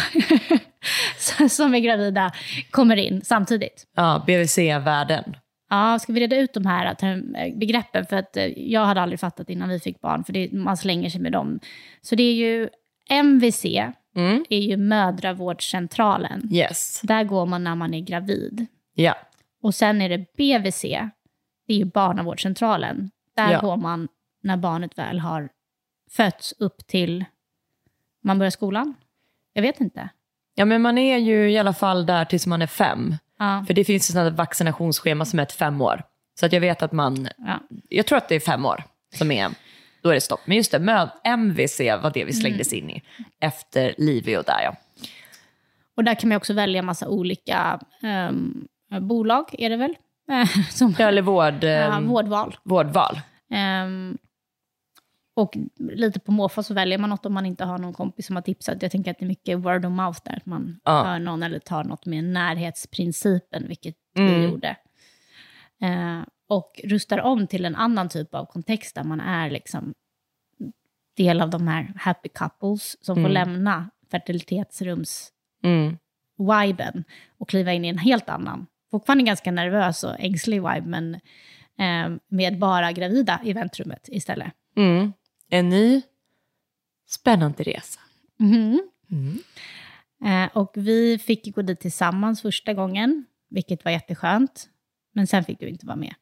som 1.50 1.76
är 1.76 1.80
gravida 1.80 2.32
kommer 2.72 2.96
in 2.96 3.22
samtidigt. 3.24 3.88
Ja, 3.96 4.24
BVC-världen. 4.28 5.36
Ja, 5.70 6.00
ska 6.00 6.13
vi 6.13 6.20
reda 6.20 6.38
ut 6.38 6.54
de 6.54 6.66
här 6.66 6.94
term- 6.94 7.60
begreppen? 7.60 8.06
För 8.06 8.16
att 8.16 8.38
eh, 8.38 8.46
jag 8.46 8.86
hade 8.86 9.02
aldrig 9.02 9.20
fattat 9.20 9.50
innan 9.50 9.70
vi 9.70 9.80
fick 9.80 10.02
barn, 10.02 10.24
för 10.24 10.34
det, 10.34 10.52
man 10.52 10.78
slänger 10.78 11.10
sig 11.10 11.22
med 11.22 11.32
dem. 11.32 11.60
Så 12.02 12.16
det 12.16 12.24
är 12.24 12.34
ju 12.34 12.70
MVC, 13.10 13.66
Mm. 14.16 14.46
är 14.50 14.60
ju 14.60 14.78
mödravårdscentralen. 14.78 16.50
Yes. 16.54 17.02
Där 17.04 17.24
går 17.24 17.46
man 17.46 17.63
när 17.63 17.76
man 17.76 17.94
är 17.94 18.02
gravid. 18.02 18.66
Ja. 18.96 19.16
Och 19.63 19.76
sen 19.76 20.02
är 20.02 20.10
det 20.10 20.26
BVC, 20.38 20.86
det 21.67 21.73
är 21.73 21.77
ju 21.77 21.86
barnavårdscentralen. 21.86 23.12
Där 23.36 23.51
Ja. 23.51 23.60
går 23.62 23.77
man 23.77 24.08
när 24.43 24.58
barnet 24.58 24.97
väl 24.97 25.19
har 25.19 25.49
fötts 26.12 26.53
upp 26.60 26.88
till 26.88 27.25
man 28.23 28.39
börjar 28.39 28.51
skolan. 28.51 28.93
Jag 29.53 29.62
vet 29.62 29.80
inte. 29.82 30.10
ja, 30.56 30.65
men 30.65 30.82
man 30.82 30.97
är 30.97 31.17
ju 31.17 31.51
i 31.51 31.58
alla 31.58 31.73
fall 31.73 32.06
där 32.06 32.25
tills 32.25 32.47
man 32.47 32.62
är 32.62 32.67
fem. 32.67 33.15
Ja. 33.39 33.63
För 33.67 33.73
det 33.73 33.84
finns 33.86 34.10
ett 34.10 34.13
sånt 34.15 34.38
vaccinationsschema 34.38 35.25
som 35.25 35.39
är 35.39 35.43
ett 35.43 35.51
fem 35.51 35.82
år. 35.82 36.03
Så 36.39 36.45
att 36.45 36.53
jag 36.53 36.62
vet 36.62 36.82
att 36.84 36.91
man, 36.91 37.27
Ja. 37.38 37.60
jag 37.89 38.06
tror 38.06 38.17
att 38.17 38.30
det 38.30 38.36
är 38.36 38.39
fem 38.39 38.65
år 38.65 38.84
som 39.15 39.32
är, 39.32 39.49
då 40.01 40.10
är 40.10 40.13
det 40.13 40.21
stopp. 40.21 40.39
Men 40.45 40.58
just 40.58 40.71
det, 40.71 41.10
MVC 41.23 41.80
var 41.80 42.12
det 42.13 42.25
vi 42.25 42.34
slängdes 42.34 42.73
in 42.73 42.89
i 42.89 43.01
efter 43.39 43.95
Livio 43.97 44.41
där 44.41 44.62
ja. 44.63 44.75
Och 45.95 46.03
där 46.03 46.15
kan 46.15 46.30
man 46.30 46.36
också 46.38 46.53
välja 46.53 46.82
massa 46.82 47.08
olika 47.08 47.80
ehm, 48.03 48.67
bolag, 49.01 49.45
är 49.58 49.69
det 49.69 49.77
väl? 49.77 49.95
Som, 50.70 50.96
Eller 51.00 51.22
vård, 51.22 51.63
ja, 51.63 51.98
eh, 51.98 52.02
vårdval. 52.02 52.58
vårdval. 52.63 53.20
Ehm, 53.50 54.18
och 55.36 55.58
lite 55.78 56.19
på 56.19 56.32
måfå 56.32 56.63
så 56.63 56.73
väljer 56.73 56.98
man 56.98 57.10
något 57.10 57.25
om 57.25 57.34
man 57.34 57.46
inte 57.46 57.65
har 57.65 57.78
någon 57.78 57.94
kompis 57.94 58.25
som 58.28 58.36
har 58.36 58.44
tipsat. 58.44 58.82
Jag 58.82 58.92
tänker 58.92 59.12
att 59.12 59.19
det 59.19 59.25
är 59.25 59.28
mycket 59.28 59.58
word 59.60 59.86
of 59.86 59.92
mouth 59.92 60.19
där, 60.25 60.38
att 60.38 60.46
man 60.46 60.80
Ja. 60.84 61.04
hör 61.04 61.19
någon 61.19 61.44
eller 61.44 61.60
tar 61.60 61.84
något 61.84 62.06
med 62.06 62.23
närhetsprincipen, 62.23 63.67
vilket 63.67 63.96
Mm. 64.17 64.34
vi 64.42 64.44
gjorde. 64.48 64.75
Eh, 65.82 66.21
och 66.50 66.82
rustar 66.84 67.19
om 67.21 67.48
till 67.48 67.65
en 67.65 67.75
annan 67.75 68.10
typ 68.10 68.34
av 68.36 68.46
kontext 68.46 68.96
där 68.96 69.04
man 69.04 69.19
är 69.19 69.50
liksom 69.50 69.94
del 71.17 71.42
av 71.42 71.50
de 71.50 71.67
här 71.67 71.94
happy 71.96 72.30
couples 72.30 73.06
som 73.06 73.15
får 73.15 73.19
Mm. 73.30 73.32
lämna 73.32 73.90
fertilitetsrums 74.12 75.32
Mm. 75.63 75.98
viben 76.38 77.04
och 77.38 77.50
kliva 77.50 77.73
in 77.73 77.86
i 77.86 77.88
en 77.88 77.98
helt 77.98 78.30
annan, 78.30 78.67
fortfarande 78.92 79.23
ganska 79.23 79.52
nervös 79.52 80.04
och 80.04 80.15
ängslig 80.19 80.56
vibe, 80.62 80.81
men 80.88 81.13
eh, 81.79 82.17
med 82.27 82.60
bara 82.60 82.92
gravida 82.92 83.40
i 83.44 83.54
väntrummet 83.54 84.10
istället. 84.12 84.52
Mm. 84.75 85.13
Är 85.50 85.63
ni 85.63 86.02
Spännande 87.10 87.63
resa. 87.63 88.00
Mhm. 88.40 88.79
Mm. 89.12 89.40
Eh, 90.25 90.58
och 90.58 90.71
vi 90.75 91.17
fick 91.19 91.56
gå 91.56 91.62
dit 91.62 91.79
tillsammans 91.79 92.42
första 92.42 92.73
gången, 92.73 93.25
vilket 93.50 93.85
var 93.85 93.92
jätteskönt. 93.92 94.69
Men 95.13 95.27
sen 95.27 95.44
fick 95.44 95.60
du 95.60 95.67
inte 95.69 95.85
vara 95.85 95.96
med 95.96 96.13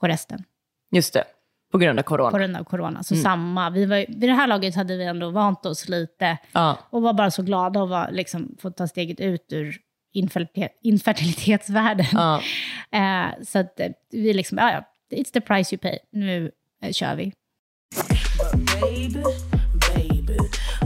på 0.00 0.06
resten, 0.08 0.44
Just 0.90 1.12
det, 1.14 1.24
på 1.72 1.78
grund 1.78 1.98
av 1.98 2.02
corona. 2.02 2.30
på 2.30 2.38
grund 2.38 2.56
av 2.56 2.64
corona. 2.64 3.02
Så 3.02 3.14
Mm. 3.14 3.22
samma, 3.22 3.70
vi 3.70 3.86
var, 3.86 3.96
vid 3.96 4.20
det 4.20 4.32
här 4.34 4.46
laget 4.46 4.74
hade 4.74 4.96
vi 4.96 5.04
ändå 5.04 5.30
vant 5.30 5.66
oss 5.66 5.88
lite 5.88 6.38
Ja. 6.52 6.78
och 6.90 7.02
var 7.02 7.12
bara 7.12 7.30
så 7.30 7.42
glada 7.42 7.82
att 7.82 8.14
liksom, 8.14 8.56
få 8.60 8.70
ta 8.70 8.88
steget 8.88 9.20
ut 9.20 9.52
ur 9.52 9.78
infertilitetsvärlden. 10.82 12.06
Ja. 12.12 12.40
Eh, 12.94 13.44
så 13.44 13.58
att 13.58 13.80
eh, 13.80 13.88
vi 14.10 14.34
liksom, 14.34 14.58
ja, 14.58 14.72
ja, 14.72 14.84
it's 15.18 15.32
the 15.32 15.40
price 15.40 15.74
you 15.74 15.80
pay. 15.80 15.98
Nu 16.12 16.50
eh, 16.82 16.92
kör 16.92 17.14
vi. 17.16 17.32
But 18.38 18.80
baby, 18.80 19.22
baby, 19.94 20.38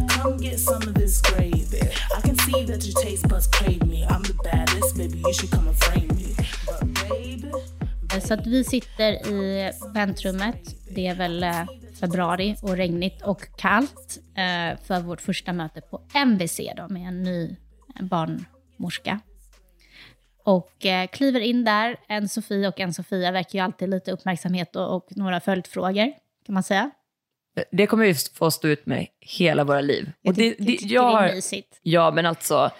come 0.08 0.38
get 0.42 0.60
some 0.60 0.90
of 0.90 0.94
this 0.94 1.22
gravy. 1.22 1.80
I 2.18 2.20
can 2.26 2.36
see 2.36 2.66
that 2.66 2.84
your 2.86 3.02
taste 3.02 3.28
buds 3.28 3.46
crave 3.46 3.86
me. 3.86 4.06
I'm 4.06 4.22
the 4.22 4.34
baddest, 4.44 4.96
baby, 4.96 5.18
you 5.18 5.32
should 5.32 5.50
come 5.50 5.68
and 5.68 5.78
frame 5.78 6.08
me. 6.08 6.34
But 6.66 7.08
baby, 7.08 7.50
Så 8.20 8.34
att 8.34 8.46
vi 8.46 8.64
sitter 8.64 9.12
i 9.28 9.72
väntrummet. 9.94 10.74
Det 10.94 11.06
är 11.06 11.14
väl 11.14 11.42
eh, 11.42 11.64
februari 12.00 12.56
och 12.62 12.76
regnigt 12.76 13.22
och 13.22 13.56
kallt 13.56 14.18
eh, 14.34 14.78
för 14.84 15.00
vårt 15.00 15.20
första 15.20 15.52
möte 15.52 15.80
på 15.80 16.00
MVC 16.14 16.60
då, 16.76 16.88
med 16.88 17.08
en 17.08 17.22
ny 17.22 17.56
eh, 17.96 18.04
barnmorska. 18.78 19.20
Och 20.44 20.86
eh, 20.86 21.06
kliver 21.08 21.40
in 21.40 21.64
där, 21.64 21.96
en 22.08 22.28
Sofie 22.28 22.68
och 22.68 22.80
en 22.80 22.94
Sofia 22.94 23.30
väcker 23.32 23.58
ju 23.58 23.64
alltid 23.64 23.88
lite 23.88 24.12
uppmärksamhet 24.12 24.76
och, 24.76 24.96
och 24.96 25.06
några 25.10 25.40
följdfrågor, 25.40 26.12
kan 26.46 26.54
man 26.54 26.62
säga. 26.62 26.90
Det 27.72 27.86
kommer 27.86 28.04
vi 28.04 28.14
få 28.14 28.50
stå 28.50 28.68
ut 28.68 28.86
med 28.86 29.06
hela 29.20 29.64
våra 29.64 29.80
liv. 29.80 30.12
Jag 30.22 30.30
Och 30.30 30.36
det, 30.36 30.54
det, 30.58 30.64
tycker 30.64 30.94
jag 30.94 31.04
det 31.04 31.18
är 31.18 31.28
har, 31.28 31.34
mysigt. 31.34 31.78
ja, 31.82 32.10
men 32.10 32.26
alltså, 32.26 32.70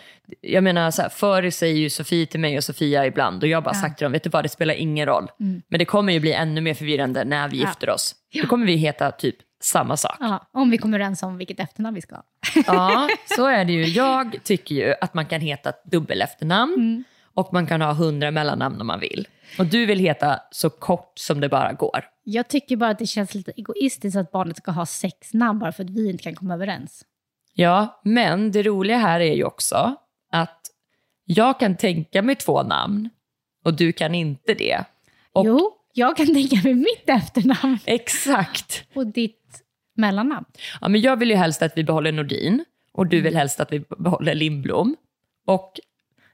jag 0.40 0.64
menar 0.64 0.90
så 0.90 1.02
här, 1.02 1.08
förr 1.08 1.50
säger 1.50 1.74
ju 1.76 1.90
Sofie 1.90 2.26
till 2.26 2.40
mig 2.40 2.56
och 2.56 2.64
Sofia 2.64 3.06
ibland 3.06 3.42
och 3.42 3.48
jag 3.48 3.56
har 3.56 3.62
bara 3.62 3.74
Ja. 3.74 3.80
sagt 3.80 3.98
till 3.98 4.04
dem, 4.04 4.12
vet 4.12 4.22
du 4.22 4.30
vad, 4.30 4.44
det 4.44 4.48
spelar 4.48 4.74
ingen 4.74 5.06
roll. 5.06 5.28
Mm. 5.40 5.62
Men 5.68 5.78
det 5.78 5.84
kommer 5.84 6.12
ju 6.12 6.20
bli 6.20 6.32
ännu 6.32 6.60
mer 6.60 6.74
förvirrande 6.74 7.24
när 7.24 7.48
vi 7.48 7.60
Ja. 7.60 7.66
gifter 7.68 7.90
oss. 7.90 8.14
Då 8.42 8.46
kommer 8.48 8.66
vi 8.66 8.76
heta 8.76 9.10
typ 9.10 9.36
samma 9.62 9.96
sak. 9.96 10.16
Ja, 10.20 10.48
om 10.52 10.70
vi 10.70 10.78
kommer 10.78 10.98
överens 10.98 11.22
om 11.22 11.36
vilket 11.38 11.60
efternamn 11.60 11.94
vi 11.94 12.00
ska 12.02 12.14
ha. 12.16 12.24
Ja, 12.66 13.08
så 13.36 13.46
är 13.46 13.64
det 13.64 13.72
ju. 13.72 13.84
Jag 13.84 14.36
tycker 14.44 14.74
ju 14.74 14.94
att 15.00 15.14
man 15.14 15.26
kan 15.26 15.40
heta 15.40 15.68
ett 15.68 15.82
dubbelefternamn 15.84 16.74
Mm. 16.74 17.04
och 17.34 17.52
man 17.52 17.66
kan 17.66 17.80
ha 17.80 17.92
hundra 17.92 18.30
mellannamn 18.30 18.80
om 18.80 18.86
man 18.86 19.00
vill. 19.00 19.28
Och 19.58 19.66
du 19.66 19.86
vill 19.86 19.98
heta 19.98 20.40
så 20.50 20.70
kort 20.70 21.12
som 21.18 21.40
det 21.40 21.48
bara 21.48 21.72
går. 21.72 22.04
Jag 22.24 22.48
tycker 22.48 22.76
bara 22.76 22.90
att 22.90 22.98
det 22.98 23.06
känns 23.06 23.34
lite 23.34 23.52
egoistiskt 23.56 24.16
att 24.16 24.30
barnet 24.32 24.56
ska 24.56 24.70
ha 24.70 24.86
sex 24.86 25.34
namn 25.34 25.58
bara 25.58 25.72
för 25.72 25.84
att 25.84 25.90
vi 25.90 26.10
inte 26.10 26.22
kan 26.22 26.34
komma 26.34 26.54
överens. 26.54 27.04
Ja, 27.54 28.00
men 28.04 28.52
det 28.52 28.62
roliga 28.62 28.96
här 28.98 29.20
är 29.20 29.34
ju 29.34 29.44
också 29.44 29.94
att 30.32 30.60
jag 31.24 31.60
kan 31.60 31.76
tänka 31.76 32.22
mig 32.22 32.34
två 32.36 32.62
namn 32.62 33.10
och 33.64 33.74
du 33.74 33.92
kan 33.92 34.14
inte 34.14 34.54
det. 34.54 34.84
Och 35.32 35.46
Jo, 35.46 35.72
jag 35.94 36.16
kan 36.16 36.26
tänka 36.26 36.56
mig 36.64 36.74
mitt 36.74 37.02
efternamn 37.08 37.78
Exakt. 37.84 38.84
och 38.94 39.06
ditt 39.06 39.62
mellannamn. 39.98 40.46
Ja, 40.80 40.88
men 40.88 41.00
jag 41.00 41.16
vill 41.16 41.30
ju 41.30 41.36
helst 41.36 41.62
att 41.62 41.72
vi 41.76 41.84
behåller 41.84 42.12
Nordin 42.12 42.64
och 42.92 43.06
du 43.06 43.20
vill 43.20 43.36
helst 43.36 43.60
att 43.60 43.72
vi 43.72 43.84
behåller 43.98 44.34
Lindblom. 44.34 44.96
Och 45.46 45.80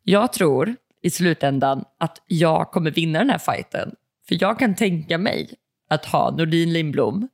jag 0.02 0.32
tror 0.32 0.76
i 1.02 1.10
slutändan 1.10 1.84
att 1.98 2.22
jag 2.26 2.70
kommer 2.70 2.90
vinna 2.90 3.18
den 3.18 3.30
här 3.30 3.38
fighten. 3.38 3.94
För 4.28 4.36
jag 4.40 4.58
kan 4.58 4.74
tänka 4.74 5.18
mig 5.18 5.54
att 5.88 6.04
ha 6.04 6.30
Nordin 6.30 6.72
Lindblom 6.72 7.28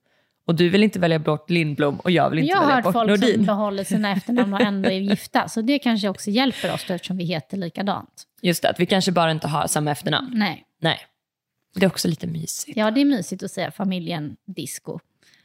och 0.47 0.55
du 0.55 0.69
vill 0.69 0.83
inte 0.83 0.99
välja 0.99 1.19
bort 1.19 1.51
Lindblom 1.51 2.01
och 2.01 2.11
jag 2.11 2.31
vill 2.31 2.39
inte 2.39 2.51
Jag 2.51 2.57
har 2.57 2.65
välja 2.65 2.75
hört 2.75 2.85
bort 2.85 2.93
folk 2.93 3.11
som 3.11 3.29
Nordin. 3.29 3.47
behåller 3.47 3.85
sina 3.85 4.13
efternamn 4.13 4.55
och 4.55 4.61
ändå 4.61 4.89
är 4.91 5.01
gifta, 5.01 5.49
så 5.49 5.63
det 5.63 5.79
kanske 5.79 6.09
också 6.09 6.31
hjälper 6.31 6.75
oss 6.75 6.85
då, 6.89 6.95
eftersom 6.95 7.17
vi 7.17 7.25
heter 7.25 7.57
likadant. 7.57 8.23
Just 8.43 8.63
det, 8.63 8.71
att 8.71 8.81
vi 8.81 8.87
kanske 8.87 9.13
bara 9.13 9.31
inte 9.31 9.49
har 9.49 9.67
samma 9.67 9.91
efternamn. 9.91 10.31
Nej. 10.35 10.65
Nej. 10.81 10.99
Det 11.75 11.85
är 11.85 11.89
också 11.89 12.09
lite 12.09 12.27
mysigt. 12.27 12.77
Ja, 12.77 12.91
det 12.91 13.01
är 13.01 13.05
mysigt 13.05 13.43
att 13.43 13.51
säga 13.51 13.71
familjen 13.71 14.37
disco. 14.47 14.99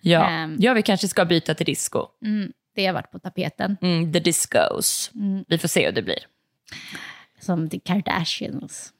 Ja, 0.08 0.30
Ehm. 0.30 0.56
ja 0.60 0.74
vi 0.74 0.82
kanske 0.82 1.08
ska 1.08 1.26
byta 1.26 1.54
till 1.54 1.66
disco. 1.66 2.08
Mm, 2.26 2.52
det 2.76 2.86
har 2.86 2.94
varit 2.94 3.12
på 3.12 3.20
tapeten. 3.20 3.78
Mm, 3.82 4.14
the 4.14 4.20
discos. 4.20 5.12
Mm. 5.16 5.46
Vi 5.48 5.58
får 5.58 5.68
se 5.68 5.86
hur 5.86 5.92
det 5.92 6.02
blir. 6.02 6.20
Som 7.40 7.70
The 7.70 7.80
Kardashians. 7.80 8.94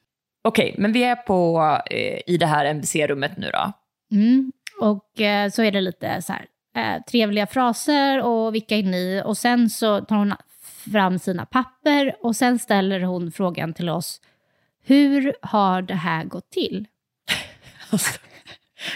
Okej, 0.44 0.76
men 0.78 0.92
vi 0.94 1.04
är 1.04 1.16
på, 1.16 1.60
eh, 1.92 2.20
i 2.28 2.38
det 2.40 2.46
här 2.46 2.66
MBC-rummet 2.66 3.38
nu 3.38 3.50
då. 3.54 3.72
Mm. 4.12 4.52
Och 4.82 5.22
eh, 5.22 5.50
så 5.50 5.64
är 5.64 5.72
det 5.72 5.82
lite 5.82 6.22
så 6.22 6.34
här, 6.34 6.46
eh, 6.76 7.04
trevliga 7.04 7.48
fraser 7.48 8.22
och 8.24 8.56
vilka 8.56 8.76
är 8.78 8.84
ni? 8.84 9.22
Och 9.26 9.38
sen 9.38 9.70
så 9.70 10.02
tar 10.02 10.16
hon 10.16 10.34
fram 10.92 11.20
sina 11.20 11.46
papper 11.46 12.16
och 12.22 12.36
sen 12.36 12.60
ställer 12.60 13.00
hon 13.02 13.32
frågan 13.32 13.74
till 13.74 13.90
oss. 13.90 14.22
Hur 14.84 15.34
har 15.42 15.82
det 15.82 15.94
här 15.96 16.24
gått 16.24 16.50
till? 16.50 16.86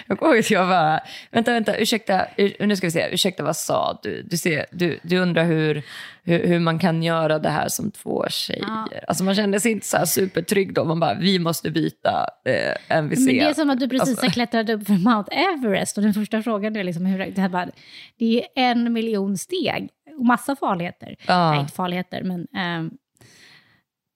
Jag 0.07 0.19
kommer 0.19 0.31
ihåg 0.31 0.39
att 0.39 0.51
jag 0.51 0.67
bara, 0.67 0.99
vänta, 1.31 1.51
vänta, 1.51 1.77
ursäkta, 1.77 2.25
ur, 2.37 2.65
nu 2.65 2.75
ska 2.75 2.87
vi 2.87 2.91
se, 2.91 3.09
ursäkta 3.11 3.43
vad 3.43 3.55
sa 3.55 3.99
du? 4.03 4.21
Du, 4.21 4.37
ser, 4.37 4.65
du, 4.71 4.99
du 5.01 5.17
undrar 5.17 5.43
hur, 5.43 5.83
hur, 6.23 6.47
hur 6.47 6.59
man 6.59 6.79
kan 6.79 7.03
göra 7.03 7.39
det 7.39 7.49
här 7.49 7.67
som 7.67 7.91
två 7.91 8.25
tjejer. 8.29 8.63
Ja. 8.67 8.87
Alltså 9.07 9.23
man 9.23 9.35
kände 9.35 9.59
sig 9.59 9.71
inte 9.71 9.87
så 9.87 10.05
supertrygg 10.05 10.73
då, 10.73 10.85
man 10.85 10.99
bara, 10.99 11.13
vi 11.13 11.39
måste 11.39 11.71
byta 11.71 12.27
eh, 12.45 12.97
MVC. 12.97 13.19
Men 13.19 13.27
det 13.27 13.39
är 13.39 13.53
som 13.53 13.69
att 13.69 13.79
du 13.79 13.89
precis 13.89 14.09
Alltså, 14.09 14.25
har 14.25 14.31
klättrat 14.31 14.69
upp 14.69 14.87
för 14.87 14.93
Mount 14.93 15.31
Everest 15.31 15.97
och 15.97 16.03
den 16.03 16.13
första 16.13 16.41
frågan 16.41 16.75
är 16.75 16.83
liksom 16.83 17.05
hur 17.05 17.17
det 17.19 17.41
här 17.41 17.49
bara, 17.49 17.69
det 18.17 18.39
är 18.39 18.49
en 18.55 18.93
miljon 18.93 19.37
steg 19.37 19.89
och 20.19 20.25
massa 20.25 20.55
farligheter. 20.55 21.15
Ja. 21.27 21.51
Nej, 21.51 21.59
inte 21.59 21.73
farligheter, 21.73 22.23
men... 22.23 22.47
ehm, 22.55 22.91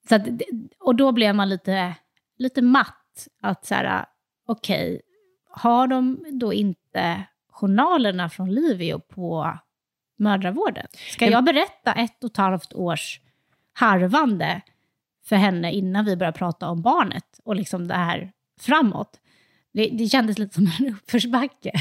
så 0.09 0.15
att, 0.15 0.27
och 0.79 0.95
då 0.95 1.11
blev 1.11 1.35
man 1.35 1.49
lite, 1.49 1.95
lite 2.37 2.61
matt. 2.61 3.27
Att 3.41 3.65
så 3.65 3.75
här, 3.75 4.05
okej, 4.47 5.01
har 5.55 5.87
de 5.87 6.25
då 6.31 6.53
inte 6.53 7.23
journalerna 7.51 8.29
från 8.29 8.51
Livio 8.53 8.99
på 8.99 9.57
mödravården? 10.19 10.87
Ska 11.11 11.25
jag 11.29 11.43
berätta 11.43 11.93
ett 11.93 12.23
och 12.23 12.29
ett 12.31 12.37
halvt 12.37 12.73
års 12.73 13.19
harvande 13.73 14.61
för 15.25 15.35
henne 15.35 15.71
innan 15.71 16.05
vi 16.05 16.15
börjar 16.15 16.31
prata 16.31 16.69
om 16.69 16.81
barnet 16.81 17.39
och 17.45 17.55
liksom 17.55 17.87
det 17.87 17.93
här 17.95 18.31
framåt? 18.61 19.19
Det, 19.73 19.85
det 19.87 20.07
kändes 20.07 20.37
lite 20.37 20.53
som 20.55 20.71
en 20.79 20.93
uppförsbacke. 20.93 21.71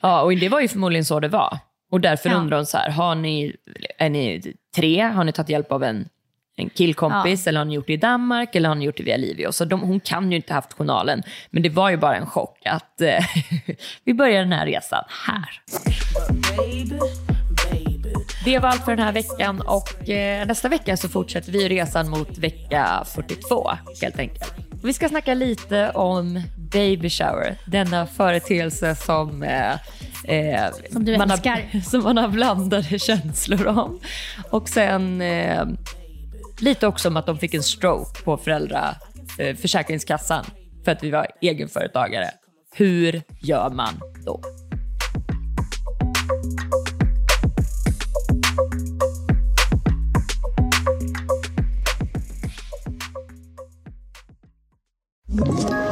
Ja, 0.00 0.22
och 0.22 0.36
det 0.36 0.48
var 0.48 0.60
ju 0.60 0.68
förmodligen 0.68 1.04
så 1.04 1.20
det 1.20 1.28
var. 1.28 1.58
Och 1.90 2.00
därför 2.00 2.30
Ja. 2.30 2.36
undrar 2.36 2.56
hon 2.56 2.66
så 2.66 2.78
här, 2.78 2.90
har 2.90 3.14
ni, 3.14 3.56
är 3.98 4.10
ni 4.10 4.54
tre? 4.76 5.00
Har 5.00 5.24
ni 5.24 5.32
tagit 5.32 5.48
hjälp 5.48 5.72
av 5.72 5.82
en, 5.84 6.08
en 6.62 6.70
killkompis? 6.70 7.46
Eller 7.46 7.58
har 7.58 7.64
ni 7.64 7.74
gjort 7.74 7.86
det 7.86 7.92
i 7.92 7.96
Danmark? 7.96 8.54
Eller 8.54 8.68
har 8.68 8.76
ni 8.76 8.84
gjort 8.84 8.96
det 8.96 9.02
via 9.02 9.16
Livio? 9.16 9.52
Så 9.52 9.64
de, 9.64 9.80
hon 9.80 10.00
kan 10.00 10.30
ju 10.30 10.36
inte 10.36 10.52
ha 10.52 10.58
haft 10.58 10.72
journalen. 10.72 11.22
Men 11.50 11.62
det 11.62 11.68
var 11.68 11.90
ju 11.90 11.96
bara 11.96 12.16
en 12.16 12.26
chock 12.26 12.58
att 12.66 13.00
eh, 13.00 13.24
vi 14.04 14.14
börjar 14.14 14.40
den 14.40 14.52
här 14.52 14.66
resan 14.66 15.04
här. 15.26 15.62
Det 18.44 18.58
var 18.58 18.68
allt 18.68 18.84
för 18.84 18.96
den 18.96 19.04
här 19.04 19.12
veckan 19.12 19.60
och 19.60 20.08
eh, 20.08 20.46
nästa 20.46 20.68
vecka 20.68 20.96
så 20.96 21.08
fortsätter 21.08 21.52
vi 21.52 21.68
resan 21.68 22.10
mot 22.10 22.38
vecka 22.38 23.04
42 23.14 23.70
helt 24.02 24.18
enkelt. 24.18 24.54
Vi 24.84 24.92
ska 24.92 25.08
snacka 25.08 25.34
lite 25.34 25.90
om 25.90 26.42
baby 26.72 27.10
shower, 27.10 27.56
denna 27.66 28.06
företeelse 28.06 28.94
som, 28.94 29.42
eh, 29.42 29.72
eh, 30.24 30.70
Som 30.92 31.04
du 31.04 31.18
man. 31.18 31.30
Har, 31.30 31.80
som 31.90 32.02
man 32.02 32.16
har 32.16 32.28
blandade 32.28 32.98
känslor 32.98 33.66
om. 33.66 34.00
Och 34.50 34.68
sen 34.68 35.20
eh, 35.20 35.64
lite 36.62 36.86
också 36.86 37.08
om 37.08 37.16
att 37.16 37.26
de 37.26 37.38
fick 37.38 37.54
en 37.54 37.62
stroke 37.62 38.22
på 38.22 38.36
föräldra, 38.36 38.94
eh, 39.38 39.56
Försäkringskassan 39.56 40.44
för 40.84 40.92
att 40.92 41.02
vi 41.02 41.10
var 41.10 41.26
egenföretagare. 41.40 42.30
Hur 42.74 43.22
gör 43.40 43.70
man 43.70 44.00
då? 44.24 44.40
Ett 55.42 55.91